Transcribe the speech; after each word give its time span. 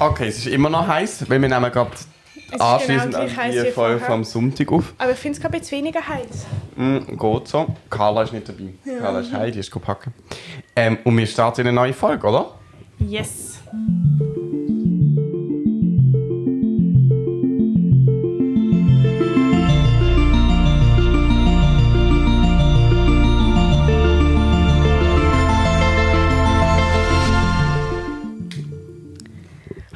Okay, 0.00 0.28
es 0.28 0.38
ist 0.38 0.46
immer 0.46 0.70
noch 0.70 0.86
heiß, 0.86 1.28
weil 1.28 1.42
wir 1.42 1.48
nehmen 1.50 1.70
gerade 1.70 1.90
ist 2.50 2.58
anschließend 2.58 3.14
genau 3.14 3.42
an 3.42 3.52
die 3.52 3.70
Folge 3.70 4.00
vom 4.00 4.24
Sonntag 4.24 4.72
auf. 4.72 4.94
Aber 4.96 5.12
ich 5.12 5.18
finde 5.18 5.36
es 5.36 5.42
gerade 5.42 5.54
ein 5.54 5.60
bisschen 5.60 5.78
weniger 5.78 6.08
heiß. 6.08 6.46
Mm, 6.74 7.16
geht 7.18 7.48
so. 7.48 7.66
Carla 7.90 8.22
ist 8.22 8.32
nicht 8.32 8.48
dabei. 8.48 8.72
Carla 8.98 9.20
ist 9.20 9.30
heim, 9.30 9.52
die 9.52 9.58
ist 9.58 9.70
packen. 9.82 10.14
Ähm, 10.74 10.96
und 11.04 11.18
wir 11.18 11.26
starten 11.26 11.60
eine 11.60 11.72
neue 11.74 11.92
Folge, 11.92 12.26
oder? 12.26 12.54
Yes. 12.98 13.58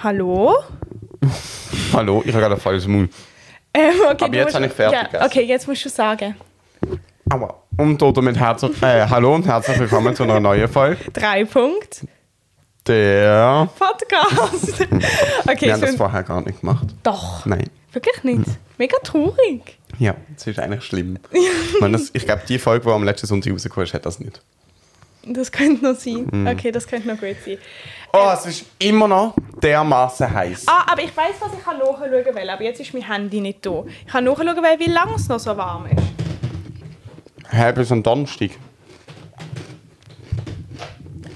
Hallo? 0.05 0.55
Hallo, 1.95 2.23
ich 2.27 2.33
habe 2.35 2.43
gerade 2.43 2.57
ein 2.57 2.61
volles 2.61 2.87
Mund. 2.87 3.11
Ähm, 3.73 3.95
okay, 4.11 4.25
Aber 4.25 4.37
jetzt 4.37 4.55
habe 4.55 4.67
ich 4.67 4.73
fertig 4.73 4.99
Ja, 4.99 5.05
gegessen. 5.07 5.25
okay, 5.25 5.41
jetzt 5.45 5.67
musst 5.67 5.83
du 5.83 5.89
sagen. 5.89 6.37
Aua. 7.33 7.55
Und 7.79 8.03
damit 8.03 8.37
herzlich, 8.39 8.83
äh, 8.83 9.07
hallo 9.09 9.35
und 9.35 9.47
herzlich 9.47 9.79
willkommen 9.79 10.15
zu 10.15 10.25
einer 10.25 10.41
neuen 10.41 10.69
Folge. 10.69 11.11
Drei 11.11 11.47
Punkte. 11.47 12.07
Der. 12.87 13.67
Podcast. 13.79 14.83
okay, 15.49 15.61
Wir 15.63 15.73
haben 15.73 15.81
das 15.81 15.97
vorher 15.97 16.23
gar 16.23 16.43
nicht 16.43 16.61
gemacht. 16.61 16.89
Doch. 17.03 17.47
Nein. 17.47 17.71
Wirklich 17.91 18.23
nicht. 18.25 18.51
Mega 18.77 18.99
traurig. 19.03 19.79
Ja, 19.99 20.17
das 20.35 20.47
ist 20.49 20.59
eigentlich 20.59 20.85
schlimm. 20.85 21.19
ich 21.33 21.81
meine, 21.81 21.97
das, 21.97 22.11
ich 22.13 22.27
glaube, 22.27 22.43
die 22.47 22.59
Folge, 22.59 22.85
die 22.85 22.93
am 22.93 23.05
letzten 23.05 23.27
Sonntag 23.27 23.55
rausgekommen 23.55 23.87
ist, 23.87 23.95
hat 23.95 24.05
das 24.05 24.21
nicht. 24.21 24.43
Das 25.27 25.51
könnte 25.51 25.85
noch 25.85 25.97
sein. 25.97 26.27
Mhm. 26.31 26.47
Okay, 26.47 26.71
das 26.71 26.87
könnte 26.87 27.09
noch 27.09 27.19
gut 27.19 27.37
sein. 27.45 27.59
Oh, 28.13 28.31
es 28.33 28.47
ist 28.47 28.65
immer 28.79 29.09
noch 29.09 29.35
dermaßen 29.63 30.33
heiß. 30.33 30.65
Ah, 30.69 30.93
aber 30.93 31.03
ich 31.03 31.17
weiß, 31.17 31.35
was 31.41 31.53
ich 31.53 31.65
nachschauen 31.65 32.35
will, 32.35 32.51
aber 32.51 32.63
jetzt 32.63 32.81
ist 32.81 32.93
mein 32.93 33.11
Handy 33.11 33.41
nicht 33.41 33.65
da. 33.65 33.85
Ich 34.05 34.13
kann 34.13 34.25
nachschauen, 34.25 34.47
will, 34.47 34.79
wie 34.79 34.91
lange 34.91 35.15
es 35.15 35.29
noch 35.29 35.41
so 35.41 35.57
warm 35.57 35.87
ist. 35.87 36.03
Hä, 37.51 37.73
bis 37.73 37.91
am 37.93 38.03
Donnerstag. 38.03 38.51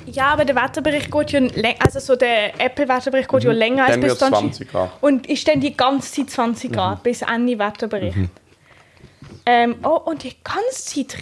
Ja, 0.06 0.33
aber 0.33 0.44
der 0.44 0.56
Wetterbericht 0.56 1.11
geht 1.11 1.31
ja 1.33 1.41
länger, 1.41 1.77
also 1.84 2.00
so 2.00 2.16
der 2.16 2.61
Apple-Wetterbericht 2.61 3.28
geht 3.28 3.44
ja 3.44 3.53
länger 3.53 3.84
als 3.84 3.97
Mhm. 3.97 4.00
Dann 4.00 4.11
bis 4.11 4.20
wird 4.20 4.22
es 4.22 4.39
Donnerstag. 4.39 4.69
20 4.69 4.70
Grad. 4.70 4.91
Und 5.00 5.27
ist 5.28 5.47
dann 5.47 5.61
die 5.61 5.77
ganze 5.77 6.12
Zeit 6.12 6.31
20 6.31 6.72
Grad, 6.72 7.03
bis 7.03 7.22
Ende 7.22 7.59
Wetterbericht. 7.59 8.16
Ähm, 9.47 9.77
oh, 9.83 10.00
und 10.05 10.25
die 10.25 10.34
ganze 10.42 10.84
Zeit 10.84 11.16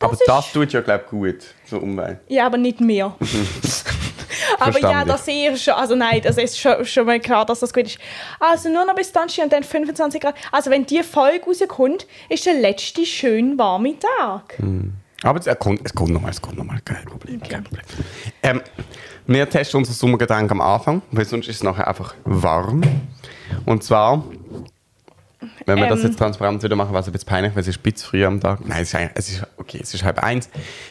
Regen. 0.00 0.12
Aber 0.12 0.18
das 0.26 0.52
tut 0.52 0.72
ja, 0.72 0.80
glaube 0.80 1.04
ich, 1.04 1.10
gut 1.10 1.36
zur 1.68 1.82
Umwelt. 1.82 2.18
Ja, 2.28 2.46
aber 2.46 2.56
nicht 2.56 2.80
mehr. 2.80 3.14
aber 4.58 4.80
ja, 4.80 5.04
das 5.04 5.24
sehe 5.24 5.52
ich 5.52 5.62
schon. 5.62 5.74
Also 5.74 5.94
nein, 5.94 6.20
das 6.22 6.38
ist 6.38 6.58
schon, 6.58 6.84
schon 6.84 7.06
mal 7.06 7.20
klar, 7.20 7.44
dass 7.46 7.60
das 7.60 7.72
gut 7.72 7.84
ist. 7.84 7.98
Also 8.40 8.68
nur 8.68 8.84
noch 8.84 8.94
bis 8.94 9.12
Donnerstag 9.12 9.44
und 9.44 9.52
dann 9.52 9.64
25 9.64 10.20
Grad. 10.20 10.34
Also 10.52 10.70
wenn 10.70 10.86
die 10.86 11.02
Folge 11.02 11.44
rauskommt, 11.46 12.06
ist 12.28 12.46
der 12.46 12.54
letzte 12.54 13.04
schön 13.06 13.58
warme 13.58 13.94
Tag. 13.98 14.58
Aber 15.22 15.40
es, 15.40 15.58
kommt, 15.58 15.80
es 15.84 15.94
kommt 15.94 16.10
nochmal, 16.10 16.30
es 16.30 16.42
kommt 16.42 16.58
nochmal. 16.58 16.80
Kein 16.84 17.04
Problem. 17.04 17.40
Kein 17.42 17.64
Problem. 17.64 17.84
Ähm, 18.42 18.62
wir 19.26 19.48
testen 19.48 19.78
unser 19.78 19.94
Sommergetränk 19.94 20.50
am 20.50 20.60
Anfang, 20.60 21.00
weil 21.10 21.24
sonst 21.24 21.48
ist 21.48 21.56
es 21.56 21.62
nachher 21.62 21.88
einfach 21.88 22.14
warm. 22.24 22.82
Und 23.64 23.82
zwar, 23.82 24.22
wenn 25.66 25.78
wir 25.78 25.86
das 25.86 26.00
Ähm. 26.00 26.06
jetzt 26.06 26.18
transparent 26.18 26.62
wieder 26.62 26.76
machen, 26.76 26.92
was 26.92 27.06
ein 27.06 27.12
bisschen 27.12 27.28
peinlich, 27.28 27.54
weil 27.54 27.62
es 27.62 27.68
ist 27.68 27.78
ein 27.78 27.82
bisschen 27.82 28.08
früh 28.08 28.24
am 28.24 28.40
Tag. 28.40 28.66
Nein, 28.66 28.82
es 28.82 28.94
ist, 28.94 29.10
es 29.14 29.28
ist 29.30 29.46
okay, 29.56 29.80
es 29.82 29.94
ist 29.94 30.04
halb 30.04 30.22
eins. 30.22 30.48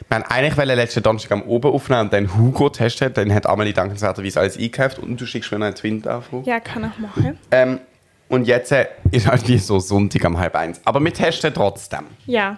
Wir 0.08 0.18
haben 0.18 0.24
eigentlich 0.24 0.58
wollen 0.58 0.76
letzten 0.76 1.04
Donnerstag 1.04 1.32
am 1.32 1.44
Oben 1.44 1.72
aufnehmen 1.72 2.02
und 2.02 2.14
dann 2.14 2.38
Hugo 2.38 2.70
testen. 2.70 3.14
Dann 3.14 3.34
hat 3.34 3.46
Amelie 3.46 3.74
dankenswerterweise 3.74 4.40
alles 4.40 4.58
eingekauft 4.58 5.00
und 5.00 5.20
du 5.20 5.26
schickst 5.26 5.52
mir 5.52 5.60
noch 5.60 5.68
einen 5.68 5.76
Twin 5.76 6.08
auf. 6.08 6.26
Ja, 6.44 6.60
kann 6.60 6.92
ich 6.92 7.00
machen. 7.00 7.38
Ähm, 7.52 7.80
und 8.30 8.48
jetzt 8.48 8.72
äh, 8.72 8.88
ist 9.12 9.28
halt 9.28 9.48
wie 9.48 9.58
so 9.58 9.80
Sonntag 9.80 10.26
am 10.26 10.38
halb 10.38 10.56
eins. 10.56 10.82
Aber 10.86 11.00
wir 11.00 11.14
testen 11.14 11.54
trotzdem. 11.54 12.06
Ja. 12.26 12.58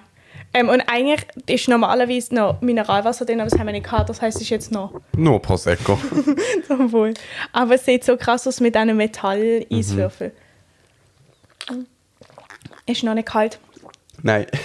Ähm, 0.53 0.69
und 0.69 0.81
eigentlich 0.87 1.27
ist 1.47 1.67
normalerweise 1.67 2.33
noch 2.33 2.61
Mineralwasser 2.61 3.25
drin, 3.25 3.41
aber 3.41 3.49
das 3.49 3.59
haben 3.59 3.65
wir 3.65 3.73
nicht 3.73 3.83
gehabt. 3.83 4.09
Das 4.09 4.21
heisst, 4.21 4.37
es 4.37 4.43
ist 4.43 4.49
jetzt 4.49 4.71
noch 4.71 4.93
Nur 5.17 5.41
Prosecco. 5.41 5.99
zum 6.67 6.91
Wohl. 6.93 7.13
Aber 7.51 7.75
es 7.75 7.83
sieht 7.83 8.05
so 8.05 8.15
krass 8.15 8.47
aus 8.47 8.61
mit 8.61 8.73
diesen 8.73 8.95
Metall-Eiswürfeln. 8.95 10.31
Ist 12.85 13.03
noch 13.03 13.13
nicht 13.13 13.27
kalt. 13.27 13.59
Nein. 14.21 14.45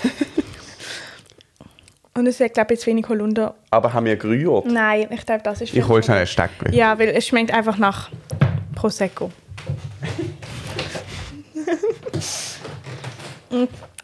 Und 2.14 2.26
es 2.26 2.41
wird, 2.41 2.54
glaube 2.54 2.75
ich, 2.75 2.81
jetzt 2.81 2.86
wenig 2.86 3.08
Holunder. 3.08 3.54
Aber 3.70 3.92
haben 3.92 4.04
wir 4.04 4.16
gerührt? 4.16 4.66
Nein, 4.66 5.06
ich 5.10 5.25
glaube, 5.25 5.42
das 5.42 5.60
ist 5.60 5.75
Ich 5.75 5.88
hole 5.88 6.03
schnell 6.03 6.19
ein 6.19 6.26
Steckchen. 6.26 6.72
Ja, 6.72 6.98
weil 6.98 7.08
es 7.08 7.26
schmeckt 7.26 7.53
einfach 7.53 7.78
nach 7.78 8.10
Prosecco. 8.75 9.31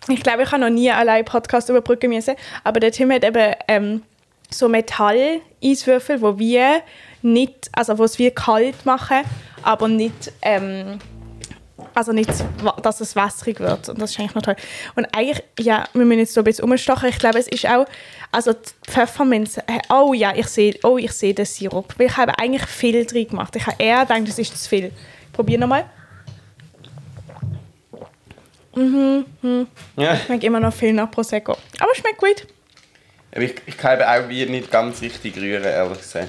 Ich 0.09 0.23
glaube, 0.23 0.43
ich 0.43 0.53
habe 0.53 0.61
noch 0.61 0.71
nie 0.71 0.91
allein 0.91 1.25
Podcast 1.25 1.69
überbrücken 1.69 2.11
müssen, 2.11 2.37
aber 2.63 2.79
der 2.79 2.93
Tim 2.93 3.11
hat 3.11 3.25
eben 3.25 3.55
ähm, 3.67 4.03
so 4.51 4.69
Metall-Eiswürfel, 4.69 6.21
wo 6.23 6.39
wir 6.39 6.83
nicht, 7.23 7.71
also 7.73 7.99
wo 7.99 8.05
es 8.05 8.19
wir 8.19 8.31
kalt 8.31 8.87
machen, 8.87 9.23
aber 9.63 9.89
nicht, 9.89 10.33
ähm, 10.43 10.99
also 11.97 12.13
nicht, 12.13 12.31
wa- 12.63 12.77
dass 12.83 13.01
es 13.01 13.17
wässrig 13.17 13.59
wird. 13.61 13.89
Und 13.89 14.01
das 14.01 14.11
ist 14.11 14.19
eigentlich 14.21 14.35
noch 14.35 14.43
toll. 14.43 14.57
Und 14.95 15.07
eigentlich, 15.17 15.43
ja, 15.59 15.85
wir 15.93 16.05
müssen 16.05 16.21
jetzt 16.21 16.35
so 16.35 16.41
ein 16.41 16.45
bisschen 16.45 16.65
umstochen. 16.65 17.09
Ich 17.09 17.19
glaube, 17.19 17.39
es 17.39 17.49
ist 17.49 17.67
auch, 17.67 17.87
also 18.31 18.53
die 18.53 18.91
Pfefferminze, 18.91 19.63
äh, 19.67 19.81
oh 19.93 20.13
ja, 20.13 20.35
ich 20.37 20.47
sehe, 20.49 20.75
oh, 20.83 20.99
ich 20.99 21.13
sehe 21.13 21.35
den 21.35 21.47
Sirup. 21.47 21.95
Weil 21.99 22.07
ich 22.09 22.17
habe 22.17 22.39
eigentlich 22.39 22.67
viel 22.67 23.05
drin 23.07 23.29
gemacht. 23.29 23.57
Ich 23.57 23.67
habe 23.67 23.77
eher 23.83 24.01
gedacht, 24.07 24.29
das 24.29 24.39
ist 24.39 24.63
zu 24.63 24.69
viel. 24.69 24.93
Ich 25.27 25.33
probiere 25.33 25.61
nochmal. 25.61 25.87
Ja. 29.97 30.17
Schmeckt 30.17 30.45
immer 30.45 30.61
noch 30.61 30.75
viel 30.75 30.93
nach 30.93 31.11
Prosecco. 31.11 31.53
Aber 31.79 31.95
schmeckt 31.95 32.19
gut. 32.19 32.47
Aber 33.33 33.41
ich, 33.43 33.55
ich 33.67 33.77
kann 33.77 33.99
eben 34.01 34.09
auch 34.09 34.29
wie 34.29 34.45
nicht 34.47 34.71
ganz 34.71 35.01
richtig 35.01 35.37
rühren, 35.37 35.65
ehrlich 35.65 35.99
gesagt. 35.99 36.29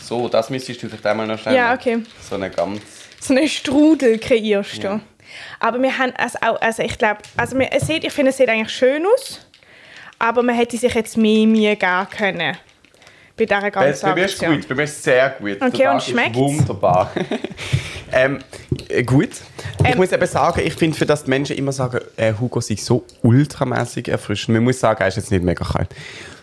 So, 0.00 0.28
das 0.28 0.50
müsstest 0.50 0.82
du 0.82 0.88
vielleicht 0.88 1.06
einmal 1.06 1.26
noch 1.26 1.38
schnell 1.38 1.54
Ja, 1.54 1.74
okay. 1.74 1.98
So 2.28 2.34
eine 2.34 2.50
ganz... 2.50 2.80
So 3.20 3.34
einen 3.34 3.48
Strudel 3.48 4.18
kreierst 4.18 4.82
du. 4.82 4.86
Ja. 4.88 5.00
Aber 5.60 5.80
wir 5.82 5.96
haben 5.98 6.12
also 6.16 6.38
auch, 6.40 6.60
also 6.60 6.82
ich 6.82 6.96
glaube, 6.98 7.20
also 7.36 7.58
wir, 7.58 7.68
es 7.72 7.86
sieht, 7.86 8.04
ich 8.04 8.12
finde, 8.12 8.30
es 8.30 8.36
sieht 8.36 8.48
eigentlich 8.48 8.70
schön 8.70 9.04
aus, 9.14 9.46
aber 10.18 10.42
man 10.42 10.54
hätte 10.54 10.76
sich 10.76 10.94
jetzt 10.94 11.16
mehr 11.16 11.46
Mühe 11.46 11.76
geben 11.76 12.06
können 12.16 12.56
bei 13.38 13.46
dieser 13.46 13.60
Bei, 13.60 13.70
ganzen 13.70 14.06
bei 14.08 14.14
mir 14.16 14.24
ist 14.24 14.32
Aktion. 14.32 14.56
gut, 14.56 14.68
bei 14.68 14.74
mir 14.74 14.82
ist 14.82 15.02
sehr 15.02 15.30
gut. 15.30 15.62
Okay, 15.62 15.76
Der 15.76 15.92
und 15.92 16.02
schmeckt's? 16.02 16.36
Wunderbar. 16.36 17.12
ähm, 18.12 18.40
äh, 18.88 19.04
gut. 19.04 19.30
Ich 19.80 19.86
Ähm, 19.92 19.96
muss 19.96 20.12
eben 20.12 20.26
sagen, 20.26 20.60
ich 20.64 20.74
finde, 20.74 20.98
für 20.98 21.06
das 21.06 21.24
die 21.24 21.30
Menschen 21.30 21.56
immer 21.56 21.72
sagen, 21.72 22.00
äh, 22.16 22.34
Hugo 22.38 22.60
sei 22.60 22.74
so 22.74 23.04
ultramäßig 23.22 24.08
erfrischend. 24.08 24.56
Man 24.56 24.64
muss 24.64 24.80
sagen, 24.80 25.00
er 25.00 25.08
ist 25.08 25.16
jetzt 25.16 25.30
nicht 25.30 25.44
mega 25.44 25.64
kalt. 25.64 25.88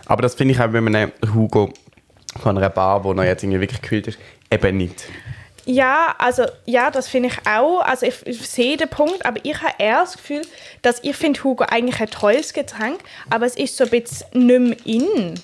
Aber 0.06 0.22
das 0.22 0.36
finde 0.36 0.53
ich 0.53 0.59
auch 0.62 0.68
bei 0.69 0.78
einem 0.78 1.12
Hugo 1.34 1.74
von 2.42 2.57
einer 2.57 2.69
Bar, 2.69 3.03
wo 3.03 3.12
er 3.13 3.25
jetzt 3.25 3.44
irgendwie 3.44 3.62
wirklich 3.62 3.81
gekühlt 3.81 4.07
ist, 4.07 4.18
eben 4.50 4.78
nicht. 4.78 5.03
Ja, 5.66 6.14
also 6.20 6.46
ja, 6.66 6.92
das 6.92 7.08
finde 7.08 7.30
ich 7.30 7.48
auch. 7.48 7.80
Also 7.80 8.06
ich, 8.06 8.26
ich 8.28 8.48
sehe 8.48 8.78
den 8.78 8.88
Punkt, 8.88 9.26
aber 9.26 9.40
ich 9.44 9.59
habe 9.62 9.74
eher 9.80 10.02
das 10.02 10.18
Gefühl, 10.18 10.42
dass 10.84 11.00
ich 11.03 11.16
finde 11.16 11.44
Hugo 11.44 11.66
eigentlich 11.68 12.00
ein 12.00 12.09
tolles 12.09 12.53
Getränk, 12.53 13.00
aber 13.31 13.48
es 13.48 13.56
ist 13.56 13.75
so 13.75 13.86
ein 13.86 13.90
bisschen 13.90 14.28
nicht 14.46 14.86
mehr 14.86 14.86
in. 14.86 15.40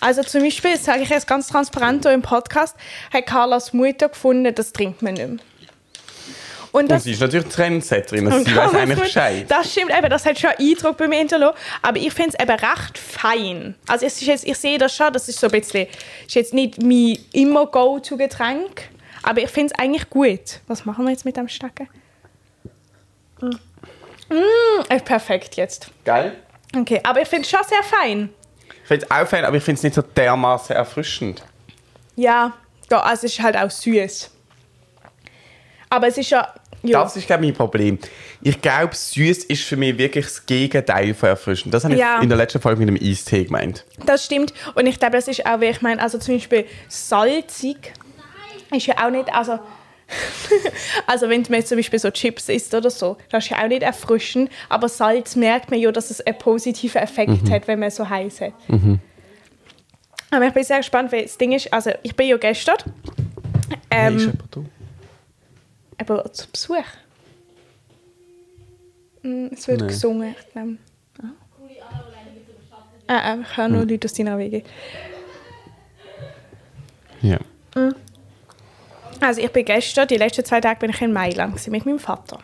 Also 0.00 0.22
zum 0.22 0.42
Beispiel, 0.42 0.76
sage 0.76 1.02
ich 1.02 1.08
jetzt 1.08 1.26
ganz 1.26 1.48
transparent 1.48 2.04
hier 2.04 2.12
im 2.12 2.22
Podcast, 2.22 2.76
hat 3.12 3.26
Carlas 3.26 3.72
Mutter 3.72 4.08
gefunden, 4.08 4.52
das 4.54 4.72
trinkt 4.72 5.00
man 5.00 5.14
nicht 5.14 5.28
mehr. 5.28 5.38
Und 6.76 6.82
Und 6.82 6.90
das, 6.90 7.04
sie 7.04 7.12
ist 7.12 7.20
natürlich 7.20 7.46
Trendsetterin, 7.46 8.26
also 8.26 8.38
Und 8.38 8.48
sie 8.48 8.54
weiß 8.56 8.74
eigentlich 8.74 8.98
Bescheid. 8.98 9.46
Das 9.48 9.72
stimmt 9.72 9.90
eben, 9.96 10.10
das 10.10 10.26
hat 10.26 10.38
schon 10.38 10.50
Eindruck 10.50 10.98
bei 10.98 11.08
mir 11.08 11.16
hinterlassen. 11.16 11.56
Aber 11.80 11.96
ich 11.96 12.12
finde 12.12 12.36
es 12.36 12.42
eben 12.42 12.50
recht 12.50 12.98
fein. 12.98 13.74
Also 13.88 14.04
es 14.04 14.20
ist 14.20 14.26
jetzt, 14.26 14.46
ich 14.46 14.58
sehe 14.58 14.76
das 14.76 14.94
schon, 14.94 15.10
das 15.10 15.26
ist 15.26 15.40
so 15.40 15.46
ein 15.46 15.52
bisschen, 15.52 15.86
ist 16.26 16.34
jetzt 16.34 16.52
nicht 16.52 16.82
mein 16.82 17.18
immer 17.32 17.64
Go-To-Getränk, 17.64 18.90
aber 19.22 19.40
ich 19.40 19.48
finde 19.48 19.72
es 19.72 19.80
eigentlich 19.82 20.10
gut. 20.10 20.60
Was 20.66 20.84
machen 20.84 21.06
wir 21.06 21.12
jetzt 21.12 21.24
mit 21.24 21.38
dem 21.38 21.48
Stecken? 21.48 21.88
Mm. 23.40 23.46
Mm, 24.28 24.94
ist 24.94 25.04
perfekt 25.06 25.56
jetzt. 25.56 25.90
Geil? 26.04 26.36
Okay, 26.76 27.00
aber 27.04 27.22
ich 27.22 27.28
finde 27.28 27.44
es 27.44 27.50
schon 27.50 27.64
sehr 27.66 27.82
fein. 27.84 28.28
Ich 28.82 28.88
finde 28.88 29.06
es 29.06 29.10
auch 29.10 29.26
fein, 29.26 29.46
aber 29.46 29.56
ich 29.56 29.62
finde 29.62 29.78
es 29.78 29.82
nicht 29.82 29.94
so 29.94 30.02
dermaßen 30.02 30.76
erfrischend. 30.76 31.42
Ja, 32.16 32.52
ja 32.90 33.00
also 33.00 33.24
es 33.26 33.32
ist 33.32 33.42
halt 33.42 33.56
auch 33.56 33.70
süß. 33.70 34.30
Aber 35.88 36.08
es 36.08 36.18
ist 36.18 36.28
ja... 36.28 36.52
ja. 36.86 37.02
Das 37.02 37.16
ist, 37.16 37.26
glaube 37.26 37.44
ich, 37.44 37.50
mein 37.50 37.56
Problem. 37.56 37.98
Ich 38.42 38.60
glaube, 38.60 38.94
süß 38.94 39.44
ist 39.44 39.62
für 39.64 39.76
mich 39.76 39.96
wirklich 39.98 40.24
das 40.24 40.46
Gegenteil 40.46 41.14
von 41.14 41.28
erfrischend. 41.30 41.72
Das 41.74 41.84
habe 41.84 41.94
ich 41.94 42.00
Ja. 42.00 42.20
in 42.20 42.28
der 42.28 42.38
letzten 42.38 42.60
Folge 42.60 42.84
mit 42.84 42.88
dem 42.88 43.08
Eistee 43.10 43.44
gemeint. 43.44 43.84
Das 44.04 44.24
stimmt. 44.24 44.52
Und 44.74 44.86
ich 44.86 44.98
glaube, 44.98 45.16
das 45.16 45.28
ist 45.28 45.44
auch, 45.46 45.60
wie 45.60 45.66
ich 45.66 45.82
meine, 45.82 46.00
also 46.00 46.18
zum 46.18 46.34
Beispiel 46.34 46.64
salzig 46.88 47.92
ist 48.74 48.86
ja 48.86 48.94
auch 49.06 49.10
nicht, 49.10 49.32
also, 49.32 49.58
also 51.06 51.28
wenn 51.28 51.42
man 51.42 51.54
jetzt 51.60 51.68
zum 51.68 51.78
Beispiel 51.78 51.98
so 51.98 52.10
Chips 52.10 52.48
isst 52.48 52.74
oder 52.74 52.90
so, 52.90 53.16
das 53.30 53.44
ist 53.44 53.50
ja 53.50 53.62
auch 53.62 53.68
nicht 53.68 53.82
erfrischend, 53.82 54.50
aber 54.68 54.88
Salz 54.88 55.36
merkt 55.36 55.70
man 55.70 55.80
ja, 55.80 55.90
dass 55.92 56.10
es 56.10 56.20
einen 56.20 56.38
positiven 56.38 57.00
Effekt 57.00 57.50
hat, 57.50 57.66
wenn 57.68 57.78
man 57.80 57.90
so 57.90 58.08
heiß 58.08 58.40
hat. 58.40 58.52
Aber 60.30 60.46
ich 60.46 60.52
bin 60.52 60.64
sehr 60.64 60.78
gespannt, 60.78 61.12
weil 61.12 61.22
das 61.22 61.38
Ding 61.38 61.52
ist, 61.52 61.72
also 61.72 61.90
ich 62.02 62.14
bin 62.14 62.28
ja 62.28 62.36
gestern 62.36 62.76
Hey, 63.90 64.12
ähm, 64.12 64.32
da? 64.50 64.60
Aber 65.98 66.32
zu 66.32 66.46
Besuch. 66.50 66.76
Mm, 69.22 69.46
Es 69.52 69.66
wird 69.68 69.80
Nein. 69.80 69.88
gesungen, 69.88 70.34
ich 70.38 70.52
glaube. 70.52 70.76
Ah, 73.08 73.18
ah, 73.34 73.36
ich 73.40 73.56
höre 73.56 73.68
nur 73.68 73.82
Hm. 73.82 73.88
Leute 73.88 74.06
aus 74.06 74.14
deiner 74.14 74.36
Wege. 74.36 74.64
Ja. 77.22 77.38
Also 79.20 79.40
ich 79.40 79.50
bin 79.50 79.64
gestern, 79.64 80.06
die 80.08 80.16
letzten 80.16 80.44
zwei 80.44 80.60
Tage 80.60 80.80
bin 80.80 80.90
ich 80.90 81.00
in 81.00 81.12
Mailand 81.12 81.52
gewesen 81.54 81.70
mit 81.70 81.86
meinem 81.86 81.98
Vater. 81.98 82.38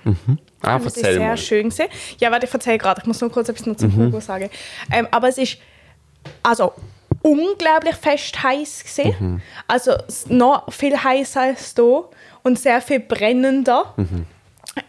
Ah, 0.62 0.76
Und 0.76 0.86
es 0.86 0.96
ist 0.96 1.02
sehr 1.04 1.18
mal. 1.18 1.36
schön 1.36 1.68
gewesen. 1.68 1.86
Ja, 2.18 2.30
warte, 2.30 2.46
ich 2.46 2.54
erzähle 2.54 2.78
gerade. 2.78 3.00
Ich 3.00 3.06
muss 3.06 3.20
nur 3.20 3.30
kurz 3.30 3.48
etwas 3.48 3.66
noch 3.66 3.76
zum 3.76 3.94
Mhm. 3.94 4.06
Hugo 4.06 4.20
sagen. 4.20 4.48
Ähm, 4.90 5.08
aber 5.10 5.28
es 5.28 5.38
ist 5.38 5.58
also 6.42 6.72
unglaublich 7.22 7.96
fest 7.96 8.42
heiß 8.42 8.84
gewesen. 8.84 9.14
Mhm. 9.18 9.42
Also 9.68 9.92
noch 10.28 10.72
viel 10.72 10.96
heißer 10.96 11.40
als 11.40 11.74
hier 11.74 12.04
und 12.42 12.58
sehr 12.58 12.80
viel 12.80 13.00
brennender. 13.00 13.94
Mhm. 13.96 14.26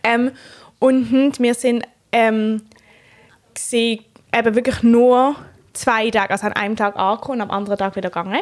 Ähm, 0.03 0.31
und 0.79 1.39
wir 1.39 1.53
sind 1.53 1.85
ähm, 2.11 2.63
gewesen, 3.53 4.05
eben 4.33 4.55
wirklich 4.55 4.83
nur 4.83 5.35
zwei 5.73 6.09
Tage, 6.09 6.31
also 6.31 6.47
an 6.47 6.53
einem 6.53 6.75
Tag 6.75 6.95
angekommen 6.97 7.41
und 7.41 7.49
am 7.49 7.51
anderen 7.51 7.77
Tag 7.77 7.95
wieder 7.95 8.09
gegangen. 8.09 8.41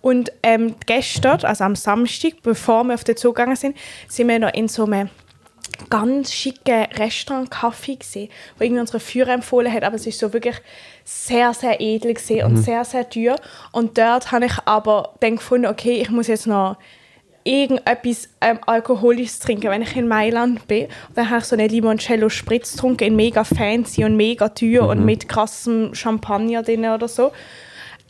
Und 0.00 0.30
ähm, 0.42 0.76
gestern, 0.86 1.44
also 1.44 1.64
am 1.64 1.74
Samstag, 1.74 2.42
bevor 2.42 2.84
wir 2.84 2.94
auf 2.94 3.04
den 3.04 3.16
Zug 3.16 3.36
gegangen 3.36 3.56
sind, 3.56 3.76
sind 4.08 4.28
wir 4.28 4.38
noch 4.38 4.52
in 4.52 4.68
so 4.68 4.84
einem 4.84 5.10
ganz 5.90 6.32
schicken 6.32 6.84
Restaurant 6.96 7.50
Kaffee 7.50 7.96
gesehen, 7.96 8.30
wo 8.56 8.64
irgendwie 8.64 8.80
unsere 8.80 9.00
Führer 9.00 9.32
empfohlen 9.32 9.72
hat, 9.72 9.84
aber 9.84 9.96
es 9.96 10.06
ist 10.06 10.18
so 10.18 10.32
wirklich 10.32 10.56
sehr 11.08 11.54
sehr 11.54 11.80
edel 11.80 12.14
gesehen 12.14 12.46
und 12.46 12.56
sehr 12.56 12.84
sehr 12.84 13.08
teuer 13.08 13.36
und 13.70 13.96
dort 13.96 14.32
habe 14.32 14.46
ich 14.46 14.54
aber 14.64 15.14
dann 15.20 15.36
gefunden, 15.36 15.66
okay, 15.66 16.00
ich 16.02 16.10
muss 16.10 16.26
jetzt 16.26 16.48
noch 16.48 16.76
irgendetwas 17.44 18.28
ähm, 18.40 18.58
Alkoholisches 18.66 19.38
trinken, 19.38 19.70
wenn 19.70 19.82
ich 19.82 19.96
in 19.96 20.08
Mailand 20.08 20.66
bin. 20.66 20.86
Und 20.86 21.16
dann 21.16 21.30
habe 21.30 21.38
ich 21.38 21.44
so 21.44 21.54
einen 21.54 21.68
Limoncello 21.68 22.28
Spritz 22.28 22.72
getrunken, 22.72 23.04
in 23.04 23.16
mega 23.16 23.44
fancy 23.44 24.04
und 24.04 24.16
mega 24.16 24.48
teuer 24.48 24.88
und 24.88 25.04
mit 25.04 25.28
krassem 25.28 25.94
Champagner 25.94 26.64
drin 26.64 26.84
oder 26.84 27.06
so. 27.06 27.30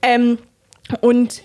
Ähm, 0.00 0.38
und 1.02 1.42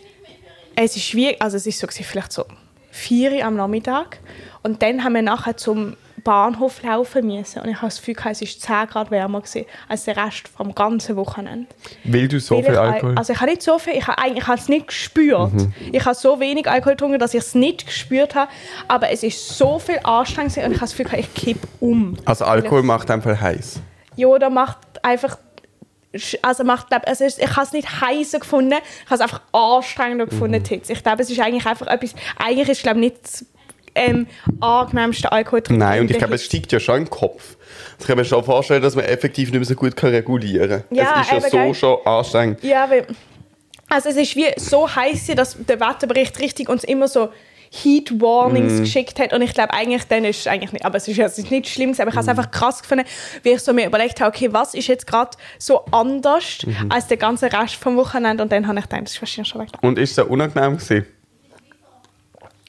es 0.75 0.95
ist 0.95 1.13
wie, 1.15 1.39
also 1.41 1.57
es 1.57 1.67
ist 1.67 1.79
so 1.79 1.87
gewesen, 1.87 2.05
vielleicht 2.05 2.31
so 2.31 2.45
vier 2.91 3.33
Uhr 3.33 3.43
am 3.43 3.55
Nachmittag 3.55 4.19
und 4.63 4.81
dann 4.81 5.03
haben 5.03 5.13
wir 5.13 5.21
nachher 5.21 5.57
zum 5.57 5.95
Bahnhof 6.23 6.81
laufen 6.83 7.25
müssen 7.27 7.61
und 7.61 7.69
ich 7.69 7.75
habe 7.77 7.87
das 7.87 7.97
Gefühl, 7.97 8.15
es 8.29 8.41
ist 8.41 8.61
10 8.61 8.87
Grad 8.87 9.11
wärmer 9.11 9.41
gewesen 9.41 9.65
als 9.87 10.05
der 10.05 10.17
Rest 10.17 10.47
vom 10.47 10.73
ganzen 10.75 11.15
Wochenende. 11.15 11.67
Weil 12.03 12.27
du 12.27 12.39
so 12.39 12.57
Weil 12.57 12.63
viel 12.63 12.77
Alkohol... 12.77 13.17
Also 13.17 13.33
ich 13.33 13.39
habe 13.41 13.51
nicht 13.51 13.61
so 13.61 13.79
viel, 13.79 13.93
ich 13.93 14.07
habe 14.07 14.17
eigentlich 14.17 14.41
ich 14.43 14.47
habe 14.47 14.57
es 14.59 14.69
nicht 14.69 14.87
gespürt. 14.87 15.51
Ich 15.91 16.03
habe 16.05 16.15
so 16.15 16.39
wenig 16.39 16.67
Alkohol 16.69 16.93
getrunken, 16.93 17.19
dass 17.19 17.33
ich 17.33 17.41
es 17.41 17.55
nicht 17.55 17.85
gespürt 17.85 18.35
habe, 18.35 18.51
aber 18.87 19.09
es 19.09 19.23
ist 19.23 19.49
so 19.57 19.77
viel 19.79 19.99
anstrengend 20.03 20.57
und 20.57 20.63
ich 20.63 20.77
habe 20.77 20.79
das 20.79 20.95
Gefühl, 20.95 21.19
ich 21.19 21.33
kipp 21.33 21.59
um. 21.79 22.17
Also 22.25 22.45
Alkohol 22.45 22.83
macht 22.83 23.09
einfach 23.11 23.39
heiß. 23.39 23.79
Ja, 24.15 24.27
oder 24.27 24.49
macht 24.49 24.77
einfach 25.03 25.37
also 26.41 26.65
macht, 26.65 26.89
glaub, 26.89 27.07
also 27.07 27.23
es- 27.23 27.37
ich 27.37 27.49
habe 27.55 27.65
es 27.65 27.71
nicht 27.71 28.01
heißer 28.01 28.39
gefunden, 28.39 28.73
ich 28.73 29.05
habe 29.05 29.15
es 29.15 29.21
einfach 29.21 29.41
anstrengender 29.53 30.25
gefunden, 30.25 30.61
Hitze. 30.65 30.91
Ich 30.91 31.03
glaube, 31.03 31.21
es 31.21 31.29
ist 31.29 31.39
eigentlich 31.39 31.65
einfach 31.65 31.87
etwas, 31.87 32.13
eigentlich 32.37 32.67
ist 32.67 32.83
glaube 32.83 32.99
nicht 32.99 33.45
ähm, 33.95 34.27
angenehmste 34.59 35.31
Alkohol 35.31 35.61
trinken. 35.61 35.79
Nein, 35.79 36.01
und 36.01 36.11
ich 36.11 36.17
glaube, 36.17 36.35
es 36.35 36.45
steigt 36.45 36.71
ja 36.71 36.79
schon 36.79 36.97
im 36.97 37.09
Kopf. 37.09 37.57
Ich 37.99 38.07
kann 38.07 38.17
mir 38.17 38.25
schon 38.25 38.43
vorstellen, 38.43 38.81
dass 38.81 38.95
man 38.95 39.05
effektiv 39.05 39.51
nicht 39.51 39.59
mehr 39.59 39.65
so 39.65 39.75
gut 39.75 39.95
kann 39.95 40.11
regulieren 40.11 40.83
kann. 40.89 40.97
Ja, 40.97 41.21
es 41.21 41.27
ist 41.27 41.31
ja 41.31 41.41
so 41.41 41.57
gell? 41.57 41.73
schon 41.73 41.97
anstrengend. 42.05 42.63
Ja, 42.63 42.89
weil, 42.89 43.07
also 43.89 44.09
es 44.09 44.15
ist 44.15 44.35
wie 44.35 44.47
so 44.57 44.93
heiß, 44.93 45.27
dass 45.35 45.57
der 45.67 45.79
Wetterbericht 45.79 46.39
richtig 46.39 46.69
uns 46.69 46.83
immer 46.83 47.07
so 47.07 47.29
Heat 47.73 48.19
Warnings 48.19 48.79
geschickt 48.81 49.17
hat 49.17 49.31
und 49.31 49.41
ich 49.41 49.53
glaube 49.53 49.73
eigentlich, 49.73 50.03
dann 50.03 50.25
ist 50.25 50.41
es 50.41 50.47
eigentlich 50.47 50.73
nicht, 50.73 50.83
aber 50.83 50.97
es 50.97 51.07
ist, 51.07 51.17
es 51.17 51.37
ist 51.37 51.51
nicht 51.51 51.69
schlimm, 51.69 51.91
gewesen, 51.91 52.01
aber 52.01 52.09
ich 52.09 52.17
habe 52.17 52.23
es 52.23 52.27
einfach 52.27 52.51
krass 52.51 52.81
gefunden, 52.81 53.05
wie 53.43 53.51
ich 53.51 53.61
so 53.61 53.71
mir 53.71 53.85
überlegt 53.85 54.19
habe, 54.19 54.35
okay, 54.35 54.51
was 54.51 54.73
ist 54.73 54.87
jetzt 54.87 55.07
gerade 55.07 55.31
so 55.57 55.85
anders 55.91 56.65
als 56.89 57.07
der 57.07 57.15
ganze 57.15 57.51
Rest 57.51 57.75
vom 57.75 57.95
Wochenende 57.95 58.43
und 58.43 58.51
dann 58.51 58.67
habe 58.67 58.79
ich 58.79 58.89
gedacht, 58.89 59.03
das 59.03 59.13
ist 59.13 59.21
wahrscheinlich 59.21 59.47
schon 59.47 59.61
weg. 59.61 59.69
Und 59.81 59.97
ist 59.97 60.09
es 60.09 60.15
so 60.17 60.25
unangenehm 60.25 60.75
gewesen? 60.75 61.05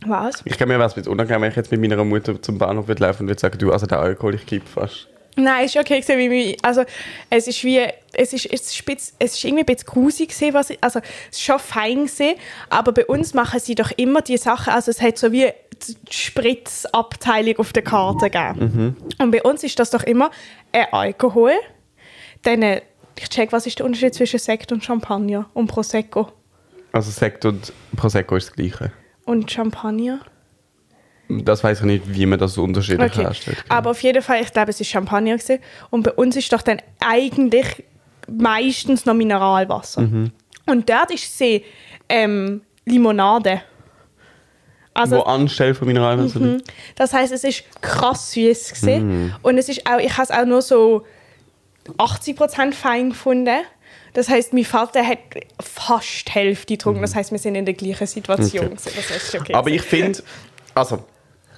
Was? 0.06 0.42
Ich 0.44 0.58
kann 0.58 0.68
mir 0.68 0.78
was 0.78 0.96
mit 0.96 1.06
unangenehm, 1.06 1.42
wenn 1.42 1.50
ich 1.50 1.56
jetzt 1.56 1.70
mit 1.70 1.80
meiner 1.80 2.02
Mutter 2.04 2.40
zum 2.40 2.58
Bahnhof 2.58 2.88
würde 2.88 3.02
laufen 3.02 3.22
und 3.22 3.28
würde 3.28 3.40
sagen, 3.40 3.58
du, 3.58 3.72
also 3.72 3.86
der 3.86 4.00
Alkohol, 4.00 4.34
ich 4.34 4.46
kipp 4.46 4.66
fast. 4.66 5.08
Nein, 5.36 5.64
es 5.64 5.74
ist 5.74 5.80
okay 5.80 6.00
gewesen, 6.00 6.18
wie 6.18 6.28
mich, 6.28 6.56
also 6.62 6.84
es 7.30 7.48
ist 7.48 7.64
wie, 7.64 7.80
es 8.12 8.34
ist, 8.34 8.44
es 8.46 8.60
ist, 8.60 8.76
spitz, 8.76 9.14
es 9.18 9.34
ist 9.34 9.44
irgendwie 9.44 9.62
ein 9.62 9.66
bisschen 9.66 9.86
grusig 9.86 10.28
gewesen, 10.28 10.52
was 10.52 10.70
ich, 10.70 10.78
also 10.82 10.98
es 11.30 11.38
ist 11.38 11.42
schon 11.42 11.58
fein 11.58 12.04
gewesen, 12.04 12.34
aber 12.68 12.92
bei 12.92 13.06
uns 13.06 13.32
machen 13.32 13.58
sie 13.58 13.74
doch 13.74 13.90
immer 13.92 14.20
die 14.20 14.36
Sachen, 14.36 14.74
also 14.74 14.90
es 14.90 15.00
hat 15.00 15.16
so 15.16 15.32
wie 15.32 15.48
die 15.88 15.96
Spritzabteilung 16.10 17.56
auf 17.56 17.72
der 17.72 17.82
Karte 17.82 18.28
gegeben. 18.28 18.96
Und 19.18 19.30
bei 19.30 19.42
uns 19.42 19.64
ist 19.64 19.78
das 19.78 19.90
doch 19.90 20.02
immer 20.02 20.30
ein 20.70 20.86
Alkohol, 20.92 21.52
dann, 22.42 22.62
ich 22.62 23.28
check, 23.30 23.52
was 23.52 23.66
ist 23.66 23.78
der 23.78 23.86
Unterschied 23.86 24.14
zwischen 24.14 24.38
Sekt 24.38 24.70
und 24.70 24.84
Champagner 24.84 25.48
und 25.54 25.66
Prosecco 25.66 26.28
Also 26.92 27.10
Sekt 27.10 27.46
und 27.46 27.72
Prosecco 27.96 28.36
ist 28.36 28.48
das 28.48 28.56
Gleiche. 28.56 28.92
Und 29.24 29.50
Champagner. 29.50 30.20
Das 31.28 31.64
weiß 31.64 31.80
ich 31.80 31.84
nicht, 31.86 32.12
wie 32.14 32.26
man 32.26 32.38
das 32.38 32.54
so 32.54 32.62
unterschiedlich 32.62 33.12
Okay. 33.12 33.22
herstellt. 33.22 33.64
Aber 33.68 33.90
auf 33.90 34.02
jeden 34.02 34.22
Fall, 34.22 34.42
ich 34.42 34.52
glaube, 34.52 34.70
es 34.70 34.80
ist 34.80 34.88
Champagner 34.88 35.36
gewesen. 35.36 35.60
und 35.90 36.02
bei 36.02 36.12
uns 36.12 36.36
ist 36.36 36.52
doch 36.52 36.62
dann 36.62 36.78
eigentlich 37.00 37.84
meistens 38.30 39.06
noch 39.06 39.14
Mineralwasser. 39.14 40.02
Mhm. 40.02 40.30
Und 40.66 40.88
dort 40.90 41.10
ist 41.10 41.36
sie 41.38 41.64
ähm, 42.08 42.62
Limonade. 42.84 43.62
Wo 44.94 45.00
Also, 45.00 45.24
anstelle 45.24 45.74
von 45.74 45.88
Mineralwasser 45.88 46.38
liegt. 46.38 46.70
das 46.96 47.14
heißt, 47.14 47.32
es 47.32 47.44
ist 47.44 47.64
krass 47.80 48.32
süß 48.32 48.74
gewesen. 48.74 49.08
Mhm. 49.24 49.34
und 49.42 49.56
es 49.58 49.68
ist 49.70 49.88
auch, 49.90 49.98
ich 49.98 50.12
habe 50.12 50.24
es 50.24 50.30
auch 50.30 50.44
nur 50.44 50.60
so 50.60 51.06
80% 51.98 52.72
fein 52.74 53.10
gefunden. 53.10 53.60
Das 54.14 54.28
heißt, 54.28 54.52
mein 54.52 54.64
Vater 54.64 55.06
hat 55.06 55.18
fast 55.62 56.28
die 56.28 56.32
Hälfte 56.32 56.74
getrunken. 56.74 57.00
Das 57.00 57.14
heißt, 57.14 57.32
wir 57.32 57.38
sind 57.38 57.54
in 57.54 57.64
der 57.64 57.74
gleichen 57.74 58.06
Situation. 58.06 58.66
Mhm. 58.66 58.72
Okay. 58.72 58.90
Das 59.08 59.34
okay. 59.34 59.54
Aber 59.54 59.70
ich 59.70 59.82
finde, 59.82 60.22
also 60.74 61.04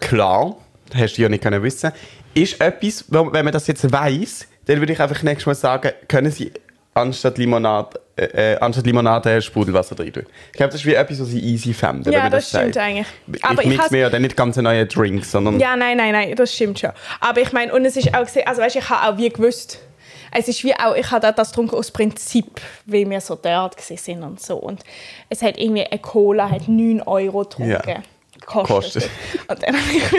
klar, 0.00 0.56
das 0.90 1.00
hast 1.00 1.14
du 1.16 1.22
ja 1.22 1.28
nicht 1.28 1.42
können 1.42 1.62
wissen, 1.62 1.90
ist 2.34 2.60
etwas, 2.60 3.04
wenn 3.08 3.44
man 3.44 3.52
das 3.52 3.66
jetzt 3.66 3.90
weiß, 3.90 4.46
dann 4.66 4.78
würde 4.78 4.92
ich 4.92 5.00
einfach 5.00 5.22
nächstes 5.22 5.46
Mal 5.46 5.54
sagen, 5.54 5.92
können 6.08 6.30
Sie 6.30 6.52
anstatt 6.94 7.38
Limonade, 7.38 8.00
äh, 8.16 8.52
äh, 8.54 8.58
anstatt 8.60 8.86
Limonade 8.86 9.42
Sprudelwasser 9.42 9.96
drin 9.96 10.12
tun. 10.12 10.26
Ich 10.52 10.52
glaube, 10.52 10.70
das 10.70 10.80
ist 10.80 10.86
wie 10.86 10.94
etwas, 10.94 11.20
was 11.20 11.28
sie 11.28 11.40
easy 11.40 11.74
fänden, 11.74 12.12
Ja, 12.12 12.18
wenn 12.18 12.22
man 12.24 12.32
das 12.32 12.50
das, 12.50 12.60
stimmt 12.60 12.74
sagt. 12.74 12.86
eigentlich. 12.86 13.06
Ich 13.34 13.44
Aber 13.44 13.62
ich 13.62 13.68
mix 13.68 13.84
has- 13.84 13.90
mir 13.90 13.98
ja 13.98 14.10
dann 14.10 14.22
nicht 14.22 14.36
ganz 14.36 14.56
neue 14.56 14.86
Drinks, 14.86 15.32
sondern 15.32 15.58
Ja, 15.58 15.74
nein, 15.76 15.96
nein, 15.96 16.12
nein, 16.12 16.34
das 16.36 16.54
stimmt 16.54 16.78
schon. 16.78 16.90
Aber 17.20 17.40
ich 17.40 17.52
meine, 17.52 17.74
und 17.74 17.84
es 17.84 17.96
ist 17.96 18.14
auch 18.14 18.24
gesehen, 18.24 18.46
also 18.46 18.62
weißt, 18.62 18.76
ich 18.76 18.88
habe 18.88 19.12
auch 19.12 19.18
wie 19.18 19.28
gewusst, 19.28 19.80
es 20.32 20.48
ist 20.48 20.64
wie 20.64 20.74
auch, 20.74 20.94
ich 20.94 21.10
habe 21.10 21.32
das 21.32 21.50
getrunken 21.50 21.76
aus 21.76 21.90
Prinzip, 21.90 22.60
weil 22.86 23.08
wir 23.08 23.20
so 23.20 23.34
dort 23.34 23.80
sind 23.80 24.22
und 24.22 24.40
so. 24.40 24.56
Und 24.56 24.82
es 25.28 25.42
hat 25.42 25.58
irgendwie 25.58 25.84
eine 25.84 26.00
Cola, 26.00 26.50
hat 26.50 26.68
9 26.68 27.02
Euro 27.02 27.40
getrunken. 27.40 27.82
Ja. 27.86 28.02
Kostet. 28.44 29.08
Und 29.48 29.62
dann 29.62 29.74
habe 29.80 29.92
ich 29.96 30.12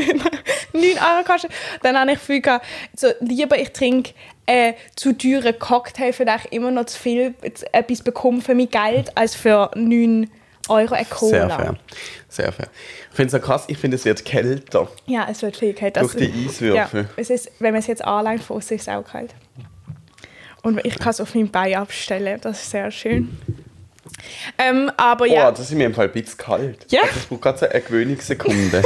9 0.74 0.84
Euro 0.84 1.24
gekostet. 1.24 1.52
Dann 1.84 2.00
habe 2.00 2.14
ich 2.14 2.20
viel 2.20 2.42
gehabt, 2.42 2.66
so, 2.96 3.08
lieber 3.20 3.58
ich 3.58 3.72
trinke 3.72 4.14
äh, 4.48 4.74
zu 4.96 5.14
teuren 5.14 5.58
Cocktail, 5.60 6.10
ich 6.10 6.52
immer 6.52 6.72
noch 6.72 6.86
zu 6.86 7.00
viel 7.00 7.36
etwas 7.72 8.02
bekomme 8.02 8.42
für 8.42 8.56
mein 8.56 8.70
Geld, 8.70 9.16
als 9.16 9.36
für 9.36 9.70
9 9.76 10.30
Euro 10.68 10.96
eine 10.96 11.06
Cola. 11.06 11.30
sehr 11.30 11.50
fair. 11.50 11.76
Sehr 12.28 12.52
fair. 12.52 12.68
Ich 13.12 13.16
finde 13.16 13.38
es 13.38 13.44
krass, 13.44 13.66
ich 13.68 13.78
finde, 13.78 13.96
es 13.96 14.06
wird 14.06 14.26
kälter. 14.26 14.88
Ja, 15.06 15.28
es 15.30 15.42
wird 15.42 15.56
viel 15.58 15.74
kalt. 15.74 15.98
Durch 15.98 16.16
die 16.16 16.48
Eiswürfel. 16.48 17.02
Ja, 17.04 17.10
es 17.16 17.30
ist, 17.30 17.52
wenn 17.60 17.74
man 17.74 17.80
es 17.80 17.88
jetzt 17.88 18.04
anlegt, 18.04 18.44
von 18.44 18.60
ist 18.60 18.72
es 18.72 18.88
auch 18.88 19.04
kalt. 19.04 19.34
Und 20.66 20.84
ich 20.84 20.98
kann 20.98 21.12
es 21.12 21.22
auf 21.22 21.36
meinem 21.36 21.50
Bein 21.50 21.76
abstellen, 21.76 22.40
das 22.42 22.64
ist 22.64 22.72
sehr 22.72 22.90
schön. 22.90 23.38
Ähm, 24.58 24.92
aber 24.98 25.28
Ja. 25.28 25.50
Oh, 25.50 25.52
das 25.52 25.70
ist 25.70 25.74
mir 25.74 25.86
im 25.86 25.94
Fall 25.94 26.08
ein 26.08 26.12
bisschen 26.12 26.40
kalt. 26.40 26.92
Ja. 26.92 27.02
Also, 27.04 27.18
es 27.18 27.26
braucht 27.28 27.42
gerade 27.44 27.58
so 27.60 27.66
eine 27.68 27.82
Gewöhnungssekunde. 27.82 28.82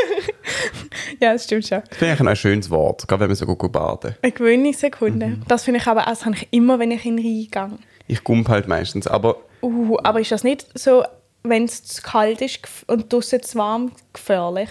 ja, 1.22 1.32
das 1.32 1.46
stimmt 1.46 1.66
schon. 1.66 1.82
das 1.88 1.98
finde 1.98 2.16
ich 2.16 2.20
ein 2.20 2.36
schönes 2.36 2.70
Wort, 2.70 3.08
gerade 3.08 3.22
wenn 3.22 3.30
man 3.30 3.36
so 3.36 3.46
gut 3.46 3.72
baden. 3.72 4.14
Eine 4.22 4.32
Gewöhnungssekunde. 4.34 5.28
Mhm. 5.28 5.44
Das 5.48 5.64
finde 5.64 5.80
ich 5.80 5.88
aber 5.88 6.02
auch, 6.02 6.10
das 6.10 6.26
habe 6.26 6.36
ich 6.36 6.50
immer, 6.52 6.80
wenn 6.80 6.92
ich 6.92 7.06
in 7.06 7.16
den 7.16 7.26
Rhein 7.26 7.70
gehe. 7.70 7.80
Ich 8.08 8.26
gump 8.26 8.50
halt 8.50 8.68
meistens, 8.68 9.08
aber 9.08 9.38
Uh, 9.62 9.98
aber 10.04 10.20
ist 10.20 10.34
das 10.34 10.44
nicht 10.44 10.68
so, 10.78 11.06
wenn 11.44 11.64
es 11.64 11.86
zu 11.86 12.02
kalt 12.02 12.42
ist 12.42 12.60
und 12.88 13.12
draußen 13.12 13.42
zu 13.42 13.58
warm, 13.58 13.94
gefährlich? 14.12 14.70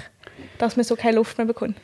Dass 0.58 0.76
man 0.76 0.84
so 0.84 0.94
keine 0.94 1.16
Luft 1.16 1.38
mehr 1.38 1.46
bekommt? 1.46 1.76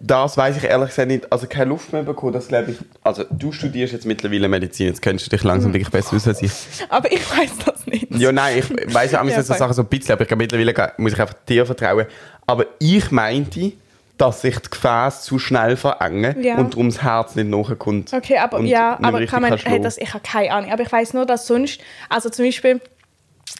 Das 0.00 0.36
weiß 0.36 0.56
ich 0.58 0.64
ehrlich 0.64 0.88
gesagt 0.90 1.08
nicht. 1.08 1.32
Also 1.32 1.46
keine 1.46 1.70
Luft 1.70 1.92
mehr 1.92 2.02
bekommen, 2.02 2.32
das 2.32 2.48
glaube 2.48 2.72
ich. 2.72 2.78
Also 3.02 3.24
du 3.30 3.52
studierst 3.52 3.92
jetzt 3.92 4.06
mittlerweile 4.06 4.48
Medizin, 4.48 4.86
jetzt 4.86 5.02
kennst 5.02 5.26
du 5.26 5.30
dich 5.30 5.42
langsam 5.44 5.72
wirklich 5.72 5.90
besser 5.90 6.16
aus 6.16 6.26
als 6.28 6.42
ich. 6.42 6.52
Aber 6.88 7.10
ich 7.10 7.30
weiß 7.38 7.50
das 7.64 7.86
nicht. 7.86 8.06
Ja, 8.14 8.32
nein, 8.32 8.58
ich 8.58 8.94
weiß 8.94 9.12
ja, 9.12 9.24
Ja, 9.24 9.30
ja, 9.30 9.42
so. 9.42 9.54
Sachen 9.54 9.74
so 9.74 9.82
ein 9.82 9.88
bisschen, 9.88 10.12
aber 10.12 10.22
ich 10.22 10.28
glaube, 10.28 10.42
mittlerweile 10.42 10.92
muss 10.98 11.12
ich 11.12 11.20
einfach 11.20 11.34
dir 11.48 11.66
vertrauen. 11.66 12.06
Aber 12.46 12.66
ich 12.78 13.10
meinte, 13.10 13.72
dass 14.18 14.40
sich 14.40 14.58
die 14.58 14.70
Gefäße 14.70 15.22
zu 15.22 15.38
schnell 15.38 15.76
verengen 15.76 16.42
Ja. 16.42 16.56
und 16.56 16.72
darum 16.72 16.88
das 16.88 17.02
Herz 17.02 17.34
nicht 17.34 17.48
nachkommt. 17.48 18.12
Okay, 18.12 18.38
aber 18.38 18.60
ja, 18.62 18.98
aber 19.02 19.26
kann 19.26 19.42
man, 19.42 19.56
hey, 19.58 19.80
das, 19.80 19.98
ich 19.98 20.14
habe 20.14 20.22
keine 20.24 20.52
Ahnung. 20.52 20.72
Aber 20.72 20.82
ich 20.82 20.92
weiß 20.92 21.12
nur, 21.14 21.26
dass 21.26 21.46
sonst, 21.46 21.80
also 22.08 22.30
zum 22.30 22.46
Beispiel, 22.46 22.80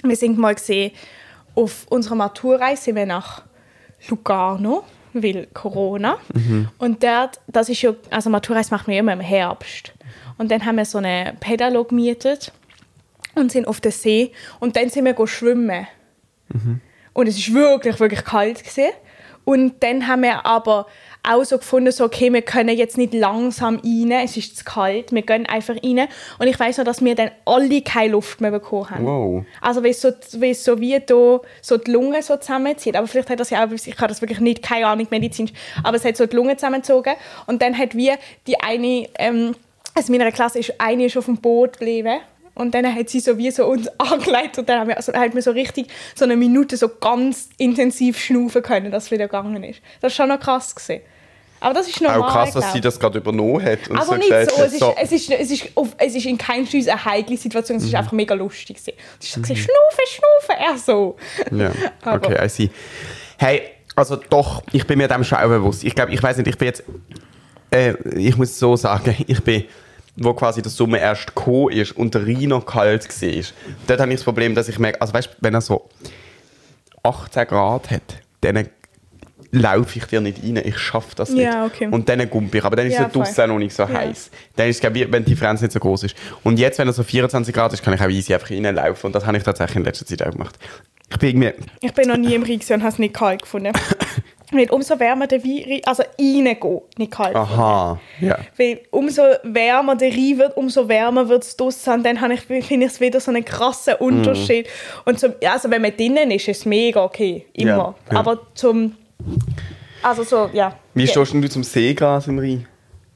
wir 0.02 0.16
sind 0.16 0.38
mal 0.38 0.54
gesehen, 0.54 0.92
auf 1.54 1.86
unserer 1.88 2.14
Maturreise 2.14 2.82
sind 2.82 2.96
wir 2.96 3.06
nach 3.06 3.42
Lugano, 4.08 4.84
weil 5.22 5.46
Corona. 5.52 6.18
Mhm. 6.32 6.68
Und 6.78 7.02
dort, 7.02 7.40
das 7.46 7.68
ist 7.68 7.82
ja, 7.82 7.94
also 8.10 8.30
Maturreise 8.30 8.70
machen 8.70 8.88
wir 8.88 8.98
immer 8.98 9.12
im 9.12 9.20
Herbst. 9.20 9.92
Und 10.38 10.50
dann 10.50 10.64
haben 10.64 10.76
wir 10.76 10.84
so 10.84 10.98
eine 10.98 11.34
Pedalo 11.40 11.84
gemietet 11.84 12.52
und 13.34 13.52
sind 13.52 13.66
auf 13.66 13.80
den 13.80 13.92
See. 13.92 14.32
Und 14.60 14.76
dann 14.76 14.90
sind 14.90 15.04
wir 15.04 15.14
go 15.14 15.26
schwimmen. 15.26 15.86
Und 17.12 17.26
es 17.28 17.38
ist 17.38 17.52
wirklich, 17.52 17.98
wirklich 17.98 18.24
kalt 18.24 18.58
gewesen. 18.58 18.92
Und 19.44 19.82
dann 19.82 20.06
haben 20.06 20.22
wir 20.22 20.44
aber 20.44 20.86
auch 21.26 21.44
so 21.44 21.58
gefunden, 21.58 21.92
so, 21.92 22.04
okay, 22.04 22.32
wir 22.32 22.42
können 22.42 22.76
jetzt 22.76 22.96
nicht 22.96 23.12
langsam 23.14 23.76
rein, 23.76 24.10
es 24.24 24.36
ist 24.36 24.56
zu 24.58 24.64
kalt, 24.64 25.12
wir 25.12 25.22
gehen 25.22 25.46
einfach 25.46 25.74
rein. 25.74 26.08
Und 26.38 26.46
ich 26.46 26.58
weiß 26.58 26.78
noch, 26.78 26.84
dass 26.84 27.04
wir 27.04 27.14
dann 27.14 27.30
alle 27.44 27.82
keine 27.82 28.12
Luft 28.12 28.40
mehr 28.40 28.50
bekommen 28.50 28.90
haben. 28.90 29.06
Wow. 29.06 29.44
Also 29.60 29.82
weil 29.82 29.90
es 29.90 30.00
so, 30.00 30.10
weil 30.38 30.52
es 30.52 30.64
so 30.64 30.80
wie 30.80 30.98
da 31.00 31.40
so 31.60 31.76
die 31.76 31.90
Lunge 31.90 32.22
so 32.22 32.36
zusammenzieht. 32.36 32.96
Aber 32.96 33.06
vielleicht 33.06 33.30
hat 33.30 33.40
das 33.40 33.50
ja 33.50 33.64
auch, 33.64 33.70
ich 33.70 33.96
habe 33.98 34.08
das 34.08 34.20
wirklich 34.20 34.40
nicht, 34.40 34.62
keine 34.62 34.86
Ahnung 34.86 35.06
medizinisch, 35.10 35.52
aber 35.82 35.96
es 35.96 36.04
hat 36.04 36.16
so 36.16 36.26
die 36.26 36.36
Lunge 36.36 36.56
zusammengezogen. 36.56 37.14
Und 37.46 37.62
dann 37.62 37.76
hat 37.76 37.94
wie 37.94 38.12
die 38.46 38.60
eine, 38.60 39.08
ähm, 39.18 39.54
also 39.94 40.12
in 40.12 40.18
meiner 40.18 40.32
Klasse 40.32 40.58
ist 40.58 40.74
eine 40.78 41.06
ist 41.06 41.16
auf 41.16 41.26
dem 41.26 41.38
Boot 41.38 41.78
geblieben. 41.78 42.20
Und 42.54 42.74
dann 42.74 42.92
hat 42.92 43.10
sie 43.10 43.20
so 43.20 43.36
wie 43.36 43.50
so 43.50 43.66
uns 43.66 43.88
angeleitet 43.98 44.58
und 44.58 44.68
dann 44.68 44.80
haben 44.80 44.88
wir, 44.88 44.96
also, 44.96 45.12
hat 45.12 45.34
man 45.34 45.42
so 45.42 45.50
richtig 45.50 45.88
so 46.14 46.24
eine 46.24 46.36
Minute 46.36 46.76
so 46.76 46.88
ganz 46.88 47.50
intensiv 47.58 48.18
schnaufen 48.18 48.62
können, 48.62 48.90
dass 48.90 49.04
es 49.04 49.10
wieder 49.10 49.26
gegangen 49.26 49.62
ist. 49.62 49.80
Das 50.00 50.18
war 50.18 50.24
schon 50.24 50.28
noch 50.28 50.40
krass. 50.40 50.74
Gewesen. 50.74 51.02
Aber 51.60 51.74
das 51.74 51.88
ist 51.88 52.00
normal, 52.00 52.22
Auch 52.22 52.32
krass, 52.32 52.52
dass 52.52 52.72
sie 52.72 52.80
das 52.80 52.98
gerade 53.00 53.18
übernommen 53.18 53.64
hat. 53.64 53.88
Und 53.88 53.96
Aber 53.96 54.06
so 54.06 54.14
nicht 54.16 54.28
gesagt 54.28 54.50
so. 54.50 54.94
Es 54.98 55.10
ist, 55.12 55.30
es 55.30 55.30
ist, 55.30 55.30
es 55.30 55.50
ist, 55.50 55.68
auf, 55.74 55.88
es 55.98 56.14
ist 56.14 56.26
in 56.26 56.36
keiner 56.38 56.66
Weise 56.72 56.92
eine 56.92 57.04
heikle 57.04 57.36
Situation. 57.36 57.78
Es 57.78 57.84
Mhm. 57.84 57.88
ist 57.88 57.94
einfach 57.94 58.12
mega 58.12 58.34
lustig. 58.34 58.76
Es 58.78 58.88
ist 58.88 59.32
so, 59.32 59.40
mhm. 59.40 59.44
schnaufen, 59.44 60.04
schnaufen, 60.06 60.56
er 60.58 60.78
so. 60.78 61.16
Ja, 61.50 61.70
okay, 62.14 62.44
I 62.44 62.48
see. 62.48 62.70
Hey, 63.38 63.62
also 63.94 64.16
doch, 64.16 64.62
ich 64.72 64.86
bin 64.86 64.98
mir 64.98 65.08
dem 65.08 65.24
schon 65.24 65.38
auch 65.38 65.48
bewusst. 65.48 65.82
Ich 65.84 65.94
glaube, 65.94 66.12
ich 66.12 66.22
weiß 66.22 66.36
nicht, 66.36 66.48
ich 66.48 66.58
bin 66.58 66.66
jetzt, 66.66 66.84
äh, 67.70 67.94
ich 68.14 68.36
muss 68.36 68.58
so 68.58 68.76
sagen, 68.76 69.16
ich 69.26 69.42
bin, 69.42 69.64
wo 70.16 70.34
quasi 70.34 70.60
der 70.62 70.70
Sommer 70.70 70.98
erst 70.98 71.28
gekommen 71.34 71.72
ist 71.72 71.92
und 71.96 72.14
der 72.14 72.26
Rhein 72.26 72.48
noch 72.48 72.64
kalt 72.66 73.08
war, 73.08 73.44
dort 73.86 74.00
habe 74.00 74.10
ich 74.12 74.16
das 74.18 74.24
Problem, 74.24 74.54
dass 74.54 74.68
ich 74.68 74.78
merke, 74.78 75.00
also 75.00 75.14
weißt 75.14 75.28
du, 75.28 75.32
wenn 75.40 75.54
er 75.54 75.60
so 75.62 75.88
18 77.02 77.46
Grad 77.46 77.90
hat, 77.90 78.02
dann 78.42 78.68
laufe 79.52 79.98
ich 79.98 80.04
dir 80.06 80.20
nicht 80.20 80.42
rein, 80.42 80.56
ich 80.64 80.78
schaffe 80.78 81.14
das 81.16 81.30
nicht. 81.30 81.44
Ja, 81.44 81.64
okay. 81.66 81.88
Und 81.90 82.08
dann 82.08 82.28
gumpe 82.28 82.58
ich, 82.58 82.64
aber 82.64 82.76
dann 82.76 82.86
ist 82.86 82.94
Ja, 82.94 83.06
es 83.06 83.12
draussen 83.12 83.42
auch 83.42 83.46
noch 83.48 83.58
nicht 83.58 83.74
so 83.74 83.84
Ja. 83.84 83.92
heiß. 83.92 84.30
Dann 84.56 84.68
ist 84.68 84.82
es, 84.84 84.90
ich, 84.90 85.12
wenn 85.12 85.24
die 85.24 85.30
Differenz 85.30 85.60
nicht 85.60 85.72
so 85.72 85.80
groß 85.80 86.04
ist. 86.04 86.16
Und 86.44 86.58
jetzt, 86.58 86.78
wenn 86.78 86.88
er 86.88 86.92
so 86.92 87.02
24 87.02 87.54
Grad 87.54 87.72
ist, 87.72 87.82
kann 87.82 87.94
ich 87.94 88.00
auch 88.00 88.08
easy 88.08 88.34
einfach 88.34 88.50
reinlaufen 88.50 89.08
und 89.08 89.14
das 89.14 89.26
habe 89.26 89.36
ich 89.36 89.42
tatsächlich 89.42 89.76
in 89.76 89.84
letzter 89.84 90.06
Zeit 90.06 90.22
auch 90.22 90.32
gemacht. 90.32 90.58
Ich 91.10 91.18
bin 91.18 91.42
irgendwie, 91.42 91.64
Ich 91.80 91.92
bin 91.92 92.08
noch 92.08 92.16
nie 92.16 92.34
im 92.34 92.42
Rhein 92.42 92.60
und 92.68 92.80
habe 92.80 92.88
es 92.88 92.98
nicht 92.98 93.14
kalt 93.14 93.42
gefunden. 93.42 93.72
Weil 94.52 94.70
umso 94.70 94.98
wärmer 95.00 95.26
der 95.26 95.42
Wein, 95.42 95.80
also 95.86 96.04
reingehen, 96.20 96.80
nicht 96.98 97.10
kalt 97.10 97.34
aha, 97.34 98.00
ja. 98.20 98.38
Weil 98.56 98.80
umso 98.90 99.22
wärmer 99.42 99.96
der 99.96 100.12
Rhein 100.12 100.38
wird, 100.38 100.56
umso 100.56 100.88
wärmer 100.88 101.28
wird 101.28 101.42
es 101.42 101.56
draussen. 101.56 101.94
Und 101.94 102.04
dann 102.04 102.30
ich, 102.30 102.42
finde 102.42 102.86
ich 102.86 102.92
es 102.92 103.00
wieder 103.00 103.20
so 103.20 103.32
einen 103.32 103.44
krassen 103.44 103.94
Unterschied. 103.94 104.68
Und 105.04 105.18
zum, 105.18 105.32
also 105.44 105.70
wenn 105.70 105.82
man 105.82 105.96
drinnen 105.96 106.30
ist, 106.30 106.46
ist 106.46 106.58
es 106.58 106.64
mega 106.64 107.02
okay. 107.02 107.46
Immer. 107.54 107.70
Ja, 107.70 107.94
ja. 108.12 108.18
Aber 108.18 108.40
zum... 108.54 108.94
Also 110.02 110.22
so, 110.22 110.50
ja. 110.52 110.78
Wie 110.94 111.04
ja. 111.04 111.08
stehst 111.08 111.34
du 111.34 111.48
zum 111.48 111.64
Seegras 111.64 112.28
im 112.28 112.38
Rhein? 112.38 112.66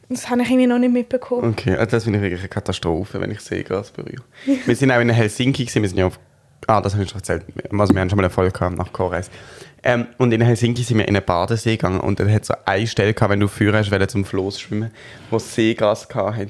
Das 0.08 0.28
habe 0.28 0.42
ich 0.42 0.48
irgendwie 0.48 0.66
noch 0.66 0.78
nicht 0.78 0.92
mitbekommen. 0.92 1.50
Okay, 1.50 1.76
also 1.76 1.92
das 1.92 2.04
finde 2.04 2.18
ich 2.18 2.24
wirklich 2.24 2.40
eine 2.40 2.48
Katastrophe, 2.48 3.20
wenn 3.20 3.30
ich 3.30 3.40
Seegras 3.40 3.92
berühre. 3.92 4.24
wir 4.66 4.74
sind 4.74 4.90
auch 4.90 5.00
in 5.00 5.08
Helsinki, 5.08 5.64
gewesen, 5.64 5.82
wir 5.82 5.88
sind 5.88 5.98
ja 5.98 6.06
auf, 6.06 6.18
ah, 6.66 6.80
das 6.80 6.94
habe 6.94 7.04
ich 7.04 7.10
schon 7.10 7.20
erzählt, 7.20 7.44
also 7.70 7.94
wir 7.94 8.00
haben 8.00 8.10
schon 8.10 8.16
mal 8.16 8.24
Erfolg 8.24 8.52
gehabt 8.52 8.76
nach 8.76 8.92
Chorreis. 8.92 9.30
Ähm, 9.84 10.08
und 10.18 10.32
in 10.32 10.40
Helsinki 10.40 10.82
sind 10.82 10.98
wir 10.98 11.06
in 11.06 11.16
einen 11.16 11.24
Badesee 11.24 11.76
gegangen 11.76 12.00
und 12.00 12.18
dann 12.18 12.30
hat 12.30 12.44
so 12.44 12.54
eine 12.64 12.88
Stelle 12.88 13.14
gehabt, 13.14 13.30
wenn 13.30 13.40
du 13.40 13.46
früher 13.46 13.72
hast, 13.72 14.10
zum 14.10 14.24
Floß 14.24 14.60
schwimmen, 14.60 14.90
wo 15.30 15.36
es 15.36 15.54
Seegras 15.54 16.08
gehabt 16.08 16.36
hat. 16.36 16.48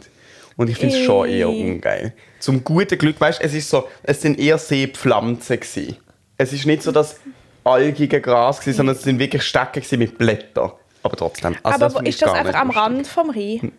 Und 0.56 0.70
ich 0.70 0.78
finde 0.78 0.96
es 0.96 1.02
schon 1.04 1.28
eher 1.28 1.48
ungeil. 1.48 2.14
Zum 2.38 2.64
guten 2.64 2.98
Glück, 2.98 3.20
weißt 3.20 3.40
du, 3.40 3.44
es 3.44 3.54
ist 3.54 3.68
so, 3.68 3.88
es 4.02 4.22
sind 4.22 4.38
eher 4.38 4.58
Seepflanzen 4.58 5.60
gewesen. 5.60 5.96
Es 6.38 6.54
ist 6.54 6.64
nicht 6.64 6.82
so 6.82 6.92
das 6.92 7.20
algige 7.64 8.20
Gras 8.20 8.60
gewesen, 8.60 8.76
sondern 8.78 8.96
es 8.96 9.02
sind 9.02 9.18
wirklich 9.18 9.42
Stecken 9.42 9.98
mit 9.98 10.18
Blättern. 10.18 10.72
Aber 11.02 11.16
trotzdem. 11.16 11.56
Also 11.62 11.84
Aber 11.86 12.00
das 12.00 12.08
ist 12.08 12.22
das 12.22 12.32
einfach 12.32 12.54
am. 12.54 12.70
Rand 12.70 13.06
vom 13.06 13.30
Rhein? 13.30 13.72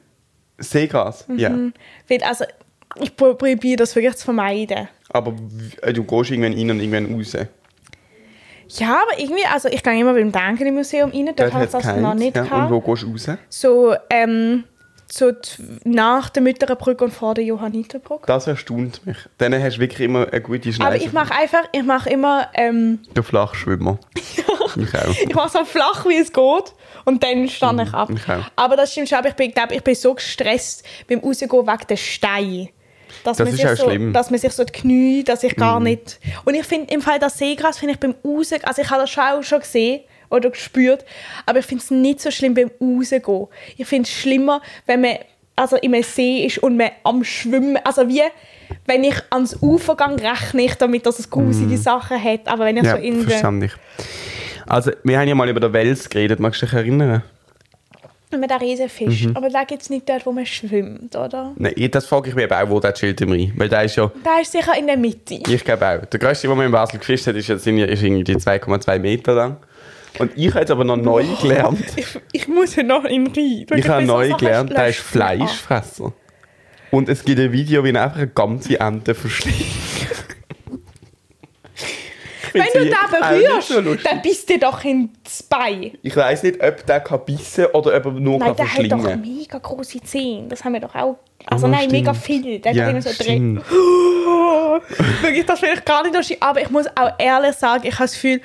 Seegras, 0.58 1.26
ja. 1.36 1.52
Weil, 2.08 2.24
also, 2.24 2.46
ich 3.00 3.16
pro- 3.16 3.34
probiere 3.34 3.78
das 3.78 3.96
wirklich 3.96 4.16
zu 4.16 4.26
vermeiden. 4.26 4.88
Aber 5.10 5.34
äh, 5.82 5.94
du 5.94 6.04
gehst 6.04 6.32
irgendwann 6.32 6.54
rein 6.54 6.72
und 6.72 6.80
irgendwann 6.80 7.16
raus. 7.16 7.36
Ja, 8.78 9.02
aber 9.04 9.20
irgendwie, 9.20 9.46
also 9.52 9.68
ich 9.70 9.84
gehe 9.84 10.00
immer 10.00 10.14
beim 10.14 10.32
Denken-Museum 10.32 11.12
rein, 11.12 11.30
dort 11.36 11.54
habe 11.54 11.66
ich 11.66 11.72
das 11.72 11.86
noch 11.98 12.14
nicht 12.14 12.36
ja. 12.36 12.44
Und 12.44 12.50
gehabt. 12.50 12.72
wo 12.72 12.80
gehst 12.80 13.04
du 13.04 13.12
raus? 13.12 13.30
So, 13.50 13.96
ähm, 14.10 14.64
so 15.14 15.32
nach 15.84 16.30
der 16.30 16.42
Mütterbrücke 16.42 17.04
und 17.04 17.12
vor 17.12 17.34
der 17.34 17.44
Johanniterbrücke. 17.44 18.24
Das 18.28 18.48
erstaunt 18.48 19.06
mich. 19.06 19.18
Dann 19.38 19.54
hast 19.62 19.78
du 19.78 19.80
wirklich 19.82 20.02
immer 20.02 20.28
eine 20.28 20.42
gute 20.42 20.72
Schneise. 20.72 20.88
Aber 20.88 20.96
ich 20.96 21.12
mache 21.12 21.34
einfach, 21.34 21.64
ich 21.72 21.84
mache 21.84 22.10
immer, 22.10 22.48
ähm, 22.54 23.00
Du 23.14 23.24
Flachschwimmer. 23.24 24.00
ich 24.16 24.96
auch. 24.96 25.16
ich 25.16 25.34
mache 25.36 25.50
so 25.50 25.66
flach, 25.66 26.06
wie 26.06 26.18
es 26.18 26.32
geht 26.32 26.74
und 27.06 27.24
dann 27.24 27.48
stand 27.50 27.82
ich 27.82 27.94
ab. 27.94 28.10
ich. 28.10 28.22
Aber 28.56 28.76
das 28.78 28.92
stimmt 28.92 29.10
schon, 29.10 29.18
aber 29.18 29.30
ich 29.30 29.36
bin, 29.36 29.52
glaub, 29.52 29.72
ich 29.72 29.84
bin 29.84 29.96
so 29.96 30.14
gestresst 30.14 30.86
beim 31.08 31.20
Rausgehen 31.20 31.52
wegen 31.52 31.88
der 31.90 31.98
Steine. 31.98 32.70
Dass 33.24 33.38
Das 33.38 33.46
man 33.46 33.54
ist 33.54 33.62
sich 33.62 33.70
auch 33.70 33.76
so, 33.76 33.84
schlimm. 33.84 34.08
Mhm. 34.08 34.14
Dass 34.14 34.32
man 34.32 34.40
sich 34.40 34.52
so 34.52 34.64
die 34.64 34.72
Knie, 34.72 35.24
dass 35.24 35.44
ich 35.44 35.56
gar 35.56 35.80
nicht... 35.80 36.20
Und 36.46 36.56
ich 36.56 36.66
finde, 36.66 36.92
im 36.94 37.02
Fall 37.02 37.20
das 37.20 37.38
Seegras 37.38 37.78
finde 37.78 37.94
ich 37.94 38.00
beim 38.00 38.16
Rausgehen, 38.26 38.64
also 38.64 38.82
ich 38.82 38.90
habe 38.90 39.02
das 39.02 39.10
schon 39.10 39.24
auch 39.24 39.44
schon 39.44 39.60
gesehen 39.60 40.02
oder 40.32 40.50
gespürt, 40.50 41.06
aber 41.46 41.60
ich 41.60 41.66
finde 41.66 41.84
es 41.84 41.92
nicht 41.92 42.22
so 42.22 42.32
schlimm 42.32 42.54
beim 42.54 42.72
Rausgehen. 42.80 43.48
Ich 43.78 43.88
finde 43.88 44.08
es 44.08 44.12
schlimmer, 44.12 44.62
wenn 44.86 45.02
man 45.02 45.18
also 45.56 45.76
in 45.76 45.94
einem 45.94 46.04
See 46.04 46.46
ist 46.46 46.58
und 46.60 46.78
man 46.78 46.92
am 47.04 47.24
Schwimmen, 47.24 47.78
also 47.84 48.08
wie 48.08 48.24
wenn 48.86 49.04
ich 49.04 49.16
ans 49.30 49.58
Ufer 49.62 49.96
gehe, 49.96 50.32
rechne 50.32 50.64
ich 50.64 50.76
damit, 50.76 51.06
dass 51.06 51.20
es 51.20 51.30
grusige 51.30 51.78
Sachen 51.78 52.22
hat, 52.22 52.48
aber 52.48 52.66
wenn 52.66 52.78
ich. 52.78 52.84
Ja, 52.84 52.92
so 52.92 52.98
in 52.98 53.20
der... 53.20 53.30
verstand 53.30 53.64
ich. 53.64 53.72
Also, 54.66 54.92
wir 55.04 55.20
haben 55.20 55.28
ja 55.28 55.36
mal 55.36 55.50
über 55.50 55.60
den 55.60 55.74
Wels 55.74 56.10
geredet. 56.10 56.40
Magst 56.40 56.62
du 56.62 56.66
dich 56.66 56.74
erinnern? 56.74 57.24
Mit 58.40 58.50
der 58.50 58.62
Riesenfisch. 58.62 59.26
Mhm. 59.26 59.36
Aber 59.36 59.50
da 59.50 59.66
gibt 59.66 59.82
es 59.82 59.90
nicht 59.90 60.08
dort, 60.08 60.26
wo 60.26 60.32
man 60.32 60.46
schwimmt, 60.46 61.14
oder? 61.18 61.52
Nein, 61.58 61.74
das 61.92 62.06
frage 62.06 62.30
ich 62.30 62.36
mich 62.36 62.46
eben 62.46 62.54
auch, 62.54 62.70
wo 62.70 62.80
der 62.80 62.94
chillt 62.94 63.20
im 63.20 63.34
Rhein. 63.34 63.52
Weil 63.58 63.68
der 63.68 63.84
ist 63.84 63.98
ja, 63.98 64.10
Da 64.24 64.40
ist 64.40 64.54
sicher 64.54 64.72
in 64.80 64.88
der 64.88 64.96
Mitte. 64.96 65.34
ich 65.46 65.66
glaube 65.66 65.86
auch, 65.86 66.06
der 66.06 66.18
grösste, 66.18 66.48
den 66.48 66.56
man 66.56 66.66
in 66.66 66.72
Basel 66.72 67.00
gefischt 67.00 67.28
hat, 67.28 67.36
ist, 67.36 67.50
jetzt 67.50 67.68
ist 67.68 68.04
irgendwie 68.04 68.24
2,2 68.24 69.00
Meter 69.00 69.34
lang. 69.34 69.58
Und 70.20 70.32
ich 70.36 70.50
habe 70.50 70.60
jetzt 70.60 70.72
aber 70.72 70.84
noch 70.84 70.98
neu 70.98 71.24
gelernt. 71.42 71.80
Ich, 71.96 72.08
ich 72.34 72.48
muss 72.48 72.76
ja 72.76 72.84
noch 72.84 73.06
in 73.06 73.32
den 73.34 73.34
Rhein. 73.68 73.80
Ich 73.80 73.88
habe 73.88 74.00
bin 74.00 74.08
so 74.08 74.14
neu 74.14 74.28
Sachen 74.30 74.38
gelernt, 74.40 74.70
der 74.72 74.88
ist. 74.88 75.00
Fleischfresser. 75.00 76.14
Und 76.92 77.08
es 77.10 77.24
gibt 77.24 77.40
ein 77.40 77.52
Video, 77.52 77.84
wie 77.84 77.92
er 77.92 78.04
einfach 78.04 78.18
eine 78.18 78.28
ganze 78.28 78.80
Ente 78.80 79.16
verschlingt. 79.16 79.56
Wenn 82.54 82.66
du 82.74 82.80
den 82.84 82.94
berührst, 82.94 83.68
so 83.70 83.82
dann 83.82 84.22
bist 84.22 84.50
du 84.50 84.60
doch 84.60 84.84
ins 84.84 85.44
Bein. 85.44 85.92
Ich 86.02 86.16
weiß 86.16 86.44
nicht, 86.44 86.62
ob 86.62 86.86
der 86.86 87.00
kann 87.00 87.22
bissen 87.26 87.66
oder 87.68 87.96
ob 87.96 88.06
er 88.06 88.12
nur 88.12 88.40
Nein, 88.40 88.48
kann 88.50 88.56
der 88.58 88.66
hat 88.66 88.92
doch 88.92 89.00
verschlingen 89.02 89.38
mega 89.40 89.58
große 89.58 90.02
Zähne. 90.02 90.48
Das 90.50 90.64
haben 90.66 90.74
wir 90.74 90.82
doch 90.82 90.94
auch. 90.94 91.18
Also 91.46 91.68
Oh, 91.68 91.70
nein, 91.70 91.82
stimmt. 91.84 91.94
mega 91.94 92.14
viel. 92.14 92.60
Der 92.60 92.74
Ja, 92.74 92.88
hat 92.88 93.04
so 93.04 93.10
stimmt. 93.12 93.64
Wirklich, 95.22 95.46
das 95.46 95.62
will 95.62 95.70
ich 95.74 95.86
gar 95.86 96.04
nicht. 96.04 96.44
Aber 96.44 96.62
ich 96.62 96.70
muss 96.70 96.88
auch 96.96 97.12
ehrlich 97.18 97.56
sagen, 97.56 97.88
ich 97.88 97.94
habe 97.94 98.04
das 98.04 98.14
Gefühl, 98.14 98.42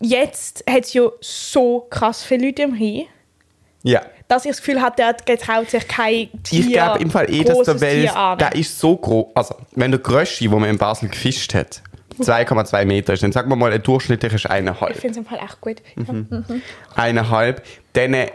jetzt 0.00 0.64
hat 0.68 0.84
es 0.84 0.92
ja 0.94 1.08
so 1.20 1.86
krass 1.90 2.22
viele 2.22 2.46
Leute 2.46 2.62
im 2.62 2.72
Rhein, 2.74 3.02
Ja. 3.82 4.02
dass 4.28 4.44
ich 4.44 4.50
das 4.52 4.58
Gefühl 4.58 4.80
habe, 4.80 4.94
dort 4.96 5.26
getraut 5.26 5.70
sich 5.70 5.86
kein 5.88 6.28
Tier, 6.42 6.60
Ich 6.60 6.68
glaube 6.72 7.00
im 7.00 7.10
Fall 7.10 7.30
eh, 7.32 7.44
dass 7.44 7.58
der 7.62 7.80
Wels, 7.80 8.12
der 8.38 8.54
ist 8.54 8.78
so 8.78 8.96
groß. 8.96 9.26
Also, 9.34 9.54
wenn 9.72 9.90
der 9.90 10.00
Gröschi, 10.00 10.50
wo 10.50 10.58
man 10.58 10.70
in 10.70 10.78
Basel 10.78 11.08
gefischt 11.08 11.54
hat, 11.54 11.82
2,2 12.20 12.84
Meter 12.84 13.12
ist, 13.14 13.22
dann 13.24 13.32
sagen 13.32 13.48
wir 13.50 13.56
mal, 13.56 13.72
ein 13.72 13.82
durchschnittlich 13.82 14.32
ist 14.32 14.44
Ich 14.44 14.50
eineinhalb. 14.50 14.94
finde 14.96 15.10
es 15.10 15.16
im 15.18 15.26
Fall 15.26 15.40
echt 15.44 15.60
gut. 15.60 15.82
Mhm. 15.96 16.62
Eineinhalb. 16.94 17.62
Dann 17.94 18.14
äh, 18.14 18.30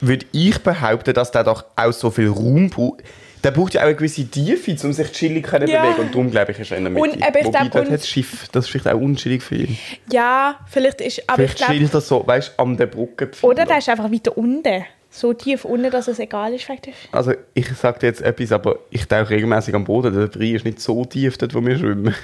würde 0.00 0.26
ich 0.32 0.58
behaupten, 0.62 1.14
dass 1.14 1.30
der 1.30 1.44
doch 1.44 1.64
auch 1.76 1.92
so 1.92 2.10
viel 2.10 2.28
Raum 2.28 2.68
braucht. 2.70 3.02
Der 3.44 3.50
braucht 3.50 3.74
ja 3.74 3.80
auch 3.80 3.86
eine 3.86 3.96
gewisse 3.96 4.24
Tiefe, 4.26 4.76
um 4.86 4.92
sich 4.92 5.10
chillig 5.12 5.44
können 5.44 5.68
Ja. 5.68 5.82
bewegen 5.82 6.00
Und 6.02 6.14
darum, 6.14 6.30
glaube 6.30 6.52
ich, 6.52 6.58
ist 6.60 6.70
er 6.70 6.78
in 6.78 6.84
der 6.84 6.92
Mitte. 6.92 7.02
Und 7.10 7.14
eben, 7.16 7.22
ich 7.38 7.44
Wobei, 7.46 7.58
glaub, 7.58 7.70
dort 7.72 7.86
und- 7.86 7.92
hat 7.92 8.00
das 8.00 8.08
Schiff, 8.08 8.48
das 8.52 8.64
ist 8.66 8.70
vielleicht 8.70 8.88
auch 8.88 9.00
unschillig 9.00 9.42
für 9.42 9.56
ihn. 9.56 9.78
Ja, 10.12 10.60
vielleicht 10.68 11.00
ist. 11.00 11.22
Aber 11.28 11.36
Vielleicht 11.48 11.58
chillt 11.66 11.92
er 11.94 12.00
so, 12.00 12.26
weißt 12.26 12.54
du, 12.56 12.62
an 12.62 12.76
der 12.76 12.86
Brücke. 12.86 13.30
Oder 13.42 13.64
der 13.64 13.78
ist 13.78 13.88
einfach 13.88 14.10
weiter 14.12 14.36
unten. 14.38 14.84
So 15.10 15.34
tief 15.34 15.64
unten, 15.66 15.90
dass 15.90 16.08
es 16.08 16.18
egal 16.20 16.54
ist. 16.54 16.64
Vielleicht. 16.64 16.88
Also, 17.10 17.34
ich 17.52 17.68
sage 17.74 17.98
dir 17.98 18.06
jetzt 18.06 18.22
etwas, 18.22 18.50
aber 18.52 18.78
ich 18.90 19.06
tauche 19.06 19.28
regelmäßig 19.30 19.74
am 19.74 19.84
Boden. 19.84 20.14
Der 20.14 20.26
Brei 20.28 20.52
ist 20.52 20.64
nicht 20.64 20.80
so 20.80 21.04
tief, 21.04 21.36
dort 21.36 21.52
wo 21.54 21.64
wir 21.64 21.76
schwimmen. 21.76 22.14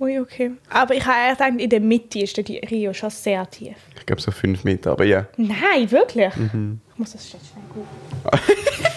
Ui, 0.00 0.18
okay. 0.18 0.50
Aber 0.68 0.94
ich 0.94 1.06
habe 1.06 1.32
gedacht, 1.36 1.52
in 1.60 1.70
der 1.70 1.80
Mitte 1.80 2.18
ist 2.18 2.36
der 2.36 2.44
Rio 2.70 2.92
schon 2.92 3.10
sehr 3.10 3.48
tief. 3.48 3.76
Ich 3.98 4.04
glaube 4.04 4.20
so 4.20 4.30
fünf 4.30 4.64
Meter, 4.64 4.90
aber 4.92 5.04
ja. 5.04 5.26
Nein, 5.36 5.90
wirklich? 5.90 6.34
Mhm. 6.36 6.80
Ich 6.94 6.98
muss 6.98 7.12
das 7.12 7.28
schnell 7.30 7.40
googeln. 7.72 7.86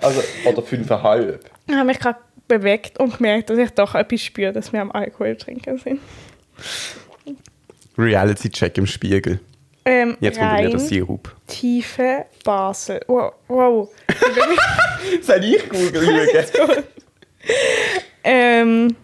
Also, 0.00 0.22
oder 0.46 0.62
fünfeinhalb. 0.62 1.50
Ich 1.66 1.74
habe 1.74 1.86
mich 1.86 1.98
gerade 1.98 2.18
bewegt 2.46 2.98
und 2.98 3.16
gemerkt, 3.18 3.50
dass 3.50 3.58
ich 3.58 3.70
doch 3.70 3.94
etwas 3.94 4.22
spüre, 4.22 4.52
dass 4.52 4.72
wir 4.72 4.80
am 4.80 4.90
Alkohol 4.90 5.36
trinken 5.36 5.78
sind. 5.78 6.00
Reality-Check 7.96 8.78
im 8.78 8.86
Spiegel. 8.86 9.40
Ähm, 9.84 10.16
Jetzt 10.20 10.38
kommt 10.38 10.58
wieder 10.58 10.70
der 10.70 10.78
Sirup. 10.78 11.34
Tiefe 11.46 12.26
Basel. 12.44 13.00
Wow. 13.06 13.32
wow. 13.48 13.88
Soll 15.22 15.44
ich 15.44 15.68
googeln 15.68 16.28
ähm, 18.24 18.96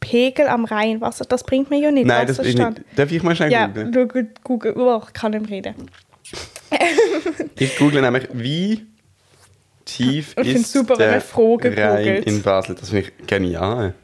Pegel 0.00 0.48
am 0.48 0.64
Rheinwasser, 0.64 1.24
das 1.24 1.44
bringt 1.44 1.70
mir 1.70 1.78
ja 1.78 1.90
nicht. 1.90 2.06
Nein, 2.06 2.26
das 2.26 2.38
bin 2.38 2.46
ich 2.46 2.54
Wasserstand. 2.54 2.78
nicht. 2.86 2.98
Darf 2.98 3.12
ich 3.12 3.22
mal 3.22 3.36
schnell 3.36 3.52
Ja, 3.52 3.68
googeln? 3.68 4.08
gut, 4.08 4.44
Google. 4.44 4.74
Oh, 4.76 5.00
ich 5.06 5.12
kann 5.12 5.30
nicht 5.32 5.48
mehr 5.48 5.50
reden. 5.50 5.90
Ich 7.58 7.76
google 7.76 8.00
nämlich, 8.00 8.28
wie 8.32 8.86
tief 9.84 10.34
Ich 10.38 10.48
find's 10.48 10.68
ist 10.68 10.72
super, 10.72 10.96
der 10.96 11.20
Rhein 11.20 12.22
in 12.22 12.42
Basel. 12.42 12.74
Das 12.74 12.90
finde 12.90 13.08
ich 13.08 13.26
genial. 13.26 13.94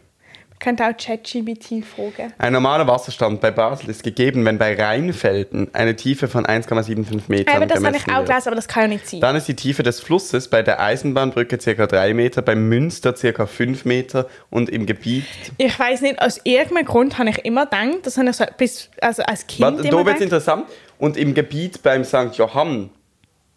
Man 0.57 0.77
könnte 0.77 0.85
auch 0.85 0.97
ChatGPT 0.97 1.85
fragen. 1.85 2.33
Ein 2.39 2.55
normaler 2.55 2.87
Wasserstand 2.87 3.43
bei 3.43 3.51
Basel 3.51 3.91
ist 3.91 4.03
gegeben, 4.03 4.43
wenn 4.47 4.57
bei 4.57 4.75
Rheinfelden 4.75 5.69
eine 5.75 5.95
Tiefe 5.97 6.29
von 6.29 6.47
1,75 6.47 7.25
Metern 7.29 7.57
Aber 7.57 7.67
das 7.67 7.85
habe 7.85 7.97
ich 7.97 8.09
auch 8.09 8.25
gelesen, 8.25 8.49
aber 8.49 8.57
das 8.57 8.67
kann 8.67 8.85
ja 8.85 8.89
nicht 8.89 9.07
sein. 9.07 9.21
Dann 9.21 9.37
ist 9.37 9.49
die 9.49 9.55
Tiefe 9.55 9.83
des 9.83 10.01
Flusses 10.01 10.49
bei 10.49 10.63
der 10.63 10.81
Eisenbahnbrücke 10.81 11.59
ca. 11.59 11.87
3 11.87 12.15
Meter, 12.15 12.41
beim 12.41 12.69
Münster 12.69 13.13
ca. 13.13 13.47
5 13.47 13.85
Meter 13.85 14.29
und 14.49 14.71
im 14.71 14.87
Gebiet... 14.87 15.27
Ich 15.59 15.79
weiß 15.79 16.01
nicht, 16.01 16.23
aus 16.23 16.41
irgendeinem 16.45 16.87
Grund 16.87 17.19
habe 17.19 17.29
ich 17.29 17.45
immer 17.45 17.67
gedacht, 17.67 17.99
das 18.05 18.17
habe 18.17 18.31
ich 18.31 18.37
so 18.37 18.47
bis, 18.57 18.89
also 19.03 19.23
als 19.25 19.47
Kind 19.47 19.61
Warte, 19.61 19.87
immer 19.87 20.05
da 20.05 20.07
wird 20.07 20.21
interessant. 20.23 20.65
Und 20.99 21.19
im 21.19 21.35
Gebiet 21.35 21.83
beim 21.83 22.03
St. 22.03 22.35
Johann, 22.35 22.89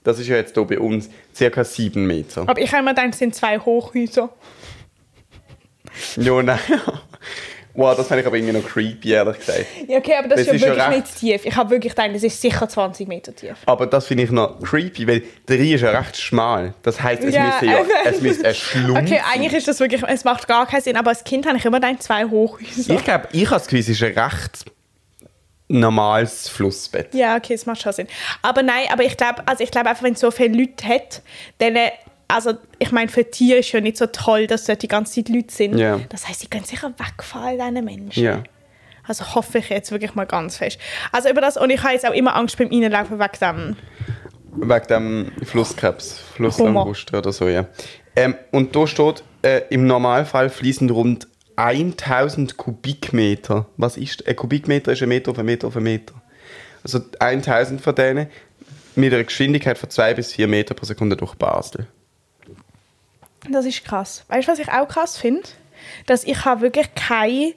das 0.04 0.20
ist 0.20 0.28
ja 0.28 0.36
jetzt 0.36 0.54
hier 0.54 0.66
bei 0.66 0.80
uns, 0.80 1.10
ca. 1.38 1.64
7 1.64 2.06
Meter. 2.06 2.42
Aber 2.42 2.60
ich 2.60 2.72
habe 2.74 2.82
immer 2.82 2.94
gedacht, 2.94 3.14
es 3.14 3.20
sind 3.20 3.34
zwei 3.34 3.58
Hochhäuser. 3.58 4.30
Ja, 6.18 6.42
nein. 6.44 6.60
Wow, 7.76 7.96
das 7.96 8.08
fand 8.08 8.20
ich 8.20 8.28
aber 8.28 8.36
irgendwie 8.36 8.58
noch 8.58 8.68
creepy, 8.68 9.12
ehrlich 9.12 9.38
gesagt. 9.40 9.66
Ja, 9.88 10.00
okay, 10.00 10.16
aber 10.18 10.28
das, 10.28 10.44
Das 10.46 10.54
ist 10.56 10.62
ja 10.62 10.68
wirklich 10.70 10.88
recht- 10.88 10.98
nicht 11.06 11.18
tief. 11.20 11.46
Ich 11.46 11.56
habe 11.56 11.70
wirklich 11.70 11.96
gedacht, 11.96 12.14
das 12.14 12.24
ist 12.24 12.42
sicher 12.42 12.68
20 12.68 13.08
Meter 13.08 13.34
tief. 13.34 13.56
Aber 13.68 13.86
das 13.88 14.08
finde 14.08 14.24
ich 14.24 14.32
noch 14.32 14.60
creepy, 14.62 15.08
weil 15.08 15.24
der 15.48 15.58
Rhein 15.60 15.72
ist 15.72 15.82
ja 15.82 15.92
recht 15.92 16.18
schmal. 16.18 16.74
Das 16.82 17.02
heisst, 17.02 17.24
es 17.24 17.34
Ja, 17.36 17.46
müsste 17.46 17.66
ja 17.68 17.78
es 18.06 18.22
müsste 18.22 18.48
ein 18.50 18.56
Schlumpf 18.56 19.00
Okay, 19.00 19.22
eigentlich 19.32 19.54
ist 19.54 19.68
das 19.68 19.80
wirklich, 19.80 20.04
es 20.06 20.24
macht 20.26 20.48
gar 20.48 20.66
keinen 20.68 20.82
Sinn, 20.82 20.98
aber 20.98 21.12
als 21.12 21.24
Kind 21.24 21.46
habe 21.48 21.58
ich 21.58 21.64
immer 21.64 21.80
gedacht, 21.80 22.04
zwei 22.04 22.26
Hochhäuser. 22.26 22.96
Ich 22.96 23.04
glaube, 23.04 23.30
ich 23.32 23.46
habe 23.46 23.56
das 23.56 23.64
Gefühl, 23.68 23.80
es 23.80 23.90
ist 23.90 24.04
ein 24.04 24.18
recht 24.18 24.66
normales 25.68 26.50
Flussbett. 26.50 27.14
Ja, 27.14 27.36
okay, 27.38 27.54
das 27.54 27.66
macht 27.66 27.82
schon 27.82 27.94
Sinn. 27.94 28.08
Aber 28.42 28.64
nein, 28.64 28.86
aber 28.92 29.04
ich 29.04 29.16
glaube, 29.16 29.44
also 29.48 29.64
ich 29.64 29.70
glaube 29.72 29.90
einfach, 29.90 30.04
wenn 30.04 30.14
es 30.14 30.20
so 30.20 30.32
viele 30.32 30.58
Leute 30.58 30.88
hat, 30.88 31.22
dann, 31.60 31.76
also 32.30 32.54
ich 32.78 32.92
meine, 32.92 33.10
für 33.10 33.30
Tiere 33.30 33.60
ist 33.60 33.72
ja 33.72 33.82
nicht 33.82 33.98
so 33.98 34.06
toll, 34.06 34.48
dass 34.48 34.66
dort 34.66 34.82
die 34.82 34.88
ganze 34.88 35.16
Zeit 35.16 35.30
Leute 35.34 35.54
sind. 35.54 35.78
Ja. 35.78 36.00
Das 36.10 36.28
heißt, 36.28 36.40
sie 36.40 36.48
können 36.48 36.64
sicher 36.64 36.94
wegfallen, 36.98 37.60
diese 37.60 37.82
Menschen. 37.82 38.24
Ja. 38.24 38.44
Also 39.06 39.34
hoffe 39.34 39.58
ich 39.58 39.70
jetzt 39.70 39.92
wirklich 39.92 40.14
mal 40.14 40.28
ganz 40.28 40.58
fest. 40.58 40.80
Also 41.12 41.30
über 41.30 41.42
das, 41.42 41.58
und 41.58 41.72
ich 41.72 41.82
habe 41.84 41.94
jetzt 41.94 42.08
auch 42.08 42.14
immer 42.14 42.36
Angst 42.36 42.58
beim 42.58 42.68
Reinlaufen 42.68 43.20
wegen 43.20 43.40
dem. 43.42 43.76
Wegen 44.56 44.88
dem 44.88 45.32
Flusskrebs, 45.44 46.20
Hummer. 46.38 46.52
Flusslanguster 46.52 47.18
oder 47.18 47.34
so, 47.34 47.48
ja. 47.48 47.66
Ähm, 48.16 48.36
und 48.52 48.76
da 48.76 48.86
steht, 48.86 49.24
äh, 49.42 49.62
im 49.72 49.88
Normalfall 49.88 50.50
fließen 50.50 50.90
rund 50.92 51.28
1000 51.56 52.58
Kubikmeter. 52.58 53.66
Was 53.78 53.98
ist? 53.98 54.28
Ein 54.28 54.36
Kubikmeter 54.36 54.92
ist 54.92 55.02
ein 55.02 55.10
Meter 55.10 55.32
auf 55.32 55.40
ein 55.40 55.46
Meter 55.46 55.68
auf 55.68 55.76
ein 55.76 55.84
Meter. 55.84 56.14
Also 56.84 57.00
1000 57.20 57.82
von 57.82 57.96
denen 57.96 58.28
mit 58.96 59.14
einer 59.14 59.24
Geschwindigkeit 59.24 59.78
von 59.80 59.90
2 59.90 60.14
bis 60.14 60.34
4 60.34 60.48
Meter 60.48 60.76
pro 60.76 60.86
Sekunde 60.86 61.18
durch 61.18 61.34
Basel. 61.34 61.88
Das 63.52 63.66
ist 63.66 63.84
krass. 63.84 64.24
Weißt 64.28 64.48
du, 64.48 64.52
was 64.52 64.60
ich 64.60 64.70
auch 64.70 64.88
krass 64.88 65.18
finde? 65.18 65.44
Dass 66.06 66.24
ich 66.24 66.46
habe 66.46 66.62
wirklich 66.62 66.94
kein, 66.96 67.54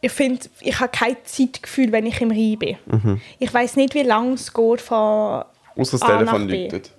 ich 0.00 0.12
finde, 0.12 0.46
ich 0.60 0.78
habe 0.80 0.90
kein 0.90 1.16
Zeitgefühl, 1.24 1.92
wenn 1.92 2.06
ich 2.06 2.20
im 2.20 2.30
Rhein 2.30 2.58
bin. 2.58 2.76
Mhm. 2.86 3.20
Ich 3.38 3.52
weiß 3.52 3.76
nicht, 3.76 3.94
wie 3.94 4.02
lange 4.02 4.34
es 4.34 4.52
geht 4.52 4.80
von 4.80 5.44
Außer 5.76 5.98
das 5.98 6.02
A 6.02 6.18
Telefon 6.18 6.48
läutet. 6.48 6.90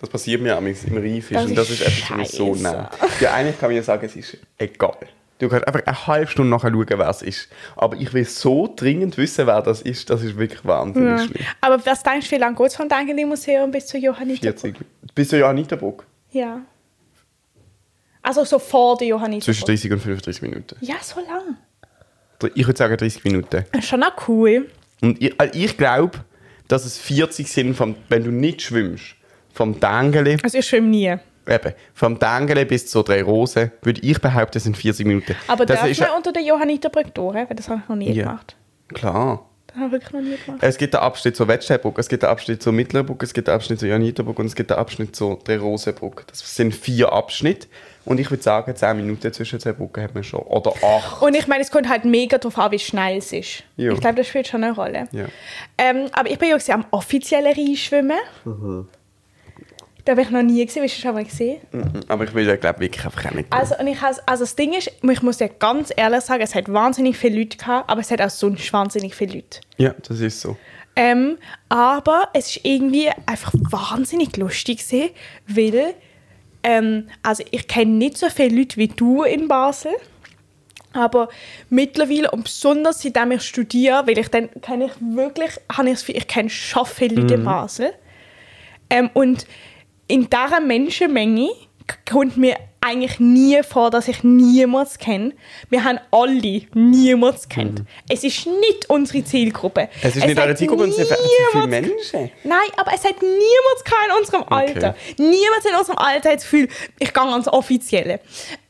Das 0.00 0.10
passiert 0.10 0.40
mir 0.42 0.56
am 0.56 0.66
im 0.66 0.74
Reif 0.96 1.28
Das 1.30 1.44
und 1.44 1.54
das 1.54 1.70
ist 1.70 1.80
ist 1.80 1.86
etwas, 1.86 2.10
was 2.10 2.16
mich 2.18 2.28
so 2.30 2.54
nervt. 2.56 2.98
Ja, 3.20 3.34
eigentlich 3.34 3.58
kann 3.60 3.68
man 3.68 3.76
ja 3.76 3.82
sagen, 3.84 4.04
es 4.04 4.16
ist 4.16 4.36
egal. 4.58 4.96
Du 5.38 5.48
kannst 5.48 5.66
einfach 5.66 5.84
eine 5.86 6.06
halbe 6.06 6.30
Stunde 6.30 6.50
nachher 6.50 6.70
schauen, 6.70 6.86
wer 6.88 7.08
es 7.08 7.22
ist. 7.22 7.48
Aber 7.76 7.96
ich 7.96 8.12
will 8.12 8.24
so 8.24 8.72
dringend 8.74 9.16
wissen, 9.18 9.46
wer 9.46 9.60
das 9.62 9.82
ist. 9.82 10.08
Das 10.10 10.22
ist 10.22 10.36
wirklich 10.36 10.64
wahnsinnig 10.64 11.20
Ja. 11.20 11.26
schlimm. 11.26 11.44
Aber 11.60 11.86
was 11.86 12.02
denkst 12.02 12.28
du, 12.30 12.36
wie 12.36 12.40
lange 12.40 12.56
geht 12.56 12.66
es 12.66 12.76
vom 12.76 12.88
Dengeli-Museum 12.88 13.70
bis 13.70 13.86
zu 13.86 13.98
Johanniterburg? 13.98 14.60
40. 14.60 14.76
Bis 15.14 15.28
zu 15.28 15.38
Johanniterburg. 15.38 16.04
Ja. 16.30 16.60
Also 18.22 18.44
so 18.44 18.58
vor 18.58 18.96
der 18.96 19.06
Zwischen 19.08 19.10
Johanniterburg. 19.10 19.66
30 19.66 19.92
und 19.92 19.98
35 20.00 20.42
Minuten. 20.42 20.76
Ja, 20.80 20.94
so 21.02 21.20
lang. 21.20 21.56
Ich 22.54 22.66
würde 22.66 22.76
sagen 22.78 22.96
30 22.96 23.24
Minuten. 23.24 23.64
Das 23.72 23.82
ist 23.84 23.88
schon 23.88 24.02
auch 24.02 24.28
cool. 24.28 24.68
Und 25.00 25.20
ich, 25.22 25.38
also 25.40 25.58
ich 25.58 25.76
glaube, 25.76 26.18
dass 26.68 26.84
es 26.84 26.98
40 26.98 27.50
sind, 27.50 27.74
vom, 27.74 27.94
wenn 28.08 28.24
du 28.24 28.30
nicht 28.30 28.62
schwimmst. 28.62 29.14
Vom 29.52 29.78
Dengeli, 29.78 30.38
Also 30.42 30.58
ich 30.58 30.66
schwimme 30.66 30.88
nie. 30.88 31.14
eben, 31.46 31.72
vom 31.94 32.18
Dengeli 32.18 32.64
bis 32.64 32.86
zur 32.86 33.04
Drei 33.04 33.22
Rosen, 33.22 33.70
würde 33.82 34.00
ich 34.00 34.18
behaupten, 34.20 34.58
sind 34.60 34.76
40 34.76 35.06
Minuten. 35.06 35.36
Aber 35.46 35.66
das 35.66 35.80
darf 35.80 35.90
ist 35.90 36.00
man 36.00 36.08
ja- 36.08 36.16
unter 36.16 36.32
der 36.32 36.42
Johanniterbrücke 36.42 37.10
durch? 37.10 37.34
Weil 37.34 37.46
das 37.56 37.68
habe 37.68 37.80
ich 37.82 37.88
noch 37.88 37.96
nie 37.96 38.12
Ja. 38.12 38.24
gemacht. 38.24 38.56
Klar. 38.88 39.46
Das 39.72 39.82
habe 39.82 39.86
ich 39.86 39.92
wirklich 39.92 40.12
noch 40.12 40.20
nie 40.20 40.36
gemacht. 40.36 40.62
Es 40.62 40.76
gibt 40.76 40.94
einen 40.94 41.04
Abschnitt 41.04 41.36
zur 41.36 41.48
Wettsteinbrücke, 41.48 42.00
es 42.00 42.08
gibt 42.08 42.24
einen 42.24 42.32
Abschnitt 42.32 42.62
zur 42.62 42.72
Mittlerbrücke, 42.72 43.24
es 43.24 43.32
gibt 43.32 43.48
einen 43.48 43.56
Abschnitt 43.56 43.80
zur 43.80 43.88
Janiterbrücke 43.88 44.42
und 44.42 44.46
es 44.46 44.54
gibt 44.54 44.70
einen 44.70 44.80
Abschnitt 44.80 45.16
zur 45.16 45.38
Drei-Rosen-Brücke. 45.38 46.24
Das 46.26 46.56
sind 46.56 46.74
vier 46.74 47.12
Abschnitte. 47.12 47.68
Und 48.04 48.18
ich 48.18 48.30
würde 48.30 48.42
sagen, 48.42 48.74
10 48.74 48.96
Minuten 48.96 49.32
zwischen 49.32 49.60
zwei 49.60 49.72
Brücken 49.72 50.02
hat 50.02 50.14
man 50.14 50.24
schon. 50.24 50.40
Oder 50.40 50.72
8. 50.82 51.22
Und 51.22 51.34
ich 51.34 51.46
meine, 51.46 51.62
es 51.62 51.70
kommt 51.70 51.88
halt 51.88 52.04
mega 52.04 52.36
darauf 52.36 52.58
an, 52.58 52.72
wie 52.72 52.78
schnell 52.78 53.18
es 53.18 53.32
ist. 53.32 53.62
Ja. 53.76 53.92
Ich 53.92 54.00
glaube, 54.00 54.16
das 54.16 54.26
spielt 54.26 54.48
schon 54.48 54.64
eine 54.64 54.74
Rolle. 54.74 55.08
Ja. 55.12 55.26
Ähm, 55.78 56.06
aber 56.12 56.28
ich 56.28 56.38
bin 56.38 56.48
ja 56.48 56.74
am 56.74 56.84
offiziellen 56.90 57.54
Rheinschwimmen. 57.54 58.18
Mhm. 58.44 58.88
Da 60.04 60.12
habe 60.12 60.22
ich 60.22 60.30
noch 60.30 60.42
nie 60.42 60.64
gesehen. 60.64 60.82
Hast 60.82 60.96
du 60.96 61.02
schon 61.02 61.14
mal 61.14 61.24
gesehen? 61.24 61.60
Aber 62.08 62.24
ich 62.24 62.34
will 62.34 62.46
ja, 62.46 62.56
glaube 62.56 62.80
wirklich 62.80 63.04
einfach 63.04 63.26
auch 63.26 63.34
nicht. 63.34 63.52
Also, 63.52 63.76
und 63.78 63.86
ich 63.86 64.00
has, 64.00 64.18
also 64.26 64.42
das 64.42 64.56
Ding 64.56 64.72
ist, 64.72 64.90
ich 65.00 65.22
muss 65.22 65.38
dir 65.38 65.48
ganz 65.48 65.92
ehrlich 65.96 66.22
sagen, 66.22 66.42
es 66.42 66.54
hat 66.54 66.72
wahnsinnig 66.72 67.16
viele 67.16 67.38
Leute 67.38 67.56
gehabt, 67.56 67.88
aber 67.88 68.00
es 68.00 68.10
hat 68.10 68.20
auch 68.20 68.30
sonst 68.30 68.72
wahnsinnig 68.72 69.14
viele 69.14 69.34
Leute. 69.34 69.60
Ja, 69.76 69.94
das 70.06 70.20
ist 70.20 70.40
so. 70.40 70.56
Ähm, 70.96 71.38
aber 71.68 72.28
es 72.34 72.56
ist 72.56 72.64
irgendwie 72.64 73.08
einfach 73.26 73.52
wahnsinnig 73.54 74.36
lustig 74.36 74.86
gewesen, 74.86 75.10
weil 75.46 75.94
ähm, 76.62 77.08
also 77.22 77.44
ich 77.50 77.66
kenne 77.66 77.92
nicht 77.92 78.18
so 78.18 78.28
viele 78.28 78.56
Leute 78.56 78.76
wie 78.76 78.88
du 78.88 79.22
in 79.22 79.48
Basel, 79.48 79.92
aber 80.92 81.28
mittlerweile 81.70 82.30
und 82.30 82.44
besonders 82.44 83.00
seitdem 83.00 83.32
ich 83.32 83.42
studiere, 83.42 84.06
weil 84.06 84.18
ich 84.18 84.28
dann 84.28 84.50
kenne 84.60 84.86
ich 84.86 84.92
wirklich, 85.00 85.52
habe 85.74 85.90
ich 85.90 86.08
ich 86.08 86.28
kenne 86.28 86.50
schon 86.50 86.84
viele 86.84 87.20
Leute 87.20 87.34
in 87.34 87.44
Basel 87.44 87.92
ähm, 88.90 89.08
und 89.14 89.46
in 90.12 90.28
dieser 90.28 90.60
Menschenmenge 90.60 91.48
kommt 92.10 92.36
mir 92.36 92.56
eigentlich 92.82 93.18
nie 93.18 93.62
vor, 93.62 93.90
dass 93.90 94.08
ich 94.08 94.22
niemals 94.24 94.98
kenne. 94.98 95.32
Wir 95.70 95.84
haben 95.84 95.98
alle 96.10 96.62
niemals 96.74 97.48
kennt. 97.48 97.82
Es 98.10 98.22
ist 98.24 98.44
nicht 98.46 98.90
unsere 98.90 99.24
Zielgruppe. 99.24 99.82
Mhm. 99.82 99.88
Es 100.02 100.16
ist 100.16 100.26
nicht 100.26 100.38
eure 100.38 100.54
Zielgruppe 100.54 100.82
und 100.84 100.90
es 100.90 100.96
sind 100.96 101.08
zu 101.08 101.14
viele 101.14 101.64
niemals- 101.64 101.70
Menschen. 101.70 102.30
Nein, 102.44 102.58
aber 102.76 102.92
es 102.94 103.04
hat 103.04 103.22
niemals 103.22 103.84
keinen 103.84 104.10
in 104.10 104.18
unserem 104.18 104.42
Alter. 104.48 104.94
Niemand 105.16 105.64
in 105.70 105.76
unserem 105.78 105.98
Alter 105.98 106.28
hat 106.30 106.36
das 106.36 106.42
Gefühl, 106.42 106.68
ich 106.98 107.14
gehe 107.14 107.22
ans 107.22 107.48
Offizielle. 107.48 108.20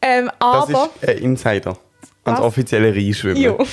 Ähm, 0.00 0.26
Das 0.38 0.68
aber... 0.68 0.90
ist 1.00 1.08
ein 1.08 1.18
Insider. 1.18 1.76
Ans 2.24 2.38
Was? 2.38 2.46
offizielle 2.46 2.94
Reinschwimmen. 2.94 3.42
Jo. 3.42 3.58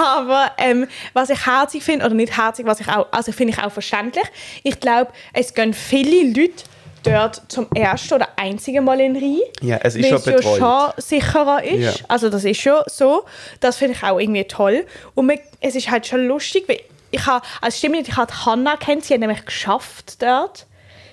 Aber 0.00 0.52
ähm, 0.58 0.86
was 1.12 1.30
ich 1.30 1.46
herzig 1.46 1.82
finde, 1.82 2.04
oder 2.06 2.14
nicht 2.14 2.36
herzig, 2.36 2.66
was 2.66 2.80
ich 2.80 2.88
auch, 2.88 3.06
also 3.10 3.32
finde 3.32 3.52
ich 3.54 3.62
auch 3.62 3.72
verständlich, 3.72 4.24
ich 4.62 4.80
glaube, 4.80 5.12
es 5.32 5.54
gehen 5.54 5.74
viele 5.74 6.26
Leute 6.28 6.64
dort 7.02 7.42
zum 7.48 7.66
ersten 7.74 8.14
oder 8.14 8.28
einzigen 8.36 8.84
Mal 8.84 9.00
in 9.00 9.16
Rhein. 9.16 9.38
Ja, 9.62 9.78
es 9.82 9.94
ist 9.96 10.02
weil 10.04 10.10
schon 10.10 10.18
es 10.18 10.24
ja 10.26 10.32
betreut. 10.36 10.58
schon 10.58 10.92
sicherer 11.02 11.64
ist. 11.64 11.98
Ja. 12.00 12.04
Also 12.08 12.28
das 12.28 12.44
ist 12.44 12.60
schon 12.60 12.82
so. 12.86 13.24
Das 13.60 13.76
finde 13.76 13.94
ich 13.96 14.02
auch 14.02 14.18
irgendwie 14.18 14.44
toll. 14.44 14.84
Und 15.14 15.26
man, 15.26 15.38
es 15.60 15.74
ist 15.74 15.90
halt 15.90 16.06
schon 16.06 16.26
lustig, 16.26 16.64
weil 16.68 16.80
ich 17.10 17.26
habe, 17.26 17.44
also 17.60 17.76
stimmt 17.76 17.96
nicht, 17.96 18.08
ich 18.08 18.16
habe 18.16 18.32
Hanna 18.44 18.76
kennt, 18.76 19.04
sie 19.04 19.14
hat 19.14 19.20
nämlich 19.20 19.44
geschafft 19.44 20.22
dort. 20.22 20.66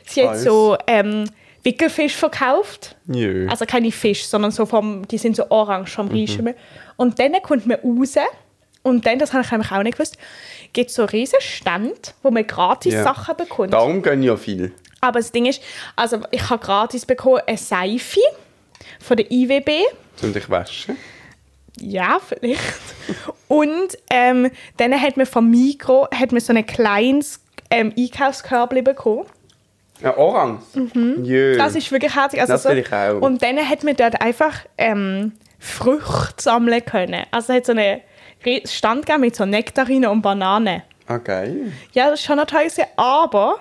Sie 0.06 0.22
hat 0.24 0.30
Als? 0.32 0.44
so 0.44 0.78
ähm, 0.88 1.30
Wickelfisch 1.64 2.16
verkauft. 2.16 2.96
Jö. 3.08 3.48
Also 3.50 3.66
keine 3.66 3.92
Fisch, 3.92 4.26
sondern 4.28 4.52
so 4.52 4.66
vom, 4.66 5.08
die 5.08 5.18
sind 5.18 5.36
so 5.36 5.46
orange 5.50 5.90
vom 5.92 6.08
Mhm. 6.08 6.16
Reinschwimmen. 6.16 6.54
Und 6.98 7.18
dann 7.20 7.34
kommt 7.42 7.66
man 7.66 7.78
raus 7.84 8.16
und 8.84 9.06
dann, 9.06 9.20
das 9.20 9.34
habe 9.34 9.44
ich 9.44 9.52
nämlich 9.52 9.72
auch 9.72 9.84
nicht 9.84 9.98
gewusst, 9.98 10.18
gibt 10.74 10.90
es 10.90 10.96
so 10.96 11.06
riesen 11.06 11.40
Stand, 11.42 12.14
wo 12.24 12.32
man 12.32 12.46
gratis 12.46 12.94
Ja. 12.94 13.04
Sachen 13.04 13.36
bekommt. 13.38 13.74
Darum 13.74 14.02
gehen 14.02 14.24
ja 14.24 14.36
viel. 14.38 14.72
Aber 15.02 15.20
das 15.20 15.32
Ding 15.32 15.46
ist, 15.46 15.62
also 15.96 16.20
ich 16.32 16.50
habe 16.50 16.64
gratis 16.64 17.06
bekommen 17.06 17.42
eine 17.46 17.58
Seife, 17.58 18.20
von 19.00 19.18
der 19.18 19.30
IWB. 19.32 19.70
Um 20.24 20.34
dich 20.34 20.50
waschen. 20.50 20.98
Ja, 21.80 22.20
vielleicht. 22.26 22.62
Und 23.48 23.98
ähm, 24.10 24.50
dann 24.78 25.00
hat 25.00 25.16
man 25.18 25.26
vom 25.28 25.50
Mikro 25.50 26.08
hat 26.14 26.32
man 26.32 26.42
so 26.42 26.52
ein 26.54 26.66
kleines 26.66 27.40
ähm, 27.70 27.94
Einkaufskörbchen 27.98 28.84
bekommen. 28.84 29.26
Ja, 30.02 30.18
orange. 30.18 30.62
Mhm. 30.74 31.24
Jö. 31.24 31.58
Das 31.58 31.76
ist 31.76 31.92
wirklich 31.92 32.16
herzig. 32.16 32.40
Also 32.42 32.54
Das 32.54 32.64
so, 32.64 32.70
will 32.70 32.80
ich 32.80 32.92
auch. 32.92 33.22
Und 33.22 33.42
dann 33.44 33.58
hat 33.58 33.84
man 33.84 33.96
dort 33.96 34.20
einfach 34.22 34.54
ähm, 34.78 35.34
Früchte 35.60 36.42
sammeln 36.42 36.84
können. 36.86 37.26
Also 37.32 37.54
hat 37.54 37.66
so 37.66 37.72
einen 37.74 37.80
Re- 37.82 38.02
Stand 38.66 39.06
gegeben 39.06 39.22
mit 39.22 39.36
so 39.36 39.46
Nektarinen 39.46 40.10
und 40.10 40.22
Bananen. 40.22 40.84
Geil. 41.24 41.72
Ja, 41.94 42.10
das 42.10 42.20
ist 42.20 42.26
schon 42.26 42.38
noch 42.38 42.48
gewesen, 42.48 42.84
aber 42.98 43.60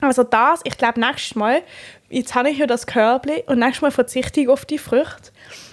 also 0.00 0.22
das, 0.22 0.60
ich 0.64 0.76
glaube 0.76 1.00
nächstes 1.00 1.34
Mal, 1.34 1.62
jetzt 2.08 2.34
habe 2.34 2.50
ich 2.50 2.58
ja 2.58 2.66
das 2.66 2.86
Körbchen 2.86 3.42
und 3.46 3.58
nächstes 3.58 3.82
Mal 3.82 3.90
verzichte 3.90 4.40
ich 4.40 4.48
auf 4.48 4.64
die 4.64 4.78
Früchte, 4.78 5.32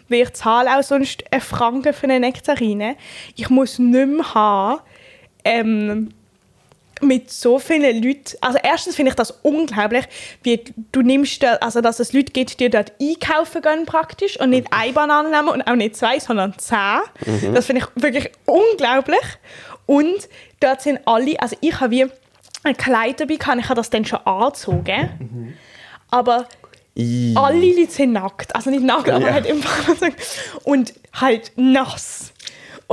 weil 0.09 0.21
ich 0.21 0.33
zahle 0.33 0.77
auch 0.77 0.83
sonst 0.83 1.23
einen 1.31 1.41
Franken 1.41 1.93
für 1.93 2.05
eine 2.05 2.19
Nektarine. 2.19 2.95
Ich 3.35 3.49
muss 3.49 3.79
nicht 3.79 4.07
mehr 4.07 4.33
haben, 4.33 4.81
ähm, 5.43 6.09
mit 7.03 7.31
so 7.31 7.59
vielen 7.59 8.03
Leuten, 8.03 8.37
also 8.41 8.57
erstens 8.61 8.95
finde 8.95 9.09
ich 9.11 9.15
das 9.15 9.31
unglaublich, 9.43 10.05
wie 10.43 10.63
du 10.91 11.01
nimmst, 11.01 11.43
also 11.45 11.81
dass 11.81 11.99
es 11.99 12.13
Leute 12.13 12.31
gibt, 12.31 12.59
die 12.59 12.69
dort 12.69 12.91
einkaufen 13.01 13.61
gehen 13.61 13.85
praktisch 13.85 14.39
und 14.39 14.49
nicht 14.51 14.67
eine 14.71 14.93
Banane 14.93 15.29
nehmen 15.29 15.49
und 15.49 15.61
auch 15.67 15.75
nicht 15.75 15.95
zwei, 15.95 16.19
sondern 16.19 16.57
zehn. 16.57 16.99
Das 17.53 17.65
finde 17.65 17.83
ich 17.83 18.01
wirklich 18.03 18.31
unglaublich. 18.45 19.19
Und 19.85 20.29
dort 20.59 20.81
sind 20.81 20.99
alle, 21.05 21.39
also 21.39 21.55
ich 21.61 21.79
habe 21.79 21.91
wie 21.91 22.05
ein 22.63 22.77
Kleid 22.77 23.19
dabei 23.19 23.35
gehabt, 23.35 23.59
ich 23.59 23.65
habe 23.65 23.75
das 23.75 23.89
dann 23.89 24.05
schon 24.05 24.19
angezogen, 24.25 25.55
aber 26.09 26.47
I. 26.97 27.33
alle 27.35 27.57
Leute 27.57 27.91
sind 27.91 28.13
nackt. 28.13 28.55
Also 28.55 28.69
nicht 28.69 28.83
nackt, 28.83 29.09
aber 29.09 29.27
Ja. 29.27 29.33
halt 29.33 29.47
Fall. 29.47 30.13
Und 30.63 30.93
halt 31.13 31.51
nass. 31.55 32.32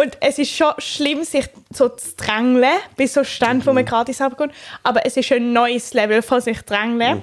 Und 0.00 0.16
es 0.20 0.38
ist 0.38 0.50
schon 0.56 0.72
schlimm, 0.78 1.24
sich 1.24 1.46
so 1.70 1.90
zu 1.90 2.16
drängeln, 2.16 2.70
bis 2.96 3.12
so 3.12 3.22
Stand, 3.22 3.66
wo 3.66 3.72
man 3.74 3.84
gratis 3.84 4.22
abkommt. 4.22 4.54
Aber 4.82 5.04
es 5.04 5.18
ist 5.18 5.30
ein 5.30 5.52
neues 5.52 5.92
Level 5.92 6.22
von 6.22 6.40
sich 6.40 6.62
drängeln. 6.62 7.22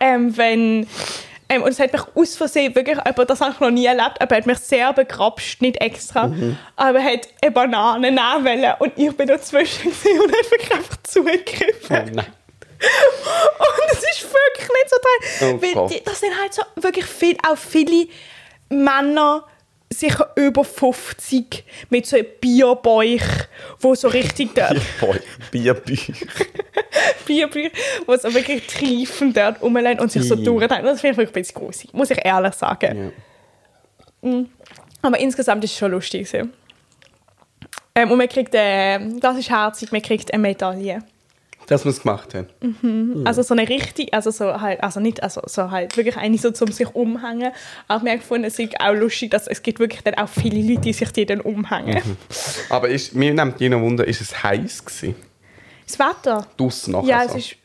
Ähm, 0.00 0.36
wenn, 0.36 0.88
ähm, 1.48 1.62
und 1.62 1.70
es 1.70 1.78
hat 1.78 1.92
mich 1.92 2.02
aus 2.14 2.34
Versehen 2.34 2.74
wirklich, 2.74 2.98
aber 2.98 3.24
das 3.24 3.40
habe 3.40 3.52
ich 3.52 3.60
noch 3.60 3.70
nie 3.70 3.86
erlebt, 3.86 4.20
aber 4.20 4.32
er 4.32 4.38
hat 4.38 4.46
mich 4.46 4.58
sehr 4.58 4.92
begrapscht, 4.92 5.62
nicht 5.62 5.80
extra. 5.80 6.32
Aber 6.74 6.98
er 6.98 7.12
hat 7.12 7.28
eine 7.42 7.52
Banane 7.52 8.10
wollen 8.10 8.74
und 8.80 8.92
ich 8.96 9.16
bin 9.16 9.28
dazwischen 9.28 9.88
und 9.88 10.32
hat 10.32 10.50
wirklich 10.50 10.72
einfach 10.72 10.96
zugegriffen. 11.04 12.18
Oh. 12.18 12.22
Und 13.60 13.92
es 13.92 13.98
ist 13.98 14.24
wirklich 14.24 14.68
nicht 14.68 14.88
so 14.88 14.96
toll. 15.02 15.74
Oh 15.76 15.86
die, 15.86 16.02
das 16.02 16.18
sind 16.18 16.32
halt 16.40 16.54
so 16.54 16.62
wirklich 16.76 17.04
viel, 17.04 17.36
auch 17.46 17.58
viele 17.58 18.06
Männer, 18.70 19.44
sicher 19.92 20.30
über 20.36 20.64
50, 20.64 21.64
mit 21.90 22.06
so 22.06 22.16
einem 22.16 22.26
Bierbäuch, 22.40 23.22
wo 23.80 23.94
so 23.94 24.08
richtig 24.08 24.54
der 24.54 24.76
Boy, 25.00 25.20
Bierbücher. 25.50 26.12
Bierbäuch, 27.26 27.70
wo 28.06 28.16
so 28.16 28.32
wirklich 28.32 28.66
triefend 28.66 29.36
dort 29.36 29.60
rumlaufen 29.60 30.00
und 30.00 30.12
sich 30.12 30.26
so 30.26 30.36
I. 30.36 30.44
durchdrehen. 30.44 30.84
Das 30.84 31.00
finde 31.00 31.12
ich 31.12 31.18
wirklich 31.18 31.28
ein 31.28 31.42
bisschen 31.42 31.60
grusig, 31.60 31.92
muss 31.92 32.10
ich 32.10 32.24
ehrlich 32.24 32.54
sagen. 32.54 33.12
Ja. 34.22 34.44
Aber 35.02 35.18
insgesamt 35.18 35.64
ist 35.64 35.72
es 35.72 35.78
schon 35.78 35.90
lustig. 35.90 36.32
Ähm, 37.94 38.10
und 38.10 38.18
man 38.18 38.28
kriegt, 38.28 38.54
äh, 38.54 38.98
das 39.18 39.38
ist 39.38 39.50
herzig, 39.50 39.90
man 39.92 40.02
kriegt 40.02 40.32
eine 40.32 40.40
Medaille. 40.40 41.00
Dass 41.70 41.84
wir 41.84 41.90
es 41.90 42.02
gemacht 42.02 42.34
haben. 42.34 43.22
Also 43.24 43.42
so 43.42 43.54
eine 43.54 43.68
richtig, 43.68 44.12
also 44.12 44.32
so 44.32 44.60
halt, 44.60 44.82
also 44.82 44.98
nicht, 44.98 45.22
also 45.22 45.40
so 45.46 45.70
halt 45.70 45.96
wirklich 45.96 46.16
eine 46.16 46.36
so 46.36 46.50
zum 46.50 46.72
sich 46.72 46.92
umhängen. 46.96 47.52
Aber 47.86 48.04
wir 48.04 48.10
haben 48.10 48.18
gefunden, 48.18 48.44
es 48.44 48.58
ist 48.58 48.74
auch 48.80 48.92
lustig, 48.92 49.30
dass 49.30 49.46
es 49.46 49.62
gibt 49.62 49.78
wirklich 49.78 50.02
dann 50.02 50.14
auch 50.14 50.28
viele 50.28 50.60
Leute, 50.68 50.80
die 50.80 50.92
sich 50.92 51.12
die 51.12 51.26
dann 51.26 51.40
umhängen. 51.40 52.02
Aber 52.70 52.88
ist, 52.88 53.14
mir 53.14 53.32
nimmt 53.32 53.60
noch 53.60 53.80
Wunder, 53.80 54.04
ist 54.04 54.20
es 54.20 54.42
heiß 54.42 54.84
gewesen? 54.84 55.14
Das 55.86 55.96
Wetter. 55.96 56.44
Draussen 56.56 56.92
nachher 56.92 57.08
Ja, 57.08 57.28
so. 57.28 57.38
es 57.38 57.46
ist, 57.46 57.56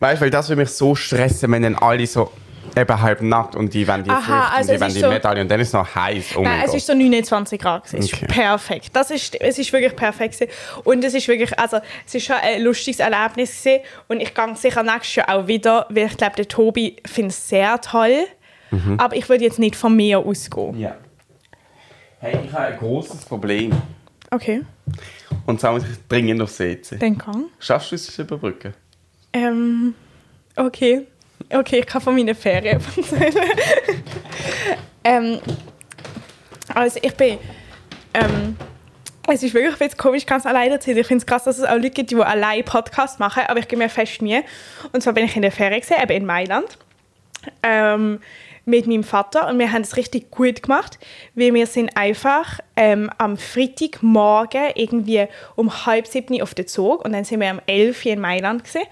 Weißt 0.00 0.16
du, 0.16 0.24
weil 0.24 0.30
das 0.30 0.48
würde 0.48 0.62
mich 0.62 0.70
so 0.70 0.96
stressen, 0.96 1.52
wenn 1.52 1.62
dann 1.62 1.76
alle 1.76 2.08
so 2.08 2.32
eben 2.76 3.00
halb 3.00 3.22
nackt 3.22 3.54
und 3.56 3.72
die 3.74 3.86
wollen 3.86 4.04
die 4.04 4.10
Aha, 4.10 4.20
Früchte 4.20 4.52
also 4.56 4.72
und 4.72 4.80
die 4.80 4.86
ist 4.86 4.96
die 4.96 5.00
so- 5.00 5.08
Medaille 5.08 5.40
und 5.42 5.48
dann 5.50 5.60
ist 5.60 5.68
es 5.68 5.72
noch 5.74 5.94
heiß. 5.94 6.36
Oh 6.36 6.42
nein, 6.42 6.60
es 6.60 6.66
Gott. 6.66 6.76
ist 6.76 6.86
so 6.86 6.94
29 6.94 7.60
Grad. 7.60 7.84
gewesen. 7.84 7.98
Es 8.04 8.12
Okay. 8.12 8.26
ist 8.26 8.34
perfekt. 8.34 8.90
Das 8.92 9.10
ist, 9.10 9.34
es 9.40 9.58
ist 9.58 9.72
wirklich 9.72 9.94
perfekt. 9.96 10.38
gewesen. 10.38 10.52
Und 10.84 11.04
es 11.04 11.14
ist 11.14 11.28
wirklich, 11.28 11.58
also 11.58 11.78
es 12.06 12.14
ist 12.14 12.24
schon 12.26 12.36
ein 12.36 12.62
lustiges 12.62 13.00
Erlebnis 13.00 13.62
gewesen. 13.62 13.82
Und 14.08 14.20
ich 14.20 14.34
gehe 14.34 14.56
sicher 14.56 14.82
nächstes 14.82 15.14
Jahr 15.16 15.28
auch 15.34 15.46
wieder, 15.46 15.86
weil 15.90 16.06
ich 16.06 16.16
glaube, 16.16 16.36
der 16.36 16.48
Tobi 16.48 16.96
findet 17.06 17.32
es 17.32 17.48
sehr 17.48 17.80
toll. 17.80 18.26
Mhm. 18.70 18.98
Aber 18.98 19.14
ich 19.16 19.28
würde 19.28 19.44
jetzt 19.44 19.58
nicht 19.58 19.76
von 19.76 19.94
mir 19.94 20.18
ausgehen. 20.18 20.78
Ja. 20.78 20.96
Hey, 22.20 22.38
ich 22.44 22.52
habe 22.52 22.66
ein 22.66 22.78
großes 22.78 23.24
Problem. 23.26 23.72
Okay, 24.30 24.62
Und 25.46 25.60
zwar 25.60 25.72
muss 25.74 25.84
ich 25.84 25.96
dringend 26.08 26.40
aufs 26.42 26.58
WC. 26.58 26.96
dann 26.98 27.18
kann. 27.18 27.44
Schaffst 27.60 27.92
du 27.92 27.96
es 27.96 28.18
überbrücken? 28.18 28.74
Ähm, 29.32 29.94
okay. 30.56 31.06
Okay, 31.54 31.80
ich 31.80 31.86
kann 31.86 32.00
von 32.00 32.14
meinen 32.14 32.34
Ferien 32.34 32.80
erzählen. 32.96 33.34
ähm, 35.04 35.38
also 36.74 36.98
ich 37.00 37.14
bin... 37.14 37.38
Ähm, 38.12 38.56
es 39.26 39.42
ist 39.42 39.54
wirklich 39.54 39.78
bisschen 39.78 39.96
komisch, 39.96 40.26
ganz 40.26 40.44
alleine 40.44 40.78
zu 40.78 40.90
sein. 40.90 40.98
Ich 40.98 41.06
finde 41.06 41.22
es 41.22 41.26
krass, 41.26 41.44
dass 41.44 41.58
es 41.58 41.64
auch 41.64 41.76
Leute 41.76 41.90
gibt, 41.90 42.10
die 42.10 42.16
allein 42.16 42.62
Podcast 42.62 43.18
machen, 43.20 43.44
aber 43.48 43.58
ich 43.58 43.68
gebe 43.68 43.82
mir 43.82 43.88
fest 43.88 44.20
Mühe. 44.20 44.44
Und 44.92 45.02
zwar 45.02 45.14
bin 45.14 45.24
ich 45.24 45.34
in 45.34 45.42
der 45.42 45.50
Ferien 45.50 45.80
gesehen, 45.80 45.96
eben 46.02 46.12
in 46.12 46.26
Mailand. 46.26 46.76
Ähm, 47.62 48.20
mit 48.66 48.86
meinem 48.86 49.04
Vater 49.04 49.48
und 49.48 49.58
wir 49.58 49.72
haben 49.72 49.82
es 49.82 49.96
richtig 49.96 50.30
gut 50.30 50.62
gemacht, 50.62 50.98
weil 51.34 51.52
wir 51.52 51.66
sind 51.66 51.96
einfach 51.96 52.60
ähm, 52.76 53.10
am 53.18 53.36
Freitagmorgen 53.36 54.70
irgendwie 54.74 55.26
um 55.54 55.86
halb 55.86 56.06
sieben 56.06 56.40
auf 56.40 56.54
den 56.54 56.66
Zug 56.66 57.04
und 57.04 57.12
dann 57.12 57.24
sind 57.24 57.40
wir 57.40 57.50
am 57.50 57.60
11 57.66 58.06
Uhr 58.06 58.12
in 58.12 58.20
Mailand 58.20 58.64
gewesen. 58.64 58.86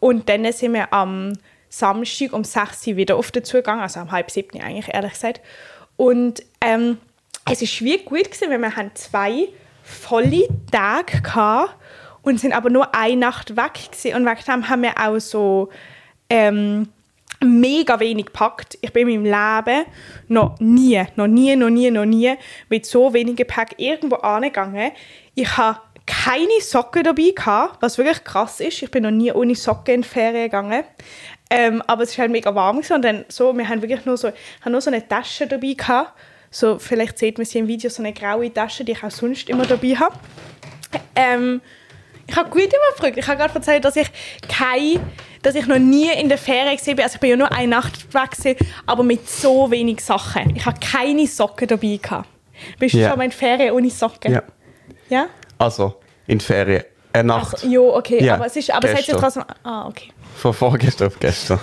und 0.00 0.28
dann 0.28 0.50
sind 0.52 0.74
wir 0.74 0.92
am 0.92 1.32
Samstag 1.78 2.32
um 2.32 2.44
6 2.44 2.86
Uhr 2.86 2.96
wieder 2.96 3.16
auf 3.16 3.30
den 3.30 3.44
Zug 3.44 3.64
gegangen, 3.64 3.82
also 3.82 4.00
um 4.00 4.12
halb 4.12 4.30
sieben 4.30 4.60
eigentlich, 4.60 4.92
ehrlich 4.94 5.12
gesagt. 5.12 5.40
Und 5.96 6.42
ähm, 6.60 6.98
es 7.50 7.62
ist 7.62 7.82
wie 7.82 7.98
gut 7.98 8.24
gewesen, 8.24 8.50
weil 8.50 8.60
wir 8.60 8.76
haben 8.76 8.92
zwei 8.94 9.48
volle 9.82 10.48
Tage 10.70 11.20
gehabt 11.20 11.76
und 12.22 12.40
sind 12.40 12.52
aber 12.52 12.70
nur 12.70 12.94
eine 12.94 13.16
Nacht 13.16 13.56
weg 13.56 13.90
gewesen. 13.90 14.16
und 14.16 14.26
wegen 14.26 14.44
dem 14.46 14.68
haben 14.68 14.82
wir 14.82 14.94
auch 14.98 15.18
so 15.18 15.68
ähm, 16.30 16.88
mega 17.44 18.00
wenig 18.00 18.26
gepackt. 18.26 18.78
Ich 18.80 18.92
bin 18.92 19.08
in 19.08 19.22
meinem 19.22 19.64
Leben 19.64 19.84
noch 20.28 20.58
nie, 20.60 21.02
noch 21.16 21.26
nie, 21.26 21.56
noch 21.56 21.70
nie, 21.70 21.90
noch 21.90 22.06
nie 22.06 22.34
mit 22.68 22.86
so 22.86 23.12
wenig 23.12 23.36
Gepäck 23.36 23.74
irgendwo 23.78 24.16
angegangen. 24.16 24.92
Ich 25.34 25.56
habe 25.56 25.80
keine 26.06 26.60
Socken 26.60 27.02
dabei 27.02 27.32
gehabt, 27.34 27.80
was 27.80 27.98
wirklich 27.98 28.24
krass 28.24 28.60
ist. 28.60 28.82
Ich 28.82 28.90
bin 28.90 29.02
noch 29.04 29.10
nie 29.10 29.32
ohne 29.32 29.54
Socken 29.54 29.94
in 29.96 30.02
die 30.02 30.08
Ferien 30.08 30.44
gegangen. 30.44 30.84
Ähm, 31.50 31.82
aber 31.86 32.02
es 32.04 32.10
ist 32.10 32.18
halt 32.18 32.30
mega 32.30 32.54
warm 32.54 32.76
gewesen. 32.76 32.94
und 32.94 33.02
dann 33.04 33.24
so, 33.28 33.56
wir 33.56 33.68
haben 33.68 33.82
wirklich 33.82 34.04
nur 34.06 34.16
so, 34.16 34.28
haben 34.64 34.72
nur 34.72 34.80
so 34.80 34.90
eine 34.90 35.06
Tasche 35.06 35.46
dabei 35.46 35.74
gehabt. 35.74 36.12
So, 36.50 36.78
vielleicht 36.78 37.18
sieht 37.18 37.36
man 37.38 37.44
sie 37.44 37.58
im 37.58 37.66
Video, 37.68 37.90
so 37.90 38.02
eine 38.02 38.12
graue 38.12 38.52
Tasche, 38.52 38.84
die 38.84 38.92
ich 38.92 39.02
auch 39.02 39.10
sonst 39.10 39.48
immer 39.50 39.66
dabei 39.66 39.94
habe. 39.96 40.14
Ähm, 41.16 41.60
ich 42.26 42.36
habe 42.36 42.48
gut 42.48 42.68
überbrückt. 42.72 43.18
Ich 43.18 43.26
habe 43.26 43.36
gerade 43.38 43.54
erzählt, 43.54 43.84
dass 43.84 43.96
ich 43.96 44.08
kein, 44.48 44.98
dass 45.42 45.54
ich 45.54 45.66
noch 45.66 45.78
nie 45.78 46.10
in 46.12 46.28
der 46.28 46.38
Ferien 46.38 46.76
gesehen 46.76 46.96
bin. 46.96 47.02
Also 47.04 47.16
ich 47.16 47.20
bin 47.20 47.30
ja 47.30 47.36
nur 47.36 47.52
eine 47.52 47.68
Nacht 47.68 48.14
weg 48.14 48.30
gewesen, 48.30 48.56
aber 48.86 49.02
mit 49.02 49.28
so 49.28 49.70
wenig 49.70 50.00
Sachen. 50.02 50.54
Ich 50.56 50.64
habe 50.64 50.78
keine 50.80 51.26
Socken 51.26 51.68
dabei 51.68 51.98
gehabt. 52.00 52.28
Bist 52.78 52.94
du 52.94 52.98
Ja. 52.98 53.10
schon 53.10 53.18
mal 53.18 53.24
in 53.24 53.32
Ferien 53.32 53.72
ohne 53.74 53.90
Socken? 53.90 54.32
Ja. 54.32 54.42
Ja? 55.10 55.26
Also, 55.58 55.96
in 56.26 56.40
Ferien. 56.40 56.84
Eine 57.12 57.24
Nacht. 57.28 57.54
Also, 57.54 57.68
jo, 57.68 57.94
okay. 57.94 58.24
Ja, 58.24 58.34
aber 58.36 58.46
es 58.46 58.56
ist, 58.56 58.70
aber 58.72 58.88
es 58.88 58.98
hat 58.98 59.04
sich 59.04 59.14
trotzdem. 59.14 59.44
Ah, 59.62 59.86
okay. 59.86 60.10
Von 60.36 60.52
vorgestern 60.52 61.08
auf 61.08 61.18
gestern. 61.20 61.60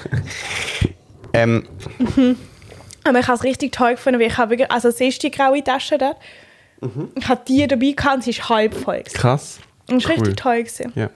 ähm, 1.34 1.68
Aber 3.04 3.20
ich 3.20 3.28
habe 3.28 3.38
es 3.38 3.44
richtig 3.44 3.72
toll 3.72 3.92
gefunden, 3.96 4.20
weil 4.20 4.28
ich 4.28 4.38
habe 4.38 4.52
wirklich, 4.52 4.72
also 4.72 4.92
siehst 4.92 5.22
du 5.24 5.30
die 5.30 5.36
graue 5.36 5.64
Tasche 5.64 5.98
dort? 5.98 6.18
Ich 7.16 7.28
habe 7.28 7.42
die 7.48 7.68
dabei 7.68 7.92
gehabt 7.92 8.16
und 8.16 8.24
sie 8.24 8.32
ist 8.32 8.50
halb 8.50 8.74
voll. 8.74 9.00
gewesen. 9.00 9.14
krass. 9.16 9.60
Und 9.88 9.98
es 9.98 10.04
war 10.06 10.12
Cool. 10.16 10.20
richtig 10.20 10.38
toll. 10.38 10.58
Gewesen. 10.64 10.92
Ja. 10.96 11.10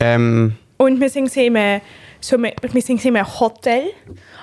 Ähm, 0.00 0.56
Und 0.76 1.00
wir 1.00 1.08
sind 1.10 1.24
gesehen, 1.24 1.54
wir, 1.54 1.80
so, 2.20 2.38
wir, 2.38 2.54
wir 2.60 2.82
sind 2.82 2.96
gesehen, 2.96 3.14
im 3.16 3.40
Hotel. 3.40 3.90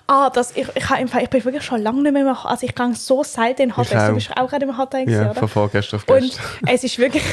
Ah, 0.08 0.30
das, 0.30 0.56
ich, 0.56 0.68
ich, 0.76 0.90
habe 0.90 1.02
im 1.02 1.08
Fall- 1.08 1.24
ich 1.24 1.30
bin 1.30 1.44
wirklich 1.44 1.64
schon 1.64 1.82
lange 1.82 2.02
nicht 2.02 2.12
mehr, 2.14 2.22
im 2.22 2.28
also 2.28 2.66
ich 2.66 2.76
gehe 2.76 2.94
so 2.96 3.24
selten 3.24 3.64
in 3.64 3.78
Hotels. 3.78 4.04
auch. 4.04 4.08
Du 4.10 4.16
bist 4.16 4.32
auch 4.38 4.50
gerade 4.50 4.66
im 4.66 4.78
Hotel 4.78 5.06
gewesen, 5.06 5.22
ja, 5.24 5.32
oder? 5.32 5.40
von 5.40 5.48
vorgestern 5.48 6.00
auf 6.00 6.08
Und 6.10 6.20
gestern. 6.22 6.44
es 6.68 6.84
ist 6.84 7.00
wirklich... 7.00 7.24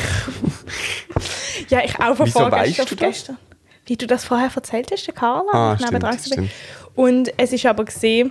ja, 1.68 1.80
ich 1.84 1.94
auch 2.00 2.14
von 2.16 2.26
Wieso 2.26 2.38
vorgestern 2.40 2.60
weißt 2.68 2.80
auf 2.80 2.88
du 2.88 2.94
das? 2.96 3.08
gestern. 3.08 3.38
Wie 3.88 3.96
du 3.96 4.06
das 4.06 4.24
vorher 4.24 4.50
erzählt 4.54 4.90
hast, 4.92 5.06
der 5.06 5.14
Carla. 5.14 5.50
Ah, 5.52 5.78
stimmt, 5.78 6.20
stimmt. 6.20 6.50
Und 6.94 7.32
es 7.38 7.52
ist 7.52 7.64
aber 7.64 7.84
gesehen, 7.84 8.30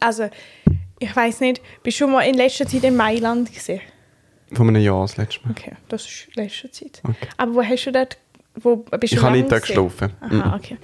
also 0.00 0.28
ich 0.98 1.14
weiß 1.14 1.40
nicht, 1.40 1.60
bist 1.82 1.98
du 1.98 2.04
schon 2.04 2.12
mal 2.12 2.22
in 2.22 2.34
letzter 2.34 2.66
Zeit 2.66 2.84
in 2.84 2.96
Mailand 2.96 3.52
gesehen? 3.52 3.80
Von 4.52 4.68
einem 4.68 4.82
Jahr 4.82 5.02
das 5.02 5.16
letzte 5.16 5.42
Mal. 5.42 5.50
Okay, 5.50 5.72
das 5.88 6.06
ist 6.06 6.28
letzte 6.36 6.70
Zeit. 6.70 7.02
Okay. 7.02 7.28
Aber 7.36 7.54
wo 7.54 7.62
hast 7.62 7.84
du 7.84 7.92
dort, 7.92 8.18
wo 8.54 8.76
bist 8.76 9.12
du 9.12 9.16
Ich 9.16 9.22
habe 9.22 9.36
nicht 9.36 9.50
da 9.50 9.58
geschlafen. 9.58 10.12
Aha, 10.20 10.56
okay. 10.56 10.76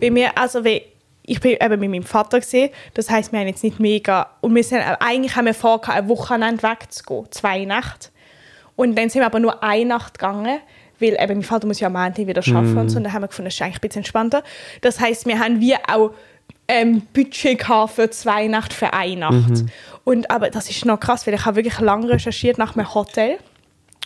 Weil 0.00 0.14
wir, 0.14 0.38
also 0.38 0.64
wie 0.64 0.82
ich 1.26 1.40
bin 1.40 1.56
eben 1.60 1.80
mit 1.80 1.90
meinem 1.90 2.04
Vater 2.04 2.40
gesehen. 2.40 2.70
Das 2.94 3.10
heißt, 3.10 3.32
wir 3.32 3.40
haben 3.40 3.48
jetzt 3.48 3.64
nicht 3.64 3.80
mega 3.80 4.30
und 4.40 4.54
wir 4.54 4.64
sind 4.64 4.78
eigentlich 5.00 5.36
haben 5.36 5.46
wir 5.46 5.54
vor, 5.54 5.86
ein 5.88 6.08
Wochenende 6.08 6.62
wegzugehen, 6.62 7.26
zwei 7.32 7.64
Nächte. 7.64 8.08
Und 8.76 8.96
dann 8.96 9.10
sind 9.10 9.20
wir 9.20 9.26
aber 9.26 9.40
nur 9.40 9.62
eine 9.62 9.86
Nacht 9.86 10.18
gegangen, 10.18 10.60
weil 11.00 11.16
eben 11.20 11.34
mein 11.34 11.42
Vater 11.42 11.66
muss 11.66 11.80
ja 11.80 11.86
am 11.88 11.94
Montag 11.94 12.26
wieder 12.26 12.42
arbeiten 12.46 12.72
Mhm. 12.72 12.78
und 12.78 12.88
so. 12.90 12.96
Und 12.98 13.04
dann 13.04 13.12
haben 13.12 13.22
wir 13.22 13.28
gefunden, 13.28 13.46
das 13.46 13.54
ist 13.54 13.62
eigentlich 13.62 13.76
ein 13.76 13.80
bisschen 13.80 14.00
entspannter. 14.00 14.42
Das 14.80 15.00
heißt, 15.00 15.26
wir 15.26 15.38
haben 15.38 15.60
wie 15.60 15.74
auch 15.74 16.12
ähm, 16.68 17.02
Budget 17.12 17.62
für 17.94 18.10
zwei 18.10 18.46
Nächte 18.48 18.74
für 18.74 18.92
eine 18.92 19.20
Nacht. 19.20 19.50
Mhm. 19.50 19.68
Und 20.04 20.30
aber 20.30 20.50
das 20.50 20.68
ist 20.70 20.84
noch 20.84 20.98
krass, 21.00 21.26
weil 21.26 21.34
ich 21.34 21.44
habe 21.44 21.56
wirklich 21.56 21.78
lange 21.80 22.08
recherchiert 22.08 22.58
nach 22.58 22.76
einem 22.76 22.92
Hotel. 22.94 23.38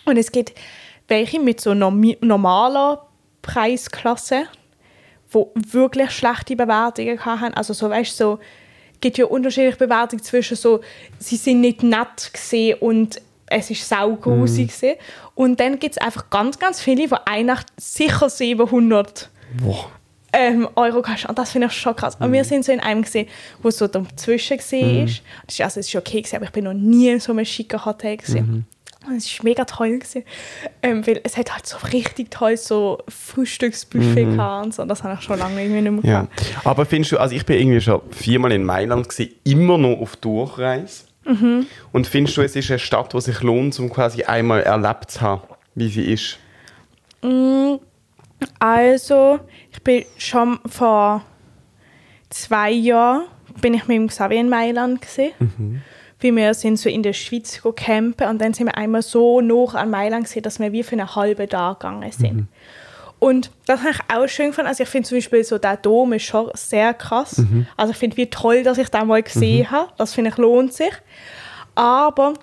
Und 0.05 0.17
es 0.17 0.33
gibt 0.33 0.53
welche 1.09 1.41
mit 1.41 1.61
so 1.61 1.75
normaler 1.75 3.07
Preisklasse, 3.43 4.45
wo 5.31 5.53
wirklich 5.55 6.11
schlechte 6.11 6.57
Bewertungen 6.57 7.25
haben. 7.25 7.55
Also 7.55 7.73
so, 7.73 7.91
weißt 7.91 8.13
du, 8.21 8.25
so, 8.25 8.39
gibt 9.01 9.19
ja 9.19 9.25
unterschiedliche 9.27 9.77
Bewertungen 9.77 10.23
zwischen 10.23 10.57
so, 10.57 10.81
sie 11.19 11.37
sind 11.37 11.61
nicht 11.61 11.83
nett 11.83 12.31
gesehen 12.33 12.79
und 12.81 13.21
es 13.51 13.71
ist 13.71 13.87
saugrusig 13.89 14.69
gesehen. 14.69 14.97
Und 15.35 15.61
dann 15.61 15.79
gibt 15.79 15.97
es 15.97 16.03
einfach 16.03 16.31
ganz, 16.31 16.59
ganz 16.59 16.81
viele, 16.81 17.07
die 17.09 17.15
eine 17.27 17.45
Nacht 17.45 17.67
sicher 17.79 18.31
700 18.31 19.29
Boah. 19.63 19.91
ähm, 20.33 20.69
Euro 20.77 21.03
kostet. 21.03 21.29
Und 21.29 21.39
das 21.39 21.51
finde 21.53 21.67
ich 21.67 21.73
schon 21.75 21.95
krass. 21.97 22.17
Und 22.21 22.33
wir 22.33 22.45
sind 22.45 22.65
so 22.65 22.73
in 22.73 22.81
einem 22.81 23.03
gesehen, 23.03 23.27
wo 23.63 23.71
so 23.71 23.87
dazwischen 23.89 24.59
war. 24.59 25.05
Das 25.05 25.55
ist, 25.55 25.61
also 25.61 25.81
es 25.81 25.89
ist 25.89 25.97
okay 25.97 26.21
gewesen, 26.23 26.37
aber 26.37 26.45
ich 26.47 26.53
bin 26.53 26.65
noch 26.65 26.75
nie 26.75 27.09
in 27.09 27.21
so 27.21 27.33
einem 27.33 27.45
schicken 27.45 27.85
Hotel 27.85 28.17
gesehen. 28.17 28.67
Und 29.07 29.17
es 29.17 29.39
war 29.39 29.45
mega 29.45 29.65
toll. 29.65 29.99
Gewesen. 29.99 30.25
Ähm, 30.83 31.07
weil 31.07 31.21
es 31.25 31.37
hat 31.39 31.53
halt 31.53 31.67
so 31.67 31.79
richtig 31.93 32.31
toll 32.31 32.57
so 32.59 32.99
Frühstücksbuffet 33.09 34.27
gehabt 34.27 34.67
und 34.67 34.75
so. 34.75 34.85
Das 34.85 35.03
habe 35.03 35.15
ich 35.15 35.23
schon 35.23 35.39
lange 35.39 35.63
irgendwie 35.63 35.81
nicht 35.91 36.05
mehr 36.05 36.13
Ja. 36.13 36.21
gehabt. 36.37 36.67
Aber 36.67 36.85
findest 36.87 37.13
du, 37.13 37.19
also 37.19 37.35
ich 37.35 37.45
bin 37.47 37.59
irgendwie 37.59 37.81
schon 37.81 38.01
viermal 38.11 38.53
in 38.53 38.63
Mailand 38.63 39.09
gewesen, 39.09 39.33
immer 39.45 39.79
noch 39.79 39.99
auf 40.01 40.17
Durchreise. 40.17 41.05
Mhm. 41.25 41.67
Und 41.93 42.07
findest 42.07 42.37
du, 42.37 42.43
es 42.43 42.57
ist 42.57 42.71
eine 42.71 42.79
Stadt, 42.79 43.13
die 43.13 43.21
sich 43.21 43.43
lohnt, 43.43 43.79
um 43.79 43.91
quasi 43.91 44.25
einmal 44.25 44.63
erlebt 44.63 45.11
zu 45.11 45.21
haben, 45.21 45.43
wie 45.75 45.89
sie 45.89 46.13
ist? 46.13 46.39
Also, 48.59 49.41
ich 49.71 49.83
bin 49.83 50.05
schon 50.17 50.59
vor 50.67 51.23
zwei 52.31 52.71
Jahren 52.71 53.25
bin 53.61 53.75
ich 53.75 53.87
mit 53.89 53.97
dem 53.97 54.07
Xavier 54.09 54.41
in 54.41 54.49
Mailand 54.49 55.03
gesehen. 55.03 55.33
Wie 56.21 56.35
wir 56.37 56.55
sind 56.55 56.79
so 56.79 56.89
in 56.89 57.03
der 57.03 57.13
Schweiz 57.15 57.63
campen 57.77 58.29
und 58.29 58.41
dann 58.41 58.53
sind 58.53 58.67
wir 58.67 58.77
einmal 58.77 59.03
so 59.03 59.41
noch 59.41 59.75
an 59.75 59.91
Mailand 59.91 60.25
gesehen, 60.25 60.43
dass 60.43 60.61
wir 60.61 60.71
wie 60.73 60.83
für 60.83 60.93
einen 60.93 61.15
halben 61.15 61.49
Tag 61.49 61.81
gegangen 61.81 62.13
sind. 62.13 62.49
Und 63.21 63.51
das 63.67 63.81
habe 63.81 63.91
ich 63.91 63.99
auch 64.13 64.27
schön 64.29 64.47
gefunden. 64.49 64.67
Also 64.69 64.83
ich 64.83 64.89
finde 64.89 65.09
zum 65.09 65.19
Beispiel 65.19 65.45
so 65.45 65.59
der 65.59 65.77
Dom 65.77 66.13
ist 66.15 66.25
schon 66.25 66.51
sehr 66.55 66.95
krass. 66.95 67.43
Also 67.77 67.93
ich 67.93 67.97
finde 67.99 68.17
wie 68.17 68.27
toll, 68.29 68.63
dass 68.65 68.79
ich 68.79 68.89
den 68.89 69.07
mal 69.07 69.23
gesehen 69.23 69.71
habe. 69.71 69.93
Das 69.99 70.15
finde 70.15 70.31
ich 70.31 70.37
lohnt 70.39 70.73
sich. 70.73 70.93
Aber 71.75 72.35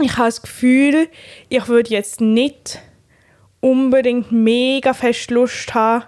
ich 0.00 0.12
habe 0.16 0.28
das 0.28 0.42
Gefühl, 0.42 1.08
ich 1.48 1.66
würde 1.66 1.90
jetzt 1.90 2.20
nicht 2.20 2.78
unbedingt 3.60 4.30
mega 4.30 4.92
fest 4.92 5.30
Lust 5.30 5.74
haben, 5.74 6.04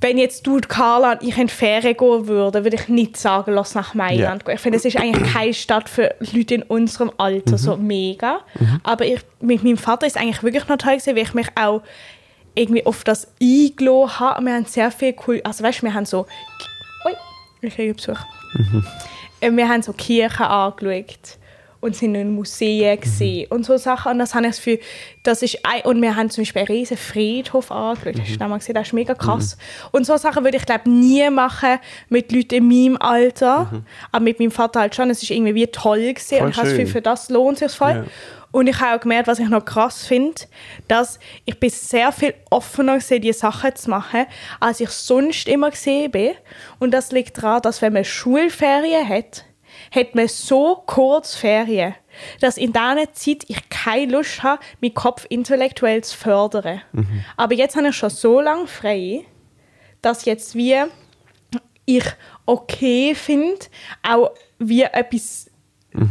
wenn 0.00 0.18
jetzt 0.18 0.46
du, 0.46 0.60
Carla 0.60 1.12
und 1.12 1.22
ich 1.22 1.38
in 1.38 1.46
die 1.46 1.52
Ferien 1.52 1.96
gehen 1.96 2.26
würden, 2.28 2.64
würde 2.64 2.76
ich 2.76 2.88
nicht 2.88 3.16
sagen, 3.16 3.52
lass 3.52 3.74
nach 3.74 3.94
Mailand 3.94 4.42
Ja. 4.42 4.46
gehen. 4.46 4.54
Ich 4.56 4.60
finde, 4.60 4.76
es 4.78 4.84
ist 4.84 4.96
eigentlich 4.96 5.32
keine 5.32 5.54
Stadt 5.54 5.88
für 5.88 6.14
Leute 6.32 6.56
in 6.56 6.62
unserem 6.62 7.10
Alter, 7.16 7.56
so 7.56 7.76
mega. 7.76 8.40
Aber 8.82 9.06
ich, 9.06 9.20
mit 9.40 9.64
meinem 9.64 9.78
Vater 9.78 10.06
ist 10.06 10.16
es 10.16 10.22
eigentlich 10.22 10.42
wirklich 10.42 10.68
noch 10.68 10.76
toll 10.76 10.92
gewesen, 10.98 11.16
weil 11.16 11.22
ich 11.22 11.34
mich 11.34 11.48
auch 11.54 11.82
irgendwie 12.54 12.86
auf 12.86 13.04
das 13.04 13.28
eingeladen 13.40 14.20
habe. 14.20 14.44
Wir 14.44 14.54
haben 14.54 14.64
sehr 14.66 14.90
viel 14.90 15.14
cool, 15.26 15.40
also 15.44 15.64
weißt 15.64 15.82
wir 15.82 15.94
haben 15.94 16.06
so, 16.06 16.26
ui, 17.04 17.12
ich 17.62 17.74
kriege 17.74 17.94
Besuch. 17.94 18.18
Äh, 19.40 19.50
Wir 19.50 19.68
haben 19.68 19.82
so 19.82 19.92
Kirchen 19.92 20.46
angeschaut 20.46 21.38
und 21.80 21.94
sind 21.94 22.14
in 22.14 22.34
Museen 22.34 22.98
gesehen 22.98 23.46
und 23.50 23.66
so 23.66 23.76
Sachen. 23.76 24.12
Und 24.12 24.18
das 24.18 24.34
habe 24.34 24.46
ich 24.46 24.56
Gefühl, 24.56 24.80
das 25.22 25.42
ist 25.42 25.58
ein, 25.64 25.82
und 25.82 26.00
wir 26.00 26.16
haben 26.16 26.30
zum 26.30 26.42
Beispiel 26.42 26.60
einen 26.60 26.68
riesen 26.68 26.96
Friedhof 26.96 27.70
angeschaut. 27.70 28.20
Hast 28.20 28.30
du 28.32 28.38
das 28.38 28.48
mal 28.48 28.58
gesehen? 28.58 28.74
Das 28.74 28.86
ist 28.86 28.92
mega 28.94 29.14
krass. 29.14 29.58
Und 29.92 30.06
so 30.06 30.16
Sachen 30.16 30.44
würde 30.44 30.56
ich 30.56 30.64
glaube 30.64 30.88
nie 30.88 31.28
machen 31.28 31.78
mit 32.08 32.32
Leuten 32.32 32.54
in 32.54 32.68
meinem 32.68 32.96
Alter. 32.96 33.82
Aber 34.12 34.24
mit 34.24 34.38
meinem 34.38 34.50
Vater 34.50 34.80
halt 34.80 34.94
schon. 34.94 35.10
Es 35.10 35.22
ist 35.22 35.30
irgendwie 35.30 35.54
wie 35.54 35.66
toll. 35.66 36.14
Voll 36.16 36.40
und 36.40 36.50
ich 36.50 36.56
habe 36.56 36.68
das 36.68 36.70
Gefühl, 36.70 36.76
schön. 36.76 36.86
für 36.86 37.02
das 37.02 37.28
lohnt 37.28 37.58
sich 37.58 37.72
voll. 37.72 37.90
Ja. 37.90 38.04
Und 38.54 38.68
ich 38.68 38.78
habe 38.78 38.96
auch 38.96 39.00
gemerkt, 39.00 39.26
was 39.26 39.40
ich 39.40 39.48
noch 39.48 39.64
krass 39.64 40.06
finde, 40.06 40.42
dass 40.86 41.18
ich 41.44 41.58
bin 41.58 41.70
sehr 41.70 42.12
viel 42.12 42.34
offener 42.50 42.94
gesehen, 42.94 43.20
diese 43.20 43.40
Sachen 43.40 43.74
zu 43.74 43.90
machen, 43.90 44.26
als 44.60 44.78
ich 44.78 44.90
sonst 44.90 45.48
immer 45.48 45.70
gesehen 45.72 46.12
bin. 46.12 46.34
Und 46.78 46.92
das 46.92 47.10
liegt 47.10 47.36
daran, 47.36 47.62
dass 47.62 47.82
wenn 47.82 47.94
man 47.94 48.04
Schulferien 48.04 49.08
hat, 49.08 49.44
hat 49.92 50.14
man 50.14 50.28
so 50.28 50.84
kurz 50.86 51.34
Ferien, 51.34 51.96
dass 52.38 52.56
in 52.56 52.72
dieser 52.72 53.12
Zeit 53.12 53.44
ich 53.48 53.68
keine 53.70 54.12
Lust 54.12 54.44
habe, 54.44 54.62
meinen 54.80 54.94
Kopf 54.94 55.26
intellektuell 55.28 56.04
zu 56.04 56.16
fördern. 56.16 56.80
Aber 57.36 57.54
jetzt 57.54 57.74
habe 57.74 57.88
ich 57.88 57.96
schon 57.96 58.10
so 58.10 58.40
lange 58.40 58.68
frei, 58.68 59.24
dass 60.00 60.26
jetzt 60.26 60.54
wie 60.54 60.76
ich 61.86 62.04
okay 62.46 63.16
finde, 63.16 63.66
auch 64.08 64.30
wie 64.60 64.82
etwas 64.82 65.50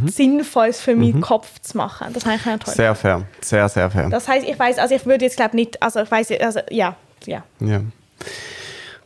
Sinnvolles 0.06 0.80
für 0.80 0.96
meinen 0.96 1.20
Kopf 1.20 1.60
zu 1.60 1.76
machen. 1.76 2.06
Das 2.14 2.24
habe 2.24 2.36
ich 2.36 2.46
auch 2.46 2.58
toll. 2.58 2.74
Sehr 2.74 2.94
fair. 2.94 3.26
Sehr, 3.40 3.68
sehr 3.68 3.90
fair. 3.90 4.08
Das 4.08 4.26
heißt, 4.26 4.46
ich 4.48 4.58
weiß, 4.58 4.78
also 4.78 4.94
ich 4.94 5.04
würde 5.04 5.24
jetzt 5.24 5.36
glaube 5.36 5.54
nicht, 5.56 5.82
also 5.82 6.00
ich 6.00 6.10
weiß, 6.10 6.30
also 6.40 6.60
ja, 6.70 6.96
ja. 7.26 7.44
Ja. 7.60 7.82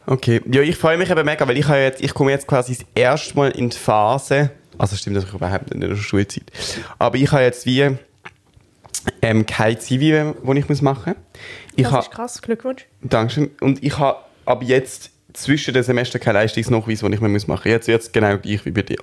Okay. 0.07 0.41
Ja, 0.47 0.63
ich 0.63 0.77
freue 0.77 0.97
mich 0.97 1.11
eben 1.11 1.25
mega, 1.25 1.47
weil 1.47 1.59
ich, 1.59 1.67
habe 1.67 1.81
jetzt, 1.81 2.01
ich 2.01 2.15
komme 2.15 2.31
jetzt 2.31 2.47
quasi 2.47 2.77
das 2.77 2.87
erste 2.95 3.37
Mal 3.37 3.51
in 3.51 3.71
die 3.71 3.77
Phase, 3.77 4.51
also 4.79 4.97
stimmt 4.97 5.17
das 5.17 5.25
überhaupt 5.25 5.65
nicht 5.65 5.75
in 5.75 5.81
der 5.81 5.97
Schulzeit, 5.97 6.45
aber 6.99 7.17
ich 7.17 7.31
habe 7.33 7.43
jetzt 7.43 7.67
wie 7.67 7.97
ähm, 9.21 9.47
kein 9.47 9.79
Zivi, 9.81 10.13
das 10.13 10.57
ich 10.57 10.69
muss 10.69 10.83
machen 10.83 11.15
muss. 11.15 11.41
Ich 11.77 11.83
Das 11.85 11.93
habe 11.93 12.03
ist 12.05 12.11
krass, 12.11 12.43
Glückwunsch. 12.43 12.87
Dankeschön. 13.03 13.51
Und 13.61 13.83
ich 13.83 13.99
habe 13.99 14.19
ab 14.47 14.63
jetzt 14.63 15.11
zwischen 15.33 15.75
den 15.75 15.83
Semestern 15.83 16.21
keinen 16.21 16.35
Leistungsnachweis, 16.35 17.01
den 17.01 17.13
ich 17.13 17.21
mehr 17.21 17.31
muss 17.31 17.47
machen 17.47 17.63
muss. 17.65 17.73
Jetzt 17.73 17.89
wird 17.89 18.03
es 18.03 18.13
genau 18.13 18.39
gleich 18.39 18.65
wie 18.65 18.71
bei 18.71 18.83
dir. 18.83 18.99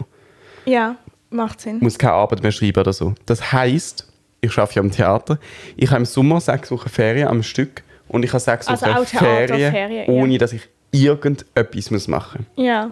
Ja, 0.66 0.96
macht 1.36 1.62
Sinn. 1.62 1.78
Ich 1.78 1.82
muss 1.82 1.98
keine 1.98 2.14
Arbeit 2.14 2.42
mehr 2.42 2.52
schreiben 2.52 2.80
oder 2.80 2.94
so. 2.94 3.14
Das 3.26 3.52
heisst, 3.52 4.08
ich 4.42 4.58
arbeite 4.58 4.76
ja 4.76 4.82
am 4.82 4.92
Theater. 4.92 5.40
Ich 5.76 5.90
habe 5.90 6.00
im 6.00 6.06
Sommer 6.06 6.40
sechs 6.42 6.72
Wochen 6.72 6.90
Ferien 6.90 7.28
am 7.28 7.44
Stück 7.44 7.84
und 8.08 8.24
ich 8.24 8.32
habe 8.32 8.40
sechs 8.40 8.68
Also 8.68 8.86
Wochen 8.86 8.98
auch 8.98 9.06
Theaterferien, 9.06 9.72
Ferien, 9.72 10.06
ja. 10.16 10.22
ohne 10.22 10.38
dass 10.38 10.54
ich 10.54 10.62
irgendetwas 10.92 11.92
muss 11.92 12.08
machen 12.08 12.46
Ja. 12.56 12.92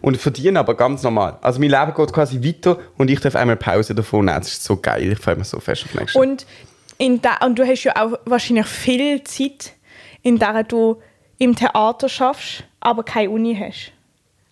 Und 0.00 0.16
verdiene 0.18 0.58
aber 0.58 0.76
ganz 0.76 1.02
normal. 1.02 1.38
Also 1.40 1.58
mein 1.58 1.70
Leben 1.70 1.94
geht 1.94 2.12
quasi 2.12 2.42
weiter 2.44 2.78
und 2.98 3.10
ich 3.10 3.20
darf 3.20 3.36
einmal 3.36 3.56
Pause 3.56 3.94
davon 3.94 4.26
nehmen. 4.26 4.38
Das 4.38 4.48
ist 4.48 4.64
so 4.64 4.76
geil. 4.76 5.12
Ich 5.12 5.18
freue 5.18 5.36
mich 5.36 5.48
so 5.48 5.60
fest 5.60 5.84
auf 5.84 5.94
nächstes 5.94 6.14
Jahr. 6.14 6.24
Und, 6.24 6.46
in 6.98 7.22
da, 7.22 7.38
und 7.44 7.58
du 7.58 7.66
hast 7.66 7.84
ja 7.84 7.96
auch 7.96 8.18
wahrscheinlich 8.26 8.66
viel 8.66 9.24
Zeit, 9.24 9.72
in 10.22 10.38
der 10.38 10.62
du 10.64 11.00
im 11.38 11.56
Theater 11.56 12.08
schaffst, 12.08 12.64
aber 12.80 13.02
keine 13.02 13.30
Uni 13.30 13.56
hast. 13.56 13.92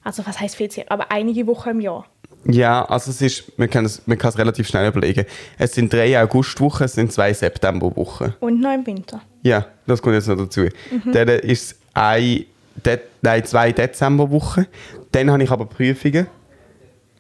Also 0.02 0.26
was 0.26 0.40
heißt 0.40 0.56
viel 0.56 0.70
Zeit? 0.70 0.90
Aber 0.90 1.10
einige 1.12 1.46
Wochen 1.46 1.70
im 1.70 1.80
Jahr. 1.80 2.06
Ja, 2.44 2.84
also 2.86 3.10
es 3.10 3.20
ist, 3.20 3.58
man 3.58 3.68
kann 3.68 3.84
es, 3.84 4.06
man 4.06 4.16
kann 4.16 4.30
es 4.30 4.38
relativ 4.38 4.66
schnell 4.66 4.88
überlegen. 4.88 5.26
Es 5.58 5.74
sind 5.74 5.92
drei 5.92 6.20
Augustwochen, 6.22 6.84
es 6.84 6.94
sind 6.94 7.12
zwei 7.12 7.32
Septemberwochen. 7.32 8.34
Und 8.40 8.60
noch 8.60 8.74
im 8.74 8.86
Winter. 8.86 9.20
Ja, 9.42 9.66
das 9.86 10.00
kommt 10.00 10.14
jetzt 10.14 10.28
noch 10.28 10.36
dazu. 10.36 10.62
Mhm. 10.62 11.12
Dann 11.12 11.28
ist 11.28 11.72
es 11.72 11.78
ein, 11.92 12.46
De 12.84 12.98
nein, 13.20 13.44
zwei 13.44 13.72
Dezemberwochen. 13.72 14.66
Dann 15.12 15.30
habe 15.30 15.42
ich 15.42 15.50
aber 15.50 15.66
Prüfungen. 15.66 16.28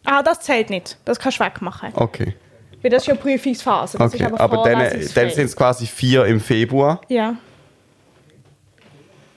Ah, 0.04 0.22
das 0.22 0.40
zählt 0.40 0.70
nicht. 0.70 0.96
Das 1.04 1.18
kannst 1.18 1.38
du 1.38 1.44
wegmachen. 1.44 1.90
Okay. 1.94 2.34
Weil 2.80 2.90
das 2.90 3.02
ist 3.02 3.08
ja 3.08 3.14
Prüfungsphase. 3.14 3.98
Das 3.98 4.14
okay. 4.14 4.24
aber, 4.24 4.40
aber 4.40 4.62
dann, 4.62 4.78
dann 4.78 5.30
sind 5.30 5.44
es 5.44 5.56
quasi 5.56 5.86
vier 5.86 6.24
im 6.24 6.40
Februar. 6.40 7.00
Ja. 7.08 7.36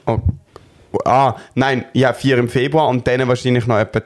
Oh. 0.06 0.20
Ah, 1.04 1.36
nein, 1.56 1.86
ja, 1.94 2.14
vier 2.14 2.38
im 2.38 2.48
Februar 2.48 2.88
und 2.88 3.06
dann 3.08 3.28
wahrscheinlich 3.28 3.66
noch 3.66 3.80
etwa 3.80 4.02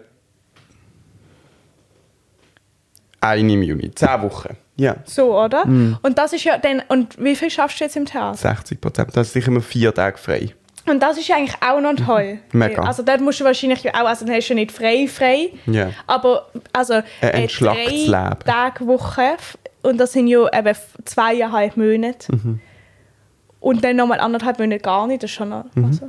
eine 3.22 3.54
im 3.54 3.62
Juni. 3.64 3.92
Zehn 3.96 4.22
Wochen. 4.22 4.56
Ja, 4.76 4.96
So, 5.06 5.40
oder? 5.40 5.66
Mhm. 5.66 5.98
Und 6.04 6.18
das 6.20 6.34
ist 6.34 6.44
ja 6.44 6.58
dann. 6.58 6.84
Und 6.88 7.22
wie 7.24 7.36
viel 7.36 7.50
schaffst 7.50 7.80
du 7.80 7.84
jetzt 7.86 7.96
im 7.98 8.06
Theater? 8.06 8.38
60 8.38 8.80
Prozent. 8.80 9.10
Das 9.18 9.28
ist 9.28 9.34
sicher 9.34 9.48
immer 9.48 9.62
vier 9.62 9.94
Tage 9.94 10.18
frei. 10.18 10.54
Und 10.86 11.02
das 11.02 11.18
ist 11.18 11.28
ja 11.28 11.36
eigentlich 11.36 11.56
auch 11.62 11.82
noch 11.82 11.96
toll. 11.96 12.40
Mega. 12.54 12.84
Also 12.84 13.04
dort 13.04 13.20
musst 13.20 13.40
du 13.40 13.44
wahrscheinlich 13.44 13.94
auch, 13.94 14.06
also 14.06 14.26
dann 14.26 14.36
hast 14.36 14.48
du 14.48 14.54
ja 14.54 14.60
nicht 14.60 14.72
frei 14.72 15.08
frei, 15.08 15.50
Ja. 15.66 15.90
aber 16.06 16.48
also 16.72 16.94
Ein 16.94 17.04
äh, 17.22 17.28
entschlacktes 17.42 18.06
drei 18.06 18.30
Leben. 18.30 18.40
Tage 18.46 18.88
Woche 18.88 19.36
und 19.82 19.98
das 19.98 20.14
sind 20.14 20.28
ja 20.28 20.48
eben 20.58 20.78
zweieinhalb 21.04 21.76
Monate. 21.76 22.34
Mhm. 22.34 22.62
Und 23.60 23.84
dann 23.84 23.96
nochmal 23.98 24.20
anderthalb 24.22 24.60
Monate 24.60 24.80
gar 24.82 25.08
nicht, 25.08 25.24
das 25.24 25.32
ist 25.32 25.36
schon 25.36 25.50
noch, 25.50 25.66
Mhm. 25.76 26.00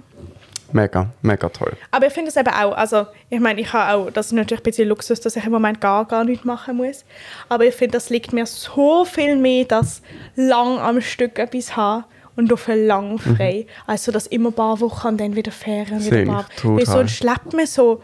Mega, 0.73 1.09
mega 1.23 1.49
toll. 1.49 1.73
Aber 1.91 2.07
ich 2.07 2.13
finde 2.13 2.29
es 2.31 2.37
eben 2.37 2.49
auch, 2.49 2.73
also 2.77 3.07
ich 3.31 3.41
meine, 3.41 3.61
ich 3.61 3.73
habe 3.73 3.93
auch, 3.95 4.11
das 4.11 4.27
ist 4.27 4.33
natürlich 4.33 4.61
ein 4.61 4.65
bisschen 4.65 4.89
Luxus, 4.89 5.21
dass 5.21 5.37
ich 5.37 5.45
im 5.45 5.53
Moment 5.53 5.81
gar, 5.81 6.05
gar 6.07 6.25
nichts 6.25 6.45
machen 6.45 6.77
muss. 6.77 7.05
Aber 7.49 7.65
ich 7.65 7.75
finde, 7.75 7.93
das 7.93 8.11
liegt 8.11 8.33
mir 8.33 8.47
so 8.47 9.05
viel 9.05 9.37
mehr, 9.37 9.65
das 9.65 10.03
lang 10.37 10.79
am 10.79 11.01
Stück 11.01 11.39
etwas 11.39 11.77
haben 11.77 12.05
und 12.37 12.51
dafür 12.51 12.77
lang 12.77 13.19
frei. 13.19 13.67
Also 13.87 14.13
dass 14.13 14.27
immer 14.27 14.51
ein 14.51 14.55
paar 14.55 14.81
Wochen 14.81 15.09
und 15.09 15.21
dann 15.21 15.35
wieder 15.35 15.53
Ferien 15.53 16.05
wieder 16.05 16.17
ein 16.19 16.27
paar 16.29 16.47
sonst 16.85 17.17
schleppt 17.17 17.53
man 17.55 17.67
so 17.67 18.03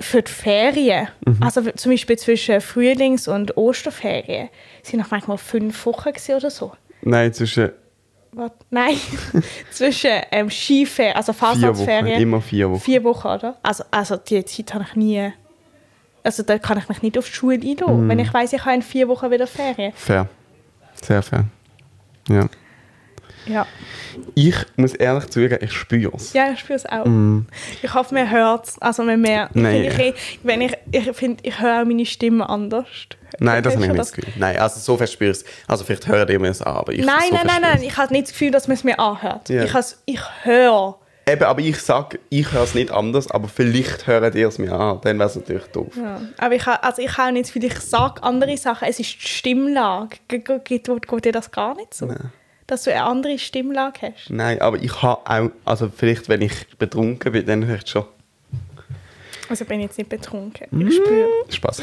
für 0.00 0.22
die 0.22 0.30
Ferien, 0.32 1.06
Mhm. 1.24 1.38
also 1.40 1.62
zum 1.70 1.92
Beispiel 1.92 2.18
zwischen 2.18 2.60
Frühlings- 2.60 3.28
und 3.28 3.56
Osterferien, 3.56 4.48
sind 4.82 4.98
noch 4.98 5.10
manchmal 5.12 5.38
fünf 5.38 5.86
Wochen 5.86 6.10
oder 6.36 6.50
so. 6.50 6.72
Nein, 7.02 7.32
zwischen 7.32 7.70
Warte, 8.36 8.56
nein, 8.70 8.96
zwischen 9.70 10.10
ähm, 10.32 10.50
Skiferien, 10.50 11.14
also 11.14 11.32
vier 11.32 11.42
Wochen. 11.48 11.60
Fahrsatzferien. 11.60 12.20
Immer 12.20 12.40
vier 12.40 12.70
Wochen. 12.70 12.80
Vier 12.80 13.04
Wochen, 13.04 13.28
oder? 13.28 13.56
Also, 13.62 13.84
also 13.90 14.16
die 14.16 14.44
Zeit 14.44 14.74
habe 14.74 14.84
ich 14.88 14.96
nie. 14.96 15.32
Also 16.24 16.42
da 16.42 16.58
kann 16.58 16.78
ich 16.78 16.88
mich 16.88 17.02
nicht 17.02 17.18
auf 17.18 17.26
die 17.26 17.32
Schule 17.32 17.56
einlassen, 17.60 18.04
Mhm. 18.04 18.08
wenn 18.08 18.18
ich 18.18 18.32
weiß, 18.32 18.52
ich 18.54 18.64
habe 18.64 18.74
in 18.74 18.82
vier 18.82 19.06
Wochen 19.08 19.30
wieder 19.30 19.46
Ferien. 19.46 19.92
Fair. 19.94 20.28
Sehr 21.02 21.22
fair. 21.22 21.44
Ja. 22.28 22.46
Ja, 23.46 23.66
Ich 24.34 24.54
muss 24.76 24.94
ehrlich 24.94 25.26
zugeben, 25.30 25.58
ich 25.60 25.72
spüre 25.72 26.12
es. 26.16 26.32
ja 26.32 26.52
ich 26.52 26.60
spüre 26.60 26.76
es 26.76 26.86
auch. 26.86 27.04
Ich 27.82 27.92
hoffe, 27.94 28.14
man 28.14 28.30
hört 28.30 28.66
es. 28.68 28.80
Also 28.80 29.02
man 29.02 29.20
Mhm. 29.20 29.24
Nein. 29.54 29.90
finde, 29.90 30.02
ich, 30.16 30.38
wenn 30.42 30.60
ich, 30.60 30.72
ich, 30.92 31.12
finde, 31.16 31.42
ich 31.42 31.60
höre 31.60 31.80
auch 31.82 31.84
meine 31.84 32.06
Stimme 32.06 32.48
anders. 32.48 32.86
Nein, 33.40 33.62
das 33.64 33.74
habe 33.74 33.82
ich 33.84 33.88
nicht 33.90 33.98
das- 34.00 34.12
Gefühl. 34.12 34.32
Nein, 34.38 34.58
also 34.58 34.78
so 34.78 34.96
fest 34.96 35.12
spüre 35.14 35.30
ich 35.32 35.38
es. 35.38 35.44
Also 35.66 35.84
vielleicht 35.84 36.06
hören 36.06 36.28
ihr 36.28 36.38
mir 36.38 36.50
es 36.50 36.62
an, 36.62 36.76
aber 36.76 36.92
ich 36.92 37.04
Nein, 37.04 37.16
so 37.30 37.34
nein, 37.36 37.46
nein, 37.46 37.60
nein. 37.62 37.82
Ich 37.82 37.96
habe 37.96 38.12
nicht 38.12 38.26
das 38.26 38.32
Gefühl, 38.32 38.50
dass 38.52 38.68
man 38.68 38.76
es 38.76 38.84
mir 38.84 38.98
anhört. 38.98 39.48
Ja. 39.48 39.64
Ich, 39.64 39.74
has, 39.74 40.00
ich 40.06 40.20
höre. 40.44 40.98
Eben, 41.26 41.42
aber 41.44 41.60
ich 41.60 41.78
sage, 41.80 42.20
ich 42.28 42.52
höre 42.52 42.62
es 42.64 42.74
nicht 42.74 42.90
anders, 42.92 43.30
aber 43.30 43.48
vielleicht 43.48 44.06
hört 44.06 44.34
ihr 44.34 44.46
es 44.46 44.58
mir 44.58 44.72
an. 44.72 45.00
Dann 45.02 45.18
wäre 45.18 45.28
es 45.28 45.34
natürlich 45.36 45.64
doof. 45.68 45.94
Ja. 45.96 46.20
Aber 46.38 46.54
ich 46.54 46.66
also 46.66 47.00
ich 47.02 47.12
das 47.12 47.32
Gefühl, 47.52 47.64
ich 47.64 47.80
sage 47.80 48.22
andere 48.22 48.56
Sachen. 48.58 48.86
Es 48.88 49.00
ist 49.00 49.14
die 49.14 49.26
Stimmlage. 49.26 50.18
Ge- 50.28 50.40
ge- 50.40 50.60
Geht, 50.62 50.84
geht 50.86 51.24
dir 51.24 51.32
das 51.32 51.50
gar 51.50 51.74
nicht 51.76 51.94
so? 51.94 52.06
Dass 52.66 52.84
du 52.84 52.90
eine 52.90 53.02
andere 53.04 53.38
Stimmlage 53.38 54.12
hast? 54.14 54.30
Nein, 54.30 54.60
aber 54.60 54.78
ich 54.78 55.02
habe 55.02 55.20
auch, 55.30 55.50
also 55.64 55.90
vielleicht, 55.94 56.28
wenn 56.28 56.40
ich 56.42 56.66
betrunken 56.78 57.32
bin, 57.32 57.44
dann 57.46 57.64
vielleicht 57.64 57.88
schon. 57.90 58.04
Also 59.48 59.64
bin 59.66 59.80
ich 59.80 59.86
jetzt 59.86 59.98
nicht 59.98 60.08
betrunken. 60.08 60.66
Mhm. 60.70 60.88
Ich 60.88 60.96
spüre. 60.96 61.28
Spaß. 61.50 61.82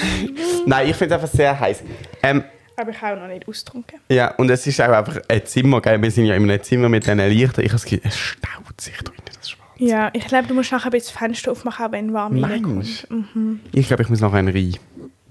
Nein, 0.66 0.90
ich 0.90 0.96
finde 0.96 1.16
es 1.16 1.22
einfach 1.22 1.36
sehr 1.36 1.60
heiß. 1.60 1.84
Ähm, 2.24 2.44
Aber 2.76 2.90
ich 2.90 3.00
habe 3.02 3.18
auch 3.18 3.22
noch 3.22 3.28
nicht 3.28 3.48
austrunken. 3.48 4.00
ja, 4.10 4.34
und 4.36 4.50
es 4.50 4.66
ist 4.66 4.82
auch 4.82 4.90
einfach 4.90 5.20
ein 5.28 5.46
Zimmer, 5.46 5.80
gell? 5.82 6.02
Wir 6.02 6.10
sind 6.10 6.26
ja 6.26 6.34
in 6.36 6.50
einem 6.50 6.64
Zimmer 6.64 6.90
mit 6.90 7.04
diesen 7.06 7.20
Lichtern. 7.20 7.64
Ich 7.64 7.70
habe 7.72 7.82
das 7.82 7.84
Gefühl, 7.84 8.02
es 8.04 8.18
staut 8.18 8.82
sich 8.82 8.98
drinnen, 8.98 9.22
das 9.38 9.52
Schwarz. 9.52 9.70
Ja, 9.78 10.10
ich 10.14 10.26
glaube, 10.28 10.48
du 10.48 10.56
musst 10.56 10.72
nachher 10.72 10.86
ein 10.88 10.92
bisschen 10.92 11.14
das 11.14 11.20
Fenster 11.20 11.52
aufmachen, 11.52 11.92
wenn 11.92 12.12
warm 12.14 12.40
Meinst 12.40 13.08
du? 13.10 13.60
Ich 13.72 13.88
glaube, 13.88 14.02
ich 14.02 14.10
muss 14.10 14.22
noch 14.22 14.34
einen 14.34 14.48
rein. 14.50 14.76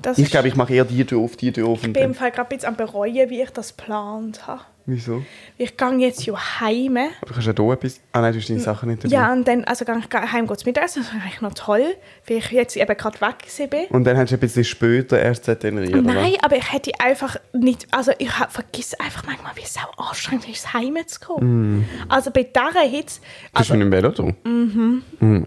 Das 0.00 0.16
Ich 0.16 0.30
glaube, 0.30 0.46
ich 0.48 0.54
mache 0.54 0.72
eher 0.72 0.84
die 0.84 1.04
Tür 1.04 1.18
auf, 1.18 1.36
die 1.36 1.52
Tür 1.52 1.66
auf. 1.66 1.82
ich 1.84 1.92
bin 1.92 2.02
im. 2.02 2.14
Fall 2.14 2.30
gerade 2.30 2.48
ein 2.48 2.56
bisschen 2.56 2.68
am 2.70 2.76
bereuen, 2.76 3.28
wie 3.28 3.42
ich 3.42 3.50
das 3.50 3.76
geplant 3.76 4.46
habe. 4.46 4.62
Wieso? 4.86 5.22
Ich 5.56 5.76
gehe 5.76 5.98
jetzt 5.98 6.24
ja 6.26 6.60
heim. 6.60 6.96
Aber 6.96 7.32
kannst 7.32 7.46
du 7.46 7.50
ja 7.50 7.56
hier 7.56 7.72
etwas... 7.72 8.00
Ah 8.12 8.20
nein, 8.20 8.32
du 8.32 8.38
hast 8.38 8.48
deine 8.48 8.60
Sachen 8.60 8.88
nicht 8.88 9.04
dabei. 9.04 9.14
Ja, 9.14 9.32
und 9.32 9.46
dann 9.46 9.64
also 9.64 9.84
gehe 9.84 9.96
ich 9.98 10.32
heim 10.32 10.48
zu 10.48 10.66
Mittagessen. 10.66 11.02
Das 11.02 11.12
ist 11.12 11.14
eigentlich 11.14 11.40
noch 11.40 11.54
toll, 11.54 11.84
weil 12.26 12.36
ich 12.38 12.50
jetzt 12.50 12.76
eben 12.76 12.96
gerade 12.96 13.20
weg 13.20 13.70
bin. 13.70 13.86
Und 13.90 14.04
dann 14.04 14.16
hast 14.16 14.30
du 14.30 14.36
ein 14.36 14.40
bisschen 14.40 14.64
später 14.64 15.20
erst 15.20 15.44
Tenerife, 15.60 15.98
oder? 15.98 16.14
Nein, 16.14 16.34
aber 16.42 16.56
ich 16.56 16.72
hätte 16.72 16.92
einfach 16.98 17.36
nicht, 17.52 17.86
also 17.90 18.12
ich 18.18 18.30
vergiss 18.30 18.94
einfach 18.94 19.24
manchmal, 19.26 19.54
wie 19.56 19.62
es 19.62 19.76
auch 19.76 20.10
anstrengend 20.10 20.48
ist, 20.48 20.72
heim 20.72 20.96
zu 21.06 21.20
kommen. 21.20 21.88
Also 22.08 22.30
bei 22.30 22.44
dieser 22.44 22.80
Hitze, 22.80 23.20
Bist 23.20 23.50
also, 23.52 23.74
du 23.74 23.78
mit 23.78 23.86
dem 23.86 23.92
Velo 23.92 24.10
da? 24.10 24.48
Mhm. 24.48 25.46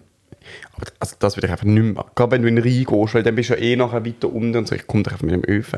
Aber 0.76 0.86
also 1.00 1.16
das 1.20 1.38
würde 1.38 1.48
ich 1.48 1.52
einfach 1.52 1.66
nicht 1.66 1.84
mehr 1.84 1.94
machen. 1.94 2.12
Gerade 2.16 2.32
wenn 2.32 2.42
du 2.42 2.48
in 2.48 2.56
den 2.56 2.64
Rhein 2.64 2.86
gehst, 2.86 3.14
weil 3.14 3.24
dann 3.24 3.36
bist 3.36 3.50
du 3.50 3.54
ja 3.56 3.60
eh 3.60 3.76
nachher 3.76 4.06
weiter 4.06 4.32
unten 4.32 4.58
und 4.58 4.68
so. 4.68 4.76
Ich 4.76 4.88
komme 4.88 5.04
einfach 5.06 5.22
mit 5.22 5.32
dem 5.32 5.44
ÖV. 5.48 5.74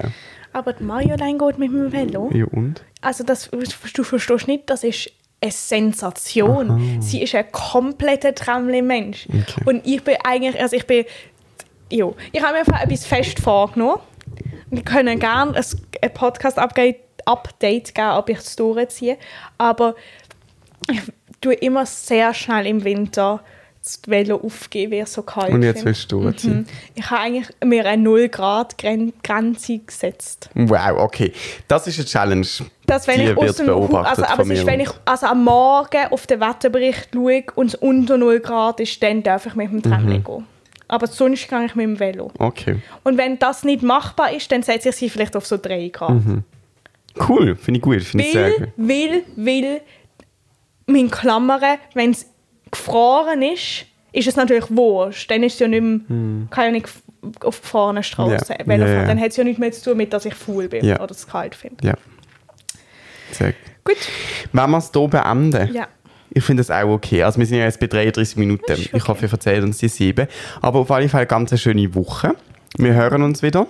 aber 0.54 0.73
die 0.73 0.84
Marjolaine 0.84 1.38
geht 1.38 1.58
mit 1.58 1.71
dem 1.71 1.91
Velo. 1.91 2.32
Ja 2.34 2.45
und? 2.45 2.84
Also 3.01 3.23
das, 3.23 3.49
du 3.51 4.04
verstehst 4.04 4.47
nicht, 4.47 4.69
das 4.69 4.84
ist 4.84 5.12
eine 5.41 5.51
Sensation. 5.51 7.01
Sie 7.01 7.21
ist 7.21 7.36
ein 7.36 7.51
kompletter 7.51 8.34
Tramli-Mensch. 8.34 9.28
Okay. 9.30 9.62
Und 9.65 9.86
ich 9.86 10.04
bin 10.04 10.15
eigentlich, 10.23 10.60
also 10.60 10.75
ich 10.75 10.88
bin, 10.88 11.06
jo, 11.91 12.15
ich 12.32 12.41
habe 12.41 12.54
mir 12.54 12.60
einfach 12.60 12.82
etwas 12.82 13.06
fest 13.06 13.39
vorgenommen. 13.39 13.99
Wir 14.71 14.82
können 14.84 15.19
gerne 15.19 15.56
ein, 15.56 15.65
ein 16.01 16.13
Podcast-Update 16.13 17.06
Update 17.25 17.95
geben, 17.95 18.12
ob 18.12 18.30
ich 18.30 18.38
es 18.38 18.56
durchziehe. 18.56 19.17
Aber 19.58 19.95
ich 20.91 21.01
tue 21.41 21.54
immer 21.56 21.86
sehr 21.86 22.34
schnell 22.34 22.67
im 22.67 22.84
Winter 22.84 23.43
das 23.86 24.02
Velo 24.08 24.38
aufgeben, 24.38 24.93
es 24.93 25.13
so 25.13 25.21
kalt 25.21 25.54
Und 25.54 25.62
jetzt 25.62 25.86
willst 25.86 26.12
du? 26.12 26.21
Mhm. 26.21 26.65
Ich 26.95 27.10
habe 27.10 27.21
eigentlich 27.21 27.48
mir 27.63 27.86
eine 27.86 28.02
0 28.02 28.30
Grad 28.30 28.78
Gren 28.80 29.13
Grenze 29.24 29.78
gesetzt. 29.78 30.50
Wow, 30.56 30.98
okay. 30.98 31.32
Das 31.67 31.86
ist 31.86 32.00
eine 32.00 32.06
Challenge. 32.08 32.48
Dass 32.88 33.08
wenn 33.08 33.19
Die 33.19 33.26
ich 33.28 33.38
aus 33.38 33.60
wird 33.60 33.67
dem 33.67 33.95
also, 33.95 34.24
aber 34.24 34.36
von 34.36 34.52
es 34.52 34.60
ist, 34.60 34.65
wenn 34.65 34.80
ich 34.80 34.89
also 35.06 35.28
am 35.28 35.43
Morgen 35.43 36.08
auf 36.10 36.26
den 36.26 36.39
Wetterbericht 36.39 37.10
schaue 37.13 37.43
und 37.54 37.67
es 37.67 37.76
unter 37.76 38.17
0 38.17 38.39
Grad 38.39 38.80
ist, 38.80 39.02
dann 39.04 39.21
darf 39.21 39.45
ich 39.45 39.54
mit 39.54 39.71
dem 39.71 39.84
Tram 39.84 40.06
Mhm. 40.06 40.24
gehen. 40.24 40.48
Aber 40.88 41.06
sonst 41.08 41.48
gehe 41.48 41.65
ich 41.65 41.76
mit 41.76 41.84
dem 41.84 42.00
Velo. 42.00 42.32
Okay. 42.39 42.82
Und 43.04 43.17
wenn 43.17 43.38
das 43.38 43.63
nicht 43.63 43.84
machbar 43.84 44.34
ist, 44.34 44.52
dann 44.52 44.63
setze 44.63 44.89
ich 44.89 44.95
sie 44.95 45.10
vielleicht 45.10 45.36
auf 45.36 45.45
so 45.45 45.58
3 45.58 45.89
Grad. 45.89 46.21
Cool, 47.28 47.56
finde 47.56 47.78
ich 47.78 47.82
gut. 47.84 48.02
Finde 48.04 48.26
ich 48.26 48.32
sehr 48.32 48.52
gut. 48.52 48.67
weil, 48.78 49.24
weil, 49.36 49.82
mein 50.88 51.10
Klammern, 51.10 51.80
wenn 51.93 52.12
es 52.12 52.28
gefroren 52.71 53.41
ist, 53.41 53.86
ist 54.12 54.28
es 54.28 54.36
natürlich 54.36 54.65
wurscht. 54.69 55.30
Dann 55.30 55.43
ist 55.43 55.54
es 55.54 55.60
ja 55.60 55.67
nicht 55.67 55.82
mehr, 55.82 56.47
kann 56.49 56.65
ja 56.65 56.71
nicht 56.71 56.88
auf 57.43 57.62
gefrorenen 57.62 58.04
Straßen 58.04 58.38
Hm. 58.47 58.56
Ja. 58.60 58.67
Velo 58.67 58.86
Ja. 58.86 59.06
Dann 59.06 59.19
hat 59.19 59.32
es 59.32 59.38
ja 59.38 59.43
nichts 59.43 59.60
mehr 59.60 59.71
zu 59.71 59.84
tun 59.89 59.97
mit, 59.97 60.13
dass 60.13 60.25
ich 60.25 60.34
faul 60.36 60.67
bin 60.67 60.84
oder 60.86 61.12
es 61.12 61.28
kalt 61.28 61.56
finde. 61.56 61.86
Ja. 61.86 61.93
Sehr 63.32 63.54
gut. 63.84 63.97
Wenn 64.54 64.69
wir 64.69 64.78
es 64.78 64.91
hier 64.93 65.08
beenden? 65.08 65.73
ja. 65.73 65.88
Ich 66.38 66.43
finde 66.43 66.62
das 66.62 66.69
auch 66.71 66.89
okay. 66.89 67.23
Also 67.23 67.39
wir 67.39 67.45
sind 67.45 67.60
ja 67.60 67.63
jetzt 67.63 67.80
bei 67.80 67.88
33 67.88 68.36
Minuten. 68.36 68.69
Ist 68.73 68.80
Ich 68.80 68.93
okay. 68.93 69.04
hoffe, 69.08 69.25
ihr 69.25 69.32
erzählt 69.32 69.63
uns 69.63 69.78
die 69.78 69.88
sieben. 69.88 70.28
Aber 70.62 70.80
auf 70.80 70.89
jeden 70.89 71.08
Fall 71.08 71.25
ganz 71.25 71.51
eine 71.51 71.58
schöne 71.60 71.95
Woche. 71.95 72.36
Wir 72.78 72.93
hören 72.93 73.21
uns 73.21 73.41
wieder. 73.41 73.67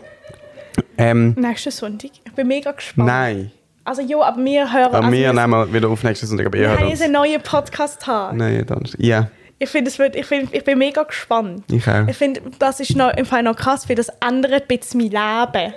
Ähm, 0.98 1.36
Nächsten 1.38 1.70
Sonntag. 1.70 2.10
Ich 2.26 2.32
bin 2.32 2.48
mega 2.48 2.72
gespannt. 2.72 3.08
nein. 3.08 3.52
Also 3.86 4.02
ja, 4.02 4.20
aber 4.20 4.44
wir 4.44 4.74
hören... 4.74 4.86
Aber 4.86 4.98
also 4.98 5.12
wir 5.12 5.34
wir, 5.34 5.34
nehmen 5.34 5.74
wieder 5.74 5.90
auf 5.90 6.04
nächsten 6.04 6.26
Sonntag. 6.26 6.48
Aber 6.48 6.58
ihr 6.58 6.64
wir 6.64 6.70
hört 6.70 6.80
haben 6.80 6.88
uns. 6.88 7.00
jetzt 7.00 7.04
einen 7.04 7.14
neuen 7.14 7.42
Podcast-Tag. 7.42 8.34
Nein, 8.34 8.66
dann. 8.66 8.84
Ja, 8.98 9.30
Ich, 9.60 9.70
finde, 9.70 9.92
es 9.92 10.00
wird, 10.00 10.16
ich, 10.16 10.26
find, 10.26 10.54
ich 10.54 10.64
bin 10.64 10.80
mega 10.80 11.04
gespannt. 11.04 11.64
ich 11.72 11.88
auch. 11.88 12.08
Ich 12.08 12.18
finde, 12.18 12.42
das 12.58 12.80
ist 12.80 12.96
noch, 12.96 13.16
im 13.16 13.28
Fall 13.28 13.44
noch 13.44 13.56
krass, 13.56 13.88
weil 13.88 13.96
das 13.96 14.10
ändert 14.28 14.54
ein 14.54 14.68
bisschen 14.68 15.02
mein 15.02 15.12
Leben. 15.12 15.74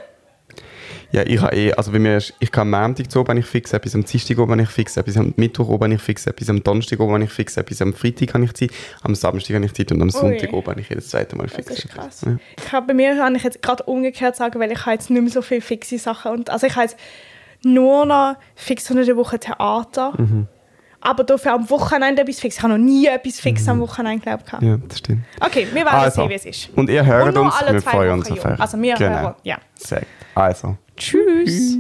Ja, 1.11 1.23
ich 1.23 1.41
habe 1.41 1.57
eh, 1.57 1.73
also 1.73 1.93
bei 1.93 1.99
mir 1.99 2.19
ist, 2.19 2.35
ich 2.39 2.51
kann 2.51 2.73
am 2.75 2.83
Montag 2.83 3.11
zu 3.11 3.21
oben 3.21 3.37
ich 3.39 3.47
fix, 3.47 3.73
etwas 3.73 3.95
am 3.95 4.05
Dienstag 4.05 4.39
oben 4.39 4.59
ich 4.59 4.69
fix, 4.69 4.97
etwas 4.97 5.17
am 5.17 5.33
Mittwoch 5.37 5.69
oben 5.69 5.93
ich 5.93 6.03
fix, 6.03 6.27
etwas 6.27 6.51
am 6.51 6.63
Donnerstag 6.63 7.01
oben 7.01 7.23
ich 7.23 7.31
fix, 7.31 7.57
etwas 7.57 7.81
am 7.81 7.95
Freitag 7.95 8.29
kann 8.29 8.43
ich 8.43 8.53
Zeit, 8.53 8.71
am 9.03 9.15
Samstag 9.15 9.55
habe 9.55 9.65
ich 9.65 9.73
Zeit 9.73 9.91
und 9.93 10.03
am 10.03 10.11
Sonntag 10.11 10.53
oben 10.53 10.79
ich 10.79 10.89
jedes 10.91 11.09
zweite 11.09 11.35
Mal 11.37 11.49
fix. 11.49 11.67
Das 11.67 11.79
ist 11.79 11.89
krass. 11.89 12.23
Ja. 12.27 12.37
Ich 12.59 12.73
habe 12.73 12.89
bei 12.89 12.95
mir 12.95 13.17
kann 13.17 13.35
ich 13.35 13.43
jetzt 13.43 13.63
gerade 13.63 13.85
umgekehrt 13.85 14.37
sagen, 14.37 14.61
weil 14.61 14.71
ich 14.71 14.81
habe 14.81 14.93
jetzt 14.93 15.09
nicht 15.09 15.23
mehr 15.23 15.31
so 15.31 15.41
viele 15.41 15.63
fixe 15.63 15.99
Sachen 15.99 16.33
und 16.33 16.51
also 16.51 16.67
ich 16.67 16.75
habe 16.75 16.85
jetzt 16.85 16.99
nur 17.65 18.07
noch 18.07 18.37
fix 18.55 18.91
unter 18.91 19.05
der 19.05 19.17
Woche 19.17 19.39
Theater. 19.39 20.13
Mhm. 20.17 20.47
Aber 21.01 21.23
dafür 21.23 21.53
am 21.53 21.71
Wochenende 21.71 22.23
etwas 22.23 22.41
fix. 22.41 22.57
Ich 22.57 22.63
habe 22.63 22.73
noch 22.73 22.85
nie 22.85 23.07
etwas 23.07 23.39
fix 23.39 23.69
am 23.69 23.79
Wochenende, 23.81 24.21
glaube 24.21 24.43
ich. 24.47 24.67
ja, 24.67 24.77
das 24.89 24.99
stimmt. 24.99 25.23
Okay, 25.41 25.67
wir 25.73 25.85
werden 25.85 25.95
Also, 25.95 26.23
sehen, 26.23 26.31
wie 26.31 26.35
es 26.35 26.45
ist. 26.45 26.71
Und 26.75 26.91
ihr 26.91 27.07
hört 27.07 27.37
Und 27.37 27.47
uns, 27.47 27.55
alle 27.55 27.75
wir 27.75 27.83
freuen 27.83 28.13
uns 28.19 28.31
auf 28.31 28.45
euch. 28.45 28.61
Also 28.61 28.83
wir 28.83 28.95
genau. 28.95 29.21
hören, 29.21 29.35
ja. 29.45 29.59
Sehr. 29.77 30.03
Also. 30.35 30.77
Tschüss. 30.97 31.77